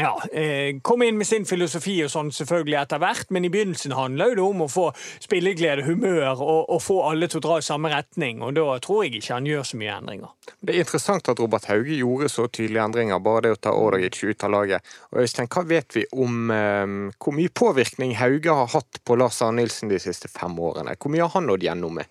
ja, 0.00 0.12
eh, 0.32 0.78
Komme 0.82 1.08
inn 1.08 1.18
med 1.18 1.26
sin 1.26 1.46
filosofi 1.48 1.96
og 2.04 2.10
sånn 2.12 2.30
selvfølgelig 2.34 2.78
etter 2.80 3.00
hvert, 3.02 3.30
men 3.34 3.46
i 3.46 3.50
begynnelsen 3.52 3.94
handla 3.96 4.30
det 4.36 4.44
om 4.44 4.64
å 4.64 4.68
få 4.70 4.88
spilleglede, 5.22 5.86
humør 5.88 6.42
og, 6.44 6.68
og 6.74 6.82
få 6.84 6.98
alle 7.10 7.28
til 7.30 7.40
å 7.40 7.44
dra 7.46 7.58
i 7.60 7.66
samme 7.66 7.92
retning. 7.92 8.42
Og 8.46 8.56
da 8.58 8.66
tror 8.84 9.04
jeg 9.04 9.18
ikke 9.18 9.36
han 9.36 9.48
gjør 9.48 9.66
så 9.68 9.80
mye 9.80 9.96
endringer. 9.98 10.34
Det 10.60 10.74
er 10.74 10.84
interessant 10.84 11.30
at 11.30 11.40
Robert 11.42 11.68
Hauge 11.70 11.96
gjorde 11.98 12.30
så 12.32 12.46
tydelige 12.48 12.86
endringer, 12.88 13.22
bare 13.22 13.46
det 13.46 13.56
å 13.56 13.62
ta 13.68 13.74
Ordagic 13.76 14.20
ut 14.24 14.46
av 14.46 14.54
laget. 14.54 14.94
Og 15.12 15.24
Øystein, 15.24 15.50
hva 15.52 15.64
vet 15.68 15.98
vi 15.98 16.06
om 16.12 16.52
eh, 16.54 16.84
hvor 17.18 17.36
mye 17.36 17.54
påvirkning 17.62 18.16
Hauge 18.20 18.54
har 18.60 18.70
hatt 18.74 19.02
på 19.04 19.18
Lars 19.18 19.42
Arne 19.44 19.62
Nilsen 19.62 19.90
de 19.90 19.98
siste 20.02 20.30
fem 20.30 20.54
årene? 20.62 20.94
Hvor 20.98 21.12
mye 21.12 21.26
har 21.26 21.34
han 21.34 21.48
nådd 21.50 21.66
gjennom 21.66 21.98
med? 21.98 22.10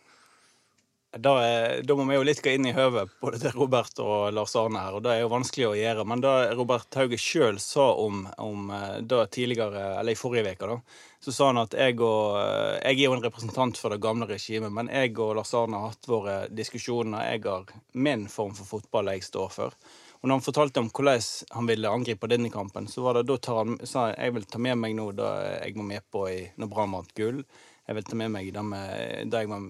Da, 1.23 1.34
er- 1.43 1.82
da 1.88 1.95
må 1.97 2.06
vi 2.10 2.15
jo 2.17 2.23
litt 2.27 2.41
gå 2.43 2.53
inn 2.56 2.67
i 2.69 2.73
høvet 2.75 3.12
både 3.21 3.39
til 3.41 3.56
Robert 3.58 3.99
og 4.03 4.32
Lars 4.36 4.56
Arne 4.60 4.82
her, 4.84 4.97
og 4.97 5.03
det 5.06 5.13
er 5.15 5.21
jo 5.23 5.32
vanskelig 5.34 5.67
å 5.69 5.75
gjøre. 5.77 6.06
Men 6.08 6.23
da 6.23 6.34
Robert 6.58 6.97
Hauge 6.99 7.19
sjøl 7.21 7.60
sa 7.63 7.89
om, 8.03 8.25
om 8.38 8.71
det 9.01 9.21
tidligere, 9.36 9.84
eller 9.99 10.15
i 10.15 10.19
forrige 10.19 10.56
uke, 10.56 10.71
da, 10.73 10.80
så 11.23 11.34
sa 11.34 11.47
han 11.49 11.60
at 11.63 11.73
jeg 11.73 11.97
og 12.06 12.38
eh, 12.39 12.77
Jeg 12.91 12.99
er 12.99 13.06
jo 13.08 13.15
en 13.17 13.23
representant 13.25 13.77
for 13.80 13.91
det 13.93 14.01
gamle 14.03 14.27
regimet, 14.30 14.71
men 14.73 14.89
jeg 14.93 15.15
og 15.19 15.36
Lars 15.39 15.53
Arne 15.58 15.80
har 15.82 15.95
hatt 15.95 16.08
våre 16.10 16.36
diskusjoner. 16.53 17.25
Jeg 17.34 17.43
har 17.47 17.65
min 17.93 18.27
form 18.32 18.53
for 18.58 18.69
fotball 18.77 19.10
jeg 19.15 19.25
står 19.25 19.49
for. 19.53 19.73
Og 20.21 20.30
når 20.30 20.39
han 20.39 20.45
fortalte 20.45 20.82
om 20.82 20.89
hvordan 20.89 21.21
han 21.53 21.67
ville 21.69 21.89
angripe 21.93 22.30
denne 22.30 22.49
kampen, 22.53 22.88
så 22.89 23.03
var 23.06 23.17
det 23.19 23.27
da 23.30 23.38
tar 23.38 23.60
han, 23.63 23.75
sa 23.86 24.08
han 24.08 24.15
jeg 24.17 24.34
vil 24.38 24.47
ta 24.49 24.62
med 24.62 24.80
meg 24.82 24.95
nå 24.97 25.12
det 25.17 25.32
jeg 25.65 25.75
var 25.77 25.89
med 25.91 26.08
på 26.13 26.23
i, 26.32 26.39
når 26.58 26.71
Brann 26.73 26.95
vant 26.97 27.13
gull. 27.17 27.43
Jeg 27.88 27.95
vil 27.95 28.08
ta 28.08 28.17
med 28.19 28.34
meg 28.34 28.50
det 28.54 28.63
med 28.67 29.30
det 29.32 29.45
jeg 29.45 29.52
var, 29.52 29.69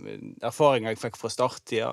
erfaringa 0.50 0.94
jeg 0.94 1.02
fikk 1.02 1.20
fra 1.22 1.30
starttida. 1.30 1.92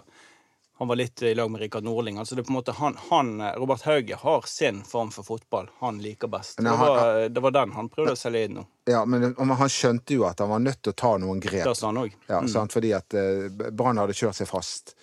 Han 0.80 0.88
var 0.90 0.96
litt 0.98 1.22
i 1.22 1.34
lag 1.34 1.50
med 1.50 1.60
Rikard 1.60 1.84
Nordling. 1.86 2.16
Altså 2.18 2.34
det 2.34 2.42
er 2.42 2.46
på 2.48 2.50
en 2.50 2.56
måte 2.56 2.72
han, 2.74 2.96
han, 3.10 3.28
Robert 3.60 3.84
Hauge 3.86 4.16
har 4.18 4.48
sin 4.50 4.80
form 4.88 5.12
for 5.14 5.22
fotball 5.22 5.68
han 5.78 6.00
liker 6.02 6.32
best. 6.32 6.58
Nei, 6.58 6.72
det, 6.72 6.78
var, 6.80 7.28
det 7.28 7.42
var 7.44 7.54
den 7.54 7.74
han 7.76 7.90
prøvde 7.92 8.16
å 8.16 8.18
selge 8.18 8.48
inn 8.48 8.56
nå. 8.58 8.64
Ja, 8.90 9.04
men 9.04 9.36
han 9.36 9.70
skjønte 9.70 10.16
jo 10.16 10.24
at 10.26 10.42
han 10.42 10.50
var 10.50 10.64
nødt 10.64 10.80
til 10.82 10.96
å 10.96 10.98
ta 11.04 11.12
noen 11.22 11.44
grep. 11.44 11.62
Det 11.68 11.76
sa 11.78 11.92
han 11.92 12.00
òg. 12.02 12.16
Ja, 12.26 12.40
sant? 12.50 12.74
Fordi 12.74 12.90
at 12.96 13.14
eh, 13.20 13.46
Brann 13.70 14.02
hadde 14.02 14.16
kjørt 14.18 14.40
seg 14.40 14.50
fast. 14.50 14.96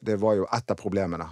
Det 0.00 0.16
var 0.22 0.38
jo 0.38 0.48
et 0.48 0.72
av 0.72 0.78
problemene. 0.80 1.28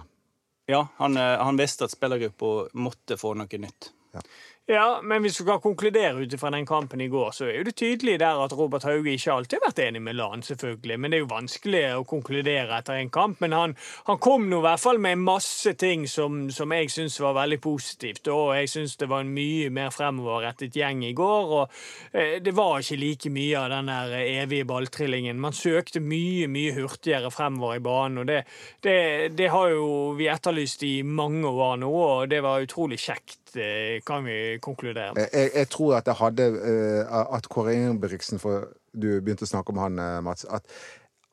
Ja, 0.69 0.83
han, 0.99 1.17
eh, 1.17 1.39
han 1.41 1.57
visste 1.57 1.87
at 1.87 1.95
spillergruppa 1.95 2.67
måtte 2.77 3.17
få 3.17 3.33
noe 3.39 3.63
nytt. 3.63 3.89
Ja, 4.13 4.21
men 4.69 5.23
hvis 5.23 5.39
vi 5.39 5.45
skal 5.47 5.61
konkludere 5.63 6.21
ut 6.21 6.33
fra 6.37 6.51
den 6.53 6.65
kampen 6.65 7.01
i 7.01 7.07
går, 7.09 7.31
så 7.33 7.47
er 7.47 7.55
jo 7.57 7.63
det 7.65 7.75
tydelig 7.79 8.19
der 8.21 8.37
at 8.43 8.53
Robert 8.53 8.83
Hauge 8.85 9.15
ikke 9.15 9.33
alltid 9.33 9.57
har 9.57 9.71
vært 9.71 9.81
enig 9.81 10.01
med 10.05 10.17
Lan, 10.19 10.43
selvfølgelig. 10.45 10.97
Men 10.99 11.09
det 11.09 11.17
er 11.17 11.23
jo 11.23 11.29
vanskelig 11.31 11.81
å 11.97 12.03
konkludere 12.05 12.77
etter 12.77 12.99
en 12.99 13.09
kamp. 13.09 13.39
Men 13.41 13.55
han, 13.57 13.73
han 14.05 14.19
kom 14.21 14.45
nå 14.49 14.59
i 14.59 14.65
hvert 14.67 14.83
fall 14.83 15.01
med 15.01 15.23
masse 15.23 15.73
ting 15.79 16.05
som, 16.11 16.51
som 16.53 16.75
jeg 16.75 16.91
syns 16.93 17.17
var 17.23 17.33
veldig 17.39 17.59
positivt. 17.63 18.29
Og 18.29 18.53
jeg 18.59 18.69
syns 18.69 18.93
det 19.01 19.09
var 19.09 19.25
en 19.25 19.33
mye 19.33 19.71
mer 19.73 19.89
fremoverrettet 19.95 20.77
gjeng 20.77 21.01
i 21.07 21.15
går. 21.17 21.55
Og 21.57 22.13
eh, 22.13 22.37
det 22.45 22.53
var 22.53 22.83
ikke 22.83 22.99
like 23.01 23.33
mye 23.33 23.57
av 23.63 23.73
den 23.73 23.89
der 23.89 24.15
evige 24.19 24.69
balltrillingen. 24.69 25.41
Man 25.41 25.57
søkte 25.57 26.03
mye, 26.03 26.45
mye 26.51 26.77
hurtigere 26.77 27.33
fremover 27.33 27.79
i 27.79 27.83
banen, 27.89 28.21
og 28.21 28.29
det, 28.29 28.43
det, 28.85 29.33
det 29.37 29.49
har 29.49 29.73
jo 29.73 29.89
vi 30.19 30.29
etterlyst 30.29 30.85
i 30.85 30.99
mange 31.03 31.49
år 31.49 31.81
nå, 31.81 31.89
og 31.89 32.29
det 32.29 32.43
var 32.45 32.63
utrolig 32.63 32.99
kjekt, 33.01 33.55
eh, 33.57 33.99
kan 34.05 34.25
vi 34.27 34.58
konkludere. 34.63 35.13
Jeg, 35.17 35.51
jeg, 35.55 35.69
tror 35.73 35.97
at 35.99 36.07
jeg 36.09 36.19
hadde 36.19 36.47
eh, 36.71 37.19
At 37.35 37.49
Kåre 37.51 37.75
Ingebrigtsen, 37.75 38.41
for 38.41 38.71
du 38.93 39.11
begynte 39.21 39.47
å 39.47 39.51
snakke 39.51 39.73
om 39.75 39.81
han, 39.81 39.99
eh, 40.01 40.17
Mats 40.25 40.47
at, 40.49 40.65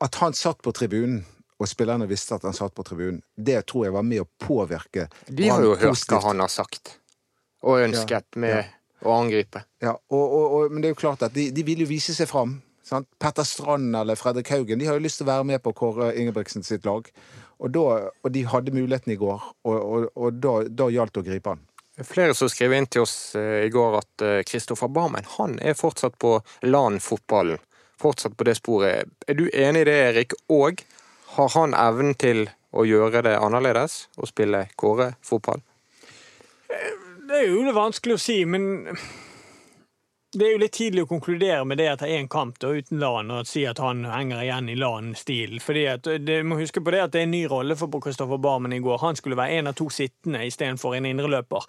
at 0.03 0.21
han 0.21 0.37
satt 0.37 0.61
på 0.65 0.73
tribunen, 0.75 1.23
og 1.57 1.69
spillerne 1.69 2.05
visste 2.09 2.37
at 2.37 2.45
han 2.45 2.53
satt 2.53 2.75
på 2.77 2.85
tribunen, 2.85 3.23
det 3.33 3.63
tror 3.69 3.87
jeg 3.87 3.95
var 3.95 4.05
med 4.05 4.21
å 4.21 4.27
påvirke 4.43 5.07
De 5.25 5.49
har 5.49 5.63
jo 5.63 5.73
hørt 5.73 5.89
hørt 5.89 6.11
hva 6.11 6.21
han 6.27 6.43
har 6.43 6.53
sagt, 6.53 6.99
og 7.65 7.81
ønsket 7.87 8.37
med 8.37 8.59
ja. 8.59 8.67
å 9.07 9.17
angripe. 9.17 9.63
Ja, 9.81 9.95
og, 9.97 10.23
og, 10.25 10.45
og, 10.45 10.71
men 10.71 10.83
det 10.83 10.91
er 10.91 10.95
jo 10.95 11.01
klart 11.01 11.25
at 11.25 11.33
de, 11.33 11.49
de 11.51 11.65
vil 11.65 11.81
jo 11.85 11.89
vise 11.89 12.13
seg 12.17 12.29
fram. 12.29 12.59
Sant? 12.87 13.09
Petter 13.19 13.43
Strand 13.43 13.95
eller 13.99 14.15
Fredrik 14.15 14.47
Haugen 14.53 14.79
de 14.79 14.87
har 14.87 14.95
jo 14.95 15.03
lyst 15.03 15.19
til 15.19 15.27
å 15.27 15.33
være 15.33 15.47
med 15.49 15.63
på 15.65 15.73
Kåre 15.75 16.13
Ingebrigtsen 16.15 16.63
sitt 16.63 16.85
lag. 16.87 17.09
Og, 17.57 17.71
da, 17.73 18.11
og 18.23 18.31
de 18.31 18.45
hadde 18.47 18.73
muligheten 18.75 19.15
i 19.15 19.17
går, 19.19 19.49
og, 19.65 19.77
og, 19.77 20.05
og 20.13 20.37
da, 20.37 20.53
da 20.69 20.91
gjaldt 20.93 21.15
det 21.17 21.23
å 21.23 21.25
gripe 21.25 21.55
han. 21.55 21.63
Flere 22.05 22.35
som 22.37 22.49
skrev 22.49 22.75
inn 22.77 22.85
til 22.85 23.05
oss 23.07 23.35
eh, 23.35 23.63
i 23.65 23.71
går 23.73 23.97
at 24.01 24.25
Kristoffer 24.45 24.91
Barmen 24.93 25.25
han 25.37 25.55
er 25.59 25.77
fortsatt 25.77 26.17
på 26.21 26.35
LAN-fotballen. 26.61 27.57
Fortsatt 27.97 28.37
på 28.37 28.45
det 28.45 28.59
sporet. 28.59 29.09
Er 29.25 29.39
du 29.39 29.47
enig 29.49 29.81
i 29.81 29.89
det, 29.89 29.97
Erik? 30.11 30.35
Og 30.53 30.83
har 31.33 31.49
han 31.55 31.73
evnen 31.73 32.13
til 32.13 32.45
å 32.77 32.85
gjøre 32.85 33.23
det 33.25 33.37
annerledes? 33.41 34.03
Å 34.21 34.29
spille 34.29 34.67
Kåre-fotball? 34.77 35.63
Det 37.27 37.41
er 37.41 37.49
jo 37.49 37.63
det 37.65 37.73
vanskelig 37.75 38.15
å 38.15 38.21
si, 38.21 38.37
men 38.45 38.85
det 40.35 40.43
er 40.43 40.51
jo 40.57 40.59
litt 40.59 40.73
tidlig 40.75 41.05
å 41.05 41.07
konkludere 41.07 41.63
med 41.63 41.79
det 41.79 41.85
etter 41.87 42.11
én 42.11 42.25
kamp 42.27 42.57
da, 42.59 42.73
uten 42.75 42.99
LAN, 42.99 43.29
og 43.31 43.47
si 43.47 43.61
at 43.63 43.79
han 43.79 44.01
henger 44.11 44.41
igjen 44.43 44.67
i 44.67 44.75
LAN-stilen. 44.75 45.61
Fordi 45.63 45.83
at 45.87 46.09
det, 46.19 46.41
må 46.43 46.57
huske 46.59 46.81
på 46.83 46.91
det 46.91 46.99
at 47.05 47.13
det 47.13 47.21
er 47.21 47.27
en 47.29 47.31
ny 47.31 47.45
rolle 47.47 47.77
for 47.79 47.87
Kristoffer 48.03 48.41
Barmen 48.43 48.75
i 48.75 48.81
går. 48.83 48.99
Han 49.05 49.15
skulle 49.15 49.37
være 49.39 49.61
en 49.61 49.71
av 49.71 49.77
to 49.79 49.87
sittende 49.93 50.41
istedenfor 50.43 50.97
en 50.97 51.07
indreløper. 51.07 51.67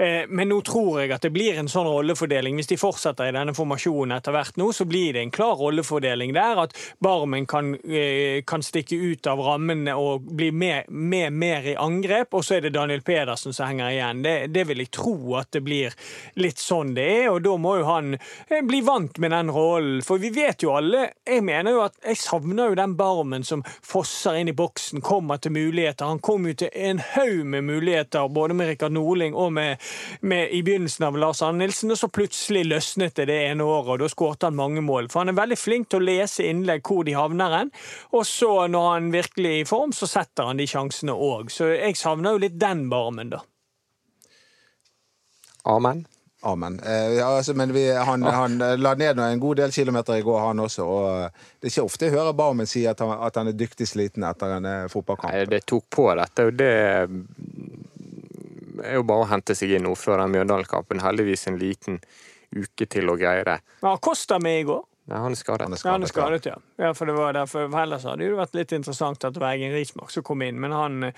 Eh, 0.00 0.24
men 0.32 0.48
nå 0.48 0.62
tror 0.64 1.02
jeg 1.02 1.12
at 1.18 1.26
det 1.26 1.32
blir 1.34 1.60
en 1.60 1.68
sånn 1.68 1.90
rollefordeling. 1.90 2.56
Hvis 2.56 2.70
de 2.72 2.78
fortsetter 2.80 3.28
i 3.28 3.34
denne 3.36 3.52
formasjonen 3.56 4.16
etter 4.16 4.32
hvert 4.32 4.56
nå, 4.56 4.70
så 4.72 4.88
blir 4.88 5.12
det 5.18 5.26
en 5.26 5.34
klar 5.34 5.60
rollefordeling 5.60 6.32
der. 6.38 6.62
At 6.64 6.80
Barmen 7.04 7.44
kan, 7.50 7.74
eh, 7.84 8.40
kan 8.48 8.64
stikke 8.64 8.96
ut 8.96 9.28
av 9.28 9.44
rammene 9.44 9.98
og 10.00 10.32
bli 10.32 10.48
med, 10.48 10.88
med 10.88 11.36
mer 11.36 11.70
i 11.74 11.76
angrep, 11.76 12.32
og 12.32 12.48
så 12.48 12.56
er 12.56 12.64
det 12.64 12.72
Daniel 12.78 13.04
Pedersen 13.04 13.52
som 13.52 13.68
henger 13.68 13.92
igjen. 13.92 14.24
Det, 14.24 14.36
det 14.56 14.66
vil 14.72 14.80
jeg 14.86 14.94
tro 14.96 15.36
at 15.36 15.52
det 15.52 15.64
blir 15.68 16.00
litt 16.40 16.64
sånn 16.64 16.96
det 16.96 17.04
er, 17.20 17.30
og 17.34 17.44
da 17.44 17.56
må 17.60 17.76
jo 17.76 17.88
han 17.98 18.16
eh, 18.16 18.62
bli 18.64 18.80
vant 18.86 19.18
med 19.18 19.34
den 19.34 19.52
rollen. 19.54 20.00
For 20.06 20.22
vi 20.22 20.30
vet 20.34 20.62
jo 20.64 20.72
alle 20.78 21.08
Jeg 21.28 21.42
mener 21.44 21.74
jo 21.74 21.82
at 21.84 21.96
jeg 22.04 22.18
savner 22.20 22.70
jo 22.70 22.78
den 22.78 22.94
Barmen 22.98 23.44
som 23.46 23.62
fosser 23.84 24.38
inn 24.40 24.50
i 24.50 24.56
boksen, 24.56 25.02
kommer 25.04 25.36
til 25.42 25.52
muligheter. 25.54 26.08
Han 26.08 26.22
kom 26.24 26.46
jo 26.48 26.54
til 26.58 26.72
en 26.72 27.02
haug 27.14 27.44
med 27.46 27.66
muligheter, 27.68 28.28
både 28.32 28.56
med 28.56 28.70
Rikard 28.72 28.94
Norling 28.96 29.36
og 29.36 29.52
med, 29.52 29.82
med 30.20 30.54
i 30.54 30.62
begynnelsen 30.64 31.08
av 31.08 31.18
Lars 31.20 31.42
Arne 31.44 31.62
Nilsen, 31.62 31.92
og 31.92 32.00
så 32.00 32.10
plutselig 32.12 32.64
løsnet 32.68 33.16
det 33.18 33.28
det 33.30 33.38
ene 33.50 33.66
året, 33.66 33.94
og 33.96 34.02
da 34.02 34.10
skårte 34.12 34.48
han 34.48 34.58
mange 34.58 34.82
mål. 34.84 35.10
For 35.12 35.22
han 35.22 35.32
er 35.32 35.38
veldig 35.38 35.58
flink 35.60 35.90
til 35.90 36.02
å 36.02 36.08
lese 36.08 36.48
innlegg 36.48 36.86
hvor 36.88 37.04
de 37.06 37.16
havner 37.18 37.56
hen, 37.58 37.72
og 38.14 38.26
så 38.28 38.66
når 38.70 38.90
han 38.92 39.12
virkelig 39.14 39.52
er 39.52 39.62
i 39.62 39.68
form, 39.68 39.94
så 39.96 40.08
setter 40.10 40.50
han 40.50 40.60
de 40.60 40.68
sjansene 40.68 41.14
òg. 41.14 41.52
Så 41.52 41.72
jeg 41.74 41.98
savner 41.98 42.36
jo 42.36 42.44
litt 42.46 42.58
den 42.60 42.86
Barmen, 42.88 43.34
da. 43.34 43.42
Amen. 45.68 46.06
Amen. 46.40 46.80
Eh, 46.80 47.28
altså, 47.28 47.54
men 47.54 47.72
vi, 47.72 47.96
han, 47.96 48.22
han 48.22 48.60
eh, 48.60 48.78
la 48.78 48.94
ned 48.94 49.18
en 49.18 49.40
god 49.40 49.56
del 49.56 49.72
kilometer 49.72 50.14
i 50.14 50.22
går, 50.22 50.38
han 50.38 50.60
også. 50.62 50.84
Og 50.86 51.06
eh, 51.24 51.46
det 51.58 51.66
er 51.66 51.72
ikke 51.72 51.86
ofte 51.88 52.06
jeg 52.06 52.14
hører 52.14 52.36
Barmen 52.38 52.68
si 52.70 52.84
at 52.86 53.00
han, 53.02 53.10
at 53.26 53.40
han 53.40 53.50
er 53.50 53.56
dyktig 53.58 53.88
sliten 53.90 54.26
etter 54.26 54.54
en 54.58 54.68
eh, 54.68 54.84
fotballkamp. 54.92 55.34
Nei, 55.34 55.48
det 55.50 55.64
tok 55.66 55.88
på 55.90 56.06
dette, 56.14 56.46
og 56.46 56.60
det 56.60 56.70
er 58.86 59.00
jo 59.00 59.02
bare 59.08 59.24
å 59.24 59.30
hente 59.32 59.56
seg 59.58 59.74
inn 59.74 59.88
nå 59.88 59.96
før 59.98 60.22
den 60.22 60.36
Mjøndalen-kampen. 60.36 61.02
Heldigvis 61.02 61.48
en 61.50 61.58
liten 61.58 61.98
uke 62.54 62.86
til 62.86 63.10
å 63.10 63.18
greie 63.18 63.42
det. 63.48 63.58
Ja, 63.82 63.96
Kosta 63.98 64.38
med 64.38 64.60
i 64.60 64.68
går. 64.70 64.86
Nei, 65.08 65.18
han 65.24 65.34
er 65.34 65.40
skadet. 65.40 65.66
Han 65.66 65.74
er 65.74 65.80
skadet, 65.80 65.94
han 65.96 66.06
er 66.06 66.12
skadet. 66.12 66.46
ja. 66.52 66.56
ja 66.84 66.92
for 66.94 67.08
det 67.08 67.16
var 67.16 67.34
derfor, 67.34 67.66
Ellers 67.82 68.06
hadde 68.06 68.28
det 68.28 68.38
vært 68.38 68.54
litt 68.54 68.76
interessant 68.76 69.24
at 69.24 69.34
det 69.34 69.42
var 69.42 69.56
Egen 69.56 69.74
Rismark 69.74 70.14
som 70.14 70.22
kom 70.22 70.44
inn, 70.46 70.60
men 70.60 70.76
han 70.76 71.10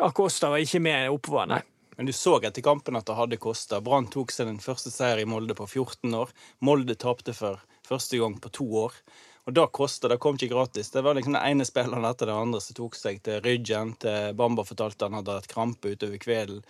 Acosta 0.00 0.54
var 0.54 0.62
ikke 0.64 0.80
med 0.86 1.10
oppover, 1.12 1.50
nei. 1.50 1.60
Men 1.96 2.06
du 2.06 2.12
så 2.16 2.38
etter 2.40 2.64
kampen 2.64 2.96
at 2.98 3.06
det 3.06 3.16
hadde 3.18 3.38
kosta. 3.42 3.80
Brann 3.84 4.08
tok 4.10 4.32
seg 4.34 4.48
den 4.50 4.62
første 4.62 4.90
seier 4.90 5.22
i 5.22 5.28
Molde 5.28 5.56
på 5.58 5.66
14 5.66 6.14
år. 6.18 6.32
Molde 6.64 6.96
tapte 6.98 7.34
for 7.36 7.62
første 7.86 8.18
gang 8.18 8.38
på 8.42 8.50
to 8.54 8.66
år. 8.86 8.96
Og 9.44 9.54
da 9.54 9.66
kosta. 9.68 10.08
Det 10.08 10.18
kom 10.22 10.38
ikke 10.38 10.52
gratis. 10.54 10.90
Det 10.90 11.04
var 11.04 11.14
liksom 11.18 11.36
den 11.36 11.44
ene 11.44 11.66
spilleren 11.68 12.06
etter 12.08 12.30
den 12.30 12.40
andre 12.46 12.62
som 12.64 12.78
tok 12.78 12.96
seg 12.98 13.20
til 13.24 13.42
ryggen. 13.44 13.94
til 14.00 14.34
Bamba 14.34 14.64
fortalte 14.64 15.06
han 15.08 15.20
hadde 15.20 15.38
hatt 15.38 15.50
krampe 15.50 15.94
utover 15.94 16.18
kvelden. 16.18 16.64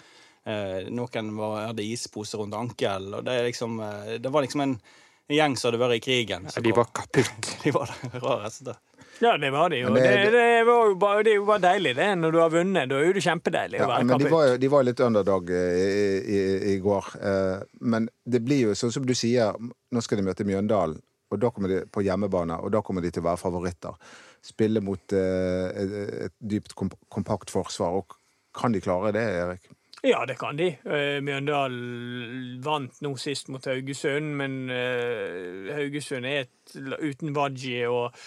Eh, 0.45 0.91
noen 0.93 1.31
var, 1.39 1.71
hadde 1.71 1.87
isposer 1.87 2.43
rundt 2.43 2.57
ankelen. 2.59 3.15
Og 3.15 3.25
det, 3.25 3.39
liksom, 3.47 3.79
eh, 3.81 4.19
det 4.21 4.33
var 4.33 4.45
liksom 4.45 4.61
en, 4.61 4.79
en 5.29 5.37
gjeng 5.39 5.55
som 5.57 5.71
hadde 5.71 5.81
vært 5.85 5.97
i 5.97 6.03
krigen. 6.05 6.49
Ja, 6.55 6.61
de 6.65 6.73
var 6.77 6.91
kaputt. 6.93 7.53
de 7.65 7.71
var 7.75 7.93
det 8.03 8.21
rareste. 8.25 8.75
Ja, 9.23 9.37
det 9.39 9.51
var 9.55 9.71
det 9.71 9.79
jo. 9.79 9.93
Det, 9.95 10.03
det- 10.03 10.31
det, 10.35 10.65
var 10.67 10.89
jo 10.91 10.95
bare, 10.99 11.23
det 11.23 11.31
er 11.33 11.37
jo 11.39 11.45
bare 11.47 11.63
deilig, 11.63 11.93
det. 11.97 12.09
Når 12.19 12.33
du 12.35 12.39
har 12.43 12.51
vunnet, 12.51 12.89
da 12.91 12.97
er 12.99 13.07
jo 13.07 13.13
det 13.15 13.23
kjempedeilig 13.23 13.79
å 13.81 13.87
være 13.89 14.05
men 14.09 14.19
de 14.19 14.25
kaputt. 14.27 14.35
var, 14.35 14.57
de 14.59 14.71
var 14.73 14.83
jo 14.83 14.89
litt 14.91 15.03
underdog 15.07 15.53
eh, 15.55 15.79
i, 15.79 15.95
i, 16.35 16.41
i 16.73 16.77
går. 16.83 17.11
Eh, 17.23 17.63
Men 17.95 18.09
det 18.27 18.41
blir 18.45 18.65
jo 18.69 18.75
sånn 18.79 18.93
som 18.97 19.07
du 19.07 19.15
sier, 19.15 19.55
nå 19.95 20.03
skal 20.03 20.19
de 20.21 20.27
møte 20.27 20.47
Mjøndalen. 20.49 20.99
Og 21.33 21.41
da 21.43 21.49
kommer 21.55 21.71
de 21.73 21.79
på 21.91 22.03
hjemmebane, 22.05 22.59
og 22.63 22.71
da 22.75 22.83
kommer 22.85 23.03
de 23.03 23.11
til 23.15 23.23
å 23.25 23.29
være 23.31 23.41
favoritter. 23.41 23.95
Spille 24.45 24.83
mot 24.85 25.15
eh, 25.17 25.71
et, 25.83 25.95
et 26.29 26.35
dypt, 26.39 26.75
kompakt 27.11 27.51
forsvar. 27.55 27.97
Og 28.03 28.19
kan 28.55 28.75
de 28.75 28.83
klare 28.85 29.15
det, 29.17 29.23
Erik? 29.41 29.71
Ja, 30.05 30.25
det 30.29 30.37
kan 30.37 30.59
de. 30.59 30.75
Mjøndalen 30.85 31.25
Mjøndal 31.25 31.77
vant 32.64 32.99
nå 33.05 33.14
sist 33.17 33.49
mot 33.49 33.64
Haugesund, 33.64 34.35
men 34.37 34.59
eh, 34.69 35.71
Haugesund 35.73 36.29
er 36.29 36.45
et, 36.45 36.75
uten 37.01 37.33
Wadji 37.33 37.87
og 37.88 38.11
eh, 38.11 38.27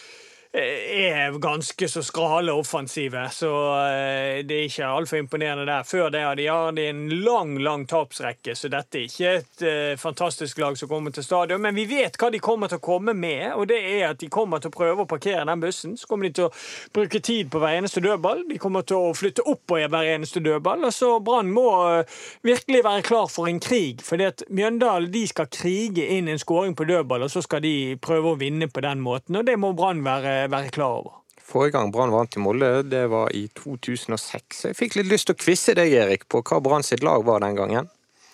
er 0.54 1.40
ganske 1.40 1.88
så 1.90 2.04
skrale 2.04 2.54
offensive, 2.56 3.28
så 3.32 3.52
eh, 3.84 4.44
det 4.48 4.56
er 4.58 4.68
ikke 4.70 4.88
altfor 4.88 5.20
imponerende 5.22 5.66
der. 5.68 5.84
Før 5.84 6.10
det 6.14 6.22
har 6.24 6.36
de, 6.40 6.48
har 6.48 6.72
de 6.72 6.88
en 6.90 7.10
lang, 7.24 7.58
lang 7.64 7.86
tapsrekke, 7.90 8.56
så 8.56 8.70
dette 8.72 9.00
er 9.00 9.08
ikke 9.08 9.34
et 9.42 9.66
eh, 9.68 9.98
fantastisk 10.00 10.58
lag 10.64 10.78
som 10.78 10.90
kommer 10.90 11.12
til 11.12 11.26
stadion. 11.26 11.62
Men 11.62 11.76
vi 11.76 11.88
vet 11.90 12.18
hva 12.20 12.32
de 12.34 12.42
kommer 12.44 12.72
til 12.72 12.80
å 12.80 12.86
komme 12.88 13.14
med, 13.18 13.52
og 13.56 13.68
det 13.72 13.80
er 13.82 14.12
at 14.12 14.22
de 14.22 14.30
kommer 14.32 14.64
til 14.64 14.72
å 14.72 14.78
prøve 14.78 15.04
å 15.04 15.10
parkere 15.10 15.46
den 15.48 15.64
bussen. 15.64 15.98
Så 15.98 16.10
kommer 16.10 16.30
de 16.30 16.38
til 16.40 16.48
å 16.48 16.54
bruke 16.96 17.22
tid 17.24 17.52
på 17.52 17.62
hver 17.62 17.78
eneste 17.78 18.04
dødball. 18.04 18.46
De 18.50 18.60
kommer 18.62 18.86
til 18.88 19.10
å 19.10 19.14
flytte 19.18 19.46
opp 19.48 19.66
på 19.68 19.82
hver 19.84 20.12
eneste 20.14 20.42
dødball. 20.44 20.86
Og 20.88 20.96
så 20.96 21.12
Brann 21.24 21.52
må 21.54 21.68
eh, 21.92 22.18
virkelig 22.48 22.84
være 22.88 23.06
klar 23.08 23.28
for 23.32 23.50
en 23.52 23.62
krig. 23.64 24.02
fordi 24.06 24.30
at 24.32 24.44
Mjøndalen 24.50 25.12
de 25.12 25.26
skal 25.28 25.50
krige 25.52 26.08
inn 26.18 26.28
en 26.32 26.40
skåring 26.40 26.76
på 26.76 26.88
dødball, 26.88 27.26
og 27.26 27.32
så 27.32 27.44
skal 27.44 27.64
de 27.66 27.98
prøve 28.02 28.34
å 28.34 28.40
vinne 28.40 28.70
på 28.72 28.84
den 28.86 29.02
måten. 29.04 29.36
Og 29.36 29.48
det 29.48 29.58
må 29.60 29.74
Brann 29.78 30.04
være, 30.06 30.37
være 30.52 30.72
klar 30.74 31.02
over. 31.02 31.18
Forrige 31.48 31.78
gang 31.78 31.92
Brann 31.96 32.12
vant 32.12 32.36
i 32.36 32.42
Molde, 32.44 32.72
det 32.92 33.06
var 33.12 33.32
i 33.36 33.46
2006. 33.56 34.66
Jeg 34.68 34.78
fikk 34.78 34.98
litt 35.00 35.12
lyst 35.12 35.30
til 35.30 35.38
å 35.38 35.40
quize 35.40 35.76
deg, 35.78 35.94
Erik, 35.96 36.28
på 36.28 36.44
hva 36.44 36.60
Brann 36.64 36.86
sitt 36.86 37.06
lag 37.08 37.24
var 37.28 37.44
den 37.46 37.56
gangen. 37.58 37.92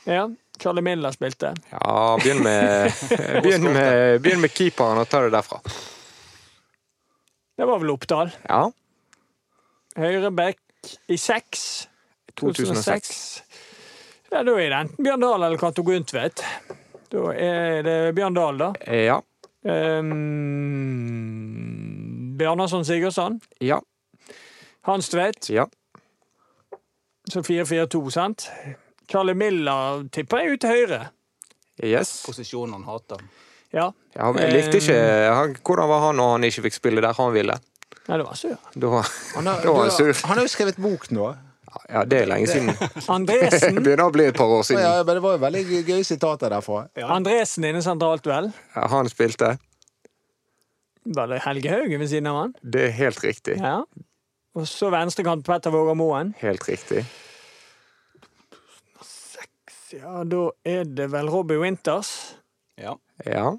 Ja, 0.09 0.27
Charlie 0.59 0.83
Miller 0.85 1.13
spilte. 1.13 1.53
Ja, 1.71 1.97
begynn 2.19 2.41
med, 2.43 2.93
begynn 3.45 3.69
med, 3.69 4.21
begynn 4.25 4.41
med 4.43 4.55
keeperen 4.55 5.01
og 5.01 5.09
ta 5.11 5.21
det 5.25 5.33
derfra. 5.35 5.61
Det 7.53 7.69
var 7.69 7.83
vel 7.83 7.93
Oppdal. 7.93 8.33
Ja, 8.49 8.65
Høyrebekk 9.93 10.57
i 11.13 11.17
6. 11.21 11.87
2006. 12.39 13.43
Ja, 14.31 14.41
da 14.41 14.55
er 14.57 14.71
det 14.71 14.77
enten 14.79 15.05
Bjørn 15.05 15.21
Dahl 15.21 15.43
eller 15.45 15.59
Cato 15.61 15.83
Guntvedt. 15.85 16.41
Da 17.13 17.33
er 17.37 17.83
det 17.85 17.97
Bjørn 18.17 18.33
Dahl, 18.33 18.57
da. 18.57 18.71
Ja. 18.89 19.19
Um, 19.63 20.09
Bjarnason 22.37 22.85
Sigurdsson. 22.85 23.39
Ja. 23.63 23.79
Hans 24.87 25.09
Tvedt. 25.09 25.49
Ja. 25.53 25.67
Så 27.31 27.41
4-4-2, 27.41 28.09
sant? 28.11 28.49
Charlie 29.11 29.35
Miller 29.37 30.03
tipper 30.11 30.43
jeg 30.43 30.55
ut 30.57 30.63
til 30.63 30.73
høyre. 30.73 30.99
Yes. 31.83 32.17
Posisjonen 32.25 32.73
han 32.79 32.83
hater. 32.87 33.21
Ja. 33.73 33.87
Ja, 34.13 34.27
han 34.29 34.37
likte 34.53 34.77
ikke 34.77 34.97
han, 35.33 35.55
Hvordan 35.65 35.89
var 35.89 36.03
han 36.07 36.19
når 36.19 36.35
han 36.35 36.43
ikke 36.45 36.67
fikk 36.67 36.75
spille 36.77 37.01
der 37.01 37.15
han 37.17 37.31
ville? 37.33 37.55
Nei, 38.03 38.19
det 38.19 38.25
var 38.27 38.35
sur. 38.37 38.53
Da, 38.75 38.91
Han 39.37 39.47
har, 39.47 39.63
da 39.63 39.73
var 39.73 39.87
han 39.87 39.95
sur. 39.95 40.11
han 40.27 40.37
har 40.37 40.45
jo 40.45 40.51
skrevet 40.51 40.77
bok 40.83 41.07
nå. 41.15 41.31
Ja, 41.89 42.03
det 42.05 42.19
er 42.21 42.27
lenge 42.29 42.47
siden. 42.51 42.69
Det 43.25 43.71
begynner 43.79 44.05
å 44.05 44.13
bli 44.13 44.27
et 44.29 44.37
par 44.37 44.51
år 44.51 44.61
siden. 44.67 44.83
Ja, 44.83 44.99
men 45.07 45.17
det 45.17 45.23
var 45.23 45.37
jo 45.37 45.41
veldig 45.41 45.63
gøye 45.87 46.03
sitater 46.05 46.53
derfra. 46.53 46.83
Andresen 47.15 47.65
inne 47.65 47.81
sentralt, 47.81 48.27
vel? 48.29 48.51
Ja, 48.75 48.85
Han 48.91 49.09
spilte. 49.09 49.55
Var 51.05 51.27
det 51.27 51.41
Helge 51.43 51.69
Haugen 51.69 51.99
ved 51.99 52.07
siden 52.07 52.27
av 52.31 52.37
han? 52.39 52.53
Det 52.63 52.85
er 52.87 52.93
helt 52.95 53.23
riktig. 53.23 53.57
Ja. 53.59 53.81
Og 54.55 54.67
så 54.69 54.89
venstrekant 54.93 55.45
Petter 55.45 55.73
Våger 55.73 55.97
Moen. 55.97 56.33
Helt 56.39 56.63
riktig. 56.69 57.03
Ja, 59.93 60.23
da 60.25 60.47
er 60.65 60.87
det 60.89 61.11
vel 61.13 61.27
Robbie 61.29 61.59
Winters. 61.61 62.09
Ja. 62.81 62.95
Ja. 63.27 63.51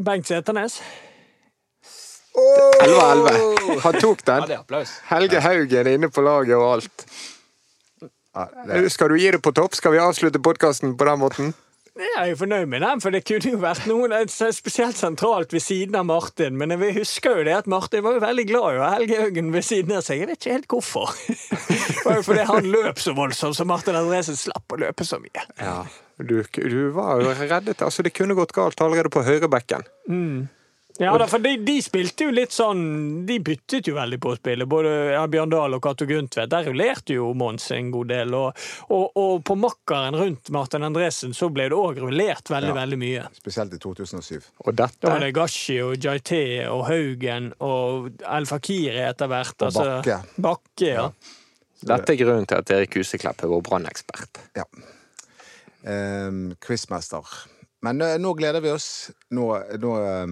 Bengt 0.00 0.26
Seternes. 0.26 0.80
11-11. 2.80 3.80
Han 3.84 4.00
tok 4.00 4.24
den. 4.26 4.56
Helge 5.10 5.40
Haugen 5.44 5.86
er 5.86 5.92
inne 5.94 6.10
på 6.10 6.24
laget 6.24 6.56
og 6.56 6.66
alt. 6.72 7.06
Ja, 8.34 8.88
Skal 8.88 9.10
du 9.12 9.18
gi 9.18 9.30
det 9.34 9.42
på 9.42 9.52
topp? 9.52 9.74
Skal 9.74 9.92
vi 9.92 10.02
avslutte 10.02 10.40
podkasten 10.42 10.96
på 10.96 11.06
den 11.06 11.18
måten? 11.20 11.54
Jeg 12.00 12.16
er 12.16 12.28
jo 12.30 12.36
fornøyd 12.40 12.68
med 12.72 12.80
den, 12.84 13.00
for 13.04 13.12
det 13.12 13.20
kunne 13.28 13.52
jo 13.52 13.60
vært 13.60 13.86
noen 13.90 14.14
spesielt 14.32 14.96
sentralt 14.96 15.52
ved 15.52 15.62
siden 15.64 15.98
av 16.00 16.06
Martin. 16.08 16.56
Men 16.60 16.72
jeg 16.72 16.96
husker 17.00 17.40
jo 17.40 17.46
det 17.48 17.56
at 17.58 17.70
Martin 17.70 18.04
var 18.06 18.16
jo 18.16 18.22
veldig 18.24 18.46
glad 18.48 18.68
i 18.76 18.78
å 18.80 18.84
ha 18.86 18.92
Helge 18.96 19.18
Haugen 19.20 19.50
ved 19.52 19.66
siden 19.66 19.96
av 19.98 20.04
seg. 20.06 20.22
Jeg 20.22 20.30
vet 20.30 20.40
ikke 20.40 20.56
helt 20.56 20.70
hvorfor. 20.74 21.16
Det 21.20 22.04
var 22.06 22.16
jo 22.20 22.24
fordi 22.30 22.46
han 22.48 22.70
løp 22.72 23.02
så 23.02 23.12
voldsomt, 23.16 23.58
så 23.58 23.66
Martin 23.68 23.98
Andresen 24.00 24.38
slapp 24.38 24.72
å 24.72 24.80
løpe 24.80 25.04
så 25.06 25.20
mye. 25.20 25.44
Ja. 25.60 25.82
Du, 26.20 26.38
du 26.44 26.80
var 26.96 27.20
jo 27.20 27.32
reddet. 27.32 27.80
Altså, 27.84 28.04
det 28.04 28.12
kunne 28.16 28.36
gått 28.36 28.52
galt 28.56 28.80
allerede 28.84 29.12
på 29.12 29.22
høyrebekken. 29.24 29.86
Ja, 31.00 31.14
da, 31.16 31.24
for 31.30 31.40
de, 31.40 31.54
de 31.64 31.78
spilte 31.80 32.26
jo 32.26 32.32
litt 32.34 32.52
sånn 32.52 32.80
De 33.24 33.38
byttet 33.40 33.86
jo 33.88 33.94
veldig 33.96 34.18
på 34.20 34.34
å 34.34 34.36
spille, 34.36 34.66
både 34.68 34.90
ja, 35.14 35.22
Bjørn 35.32 35.48
Dahl 35.54 35.72
og 35.78 35.80
Cato 35.86 36.04
Grundtvedt. 36.04 36.50
Der 36.52 36.66
rullerte 36.68 37.14
jo 37.16 37.30
Mons 37.40 37.70
en 37.72 37.88
god 37.94 38.10
del. 38.12 38.34
Og, 38.36 38.60
og, 38.92 39.06
og 39.16 39.40
på 39.48 39.56
makkeren 39.56 40.18
rundt 40.20 40.50
Martin 40.52 40.84
Andresen 40.84 41.32
så 41.36 41.48
ble 41.48 41.70
det 41.72 41.78
òg 41.78 42.02
rullert 42.04 42.52
veldig, 42.52 42.74
Ja. 42.74 42.76
veldig 42.82 42.98
mye. 43.00 43.24
spesielt 43.38 43.72
i 43.74 43.80
2007. 43.80 44.50
Og 44.66 44.76
Da 44.76 44.90
var 45.08 45.24
det 45.24 45.32
Gashi 45.38 45.80
og 45.80 45.96
Jaité 46.04 46.42
og 46.68 46.84
Haugen 46.90 47.52
og 47.64 48.10
El 48.20 48.44
Fakiri 48.50 49.00
etter 49.08 49.30
hvert. 49.32 49.56
Og 49.62 49.70
altså- 49.70 49.88
Bakke. 50.04 50.20
Bakke, 50.36 50.92
ja. 50.92 51.08
Dette 51.80 52.12
er 52.12 52.20
grunnen 52.20 52.44
til 52.46 52.58
at 52.60 52.70
Erik 52.76 52.98
Huseklepp 53.00 53.40
er 53.40 53.48
vår 53.48 53.62
brannekspert. 53.64 54.42
Ja. 54.58 54.68
Um, 55.82 56.54
Quizmester. 56.60 57.24
Men 57.80 58.00
eh, 58.04 58.18
nå 58.20 58.34
gleder 58.36 58.60
vi 58.60 58.68
oss. 58.74 59.10
Nå, 59.32 59.46
nå, 59.80 59.92
eh, 60.04 60.26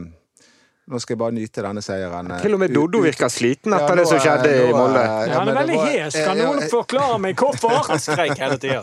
nå 0.89 0.97
skal 1.03 1.15
jeg 1.15 1.21
bare 1.21 1.35
nyte 1.37 1.63
denne 1.65 1.83
seieren. 1.85 2.31
Til 2.41 2.55
og 2.57 2.61
med 2.63 2.73
Doddo 2.73 3.03
virker 3.05 3.29
sliten 3.33 3.75
Ja, 3.75 3.83
etter 3.83 3.95
nå, 3.99 4.03
det 4.03 4.09
som 4.09 4.21
skjedde 4.25 4.53
i 4.57 4.73
Molde. 4.73 5.03
ja 5.05 5.35
han 5.37 5.51
er 5.53 5.59
veldig 5.61 5.79
hes. 5.85 6.17
Kan 6.25 6.37
noen 6.41 6.65
forklare 6.73 7.19
meg 7.21 7.37
hvorfor? 7.39 7.77
Han 7.91 8.01
skrek 8.07 8.33
hele 8.41 8.57
tida. 8.63 8.81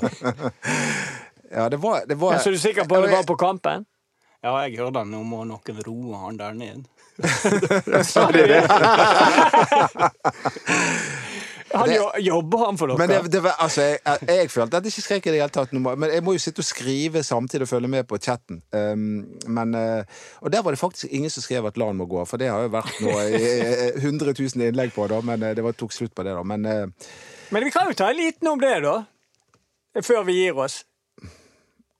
Ja, 1.49 1.65
det 1.71 1.79
var, 1.81 2.05
det 2.05 2.17
var 2.21 2.37
Ja, 2.37 2.41
så 2.43 2.53
du 2.53 2.57
er 2.59 2.61
sikker 2.61 2.85
på 2.89 2.99
at 2.99 3.07
det 3.07 3.13
var 3.15 3.25
på 3.25 3.37
kampen? 3.41 3.87
Ja, 4.45 4.53
jeg 4.67 4.77
hørte 4.77 5.01
han. 5.01 5.09
Nå 5.09 5.23
må 5.25 5.41
noen 5.49 5.81
roe 5.87 6.13
han 6.27 6.37
der 6.37 6.53
ned. 6.53 6.85
Sa 8.11 8.27
de 8.35 8.43
det? 8.51 8.61
Han 11.75 11.89
det, 11.89 11.99
jobber 12.23 12.61
han 12.65 12.77
for 12.79 12.93
Men 12.97 13.09
det, 13.09 13.19
det 13.31 13.41
var, 13.43 13.55
altså, 13.59 13.81
jeg, 13.81 13.99
jeg, 14.05 14.29
jeg 14.29 14.51
følte 14.51 14.79
at 14.79 14.87
jeg 14.87 14.93
ikke 14.93 15.05
skrek 15.05 15.27
i 15.27 15.33
det 15.33 15.41
hele 15.41 15.53
tatt. 15.53 15.73
Men 15.75 16.07
jeg 16.11 16.23
må 16.23 16.35
jo 16.35 16.41
sitte 16.43 16.63
og 16.63 16.67
skrive 16.67 17.23
samtidig 17.25 17.67
og 17.67 17.71
følge 17.71 17.91
med 17.91 18.07
på 18.09 18.19
chatten. 18.21 18.61
Um, 18.71 19.05
men, 19.47 19.75
eh, 19.75 20.23
og 20.41 20.53
der 20.53 20.63
var 20.63 20.75
det 20.75 20.79
faktisk 20.79 21.11
ingen 21.11 21.33
som 21.33 21.43
skrev 21.43 21.67
at 21.67 21.77
LAN 21.77 21.99
må 21.99 22.07
gå, 22.09 22.23
for 22.29 22.41
det 22.41 22.51
har 22.51 22.65
jo 22.65 22.73
vært 22.73 23.01
noe 23.03 23.27
eh, 23.27 23.99
100 23.99 24.33
000 24.37 24.67
innlegg 24.69 24.95
på, 24.95 25.07
da, 25.11 25.21
men 25.25 25.43
eh, 25.43 25.55
det 25.57 25.65
var, 25.65 25.75
tok 25.77 25.93
slutt 25.95 26.15
på 26.15 26.25
det, 26.27 26.35
da. 26.37 26.43
Men 26.47 26.65
eh, 26.65 27.11
Men 27.51 27.67
vi 27.67 27.71
kan 27.75 27.89
jo 27.91 27.97
ta 27.97 28.09
en 28.09 28.19
liten 28.19 28.47
om 28.51 28.61
det, 28.61 28.77
da. 28.85 29.01
Før 30.03 30.25
vi 30.27 30.39
gir 30.41 30.57
oss. 30.59 30.83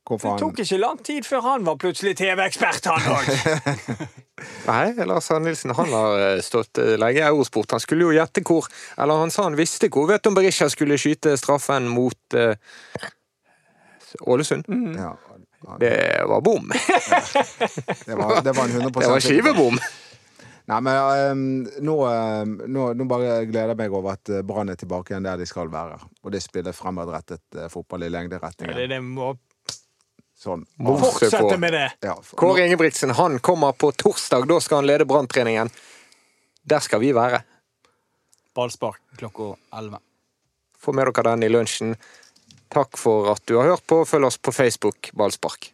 Hvorfor 0.06 0.36
Det 0.36 0.43
tok 0.43 0.62
ikke 0.64 0.78
lang 0.82 1.01
tid 1.06 1.26
før 1.28 1.43
han 1.45 1.66
var 1.66 1.80
plutselig 1.82 2.16
TV-ekspert, 2.20 2.88
han 2.91 3.10
òg. 3.16 4.06
Nei, 4.70 5.06
Lars 5.08 5.30
Arne 5.32 5.49
Nilsen 5.49 5.74
han 5.78 5.91
har 5.93 6.20
eh, 6.20 6.41
stått 6.43 6.82
eh, 6.82 6.95
lenge 6.99 7.22
i 7.22 7.26
Eurosport. 7.26 7.72
Han 7.76 7.84
skulle 7.84 8.08
jo 8.08 8.16
gjette 8.16 8.43
hvor 8.45 8.68
Eller 8.97 9.22
han 9.24 9.32
sa 9.32 9.47
han 9.47 9.58
visste 9.58 9.89
hvor 9.93 10.10
Vet 10.10 10.26
du 10.26 10.32
om 10.32 10.38
Berisha 10.38 10.68
skulle 10.72 10.99
skyte 10.99 11.38
straffen 11.39 11.88
mot 11.91 12.36
uh, 12.36 12.53
Ålesund. 14.22 14.68
ja, 14.99 15.14
Det 15.80 15.93
var 16.28 16.41
bom. 16.41 16.72
det, 18.06 18.16
var, 18.16 18.41
det 18.41 18.56
var 18.56 18.66
en 18.66 18.76
100 18.82 18.91
Det 18.99 19.10
var 19.10 19.24
skivebom. 19.24 19.80
Nei, 20.66 20.78
men 20.82 20.95
ehm, 20.97 21.41
nå, 21.86 21.95
ehm, 22.10 22.53
nå, 22.74 22.86
nå 22.97 23.06
bare 23.06 23.43
gleder 23.45 23.76
jeg 23.76 23.80
meg 23.84 23.93
over 23.93 24.16
at 24.16 24.32
Brann 24.47 24.72
er 24.74 24.80
tilbake 24.82 25.14
igjen 25.14 25.28
der 25.28 25.38
de 25.38 25.45
skal 25.45 25.70
være. 25.70 25.99
Og 26.26 26.34
de 26.34 26.41
spiller 26.41 26.74
fremadrettet 26.74 27.60
uh, 27.60 27.68
fotball 27.70 28.08
i 28.08 28.10
Det, 28.10 28.39
er 28.66 28.88
det 28.89 29.01
må 29.03 29.36
Sånn. 30.46 30.66
Fortsette 30.78 31.58
med 31.58 31.74
det. 31.74 31.86
Ja, 32.06 32.14
for, 32.22 32.38
Kåre 32.38 32.68
Ingebrigtsen 32.68 33.16
han 33.18 33.39
kommer 33.41 33.74
på 33.74 33.89
torsdag. 33.98 34.46
Da 34.46 34.60
skal 34.62 34.84
han 34.84 34.89
lede 34.89 35.08
Branntreningen. 35.10 35.72
Der 36.70 36.84
skal 36.86 37.02
vi 37.02 37.10
være. 37.18 37.41
Ballspark 38.56 39.02
klokka 39.18 39.56
11. 39.74 40.00
Få 40.80 40.93
med 40.93 41.10
dere 41.10 41.32
den 41.32 41.48
i 41.48 41.50
lunsjen. 41.50 41.96
Takk 42.70 42.98
for 42.98 43.32
at 43.34 43.41
du 43.50 43.58
har 43.58 43.74
hørt 43.74 43.88
på. 43.89 44.04
Følg 44.06 44.30
oss 44.30 44.38
på 44.38 44.54
Facebook 44.54 45.10
Ballspark. 45.18 45.72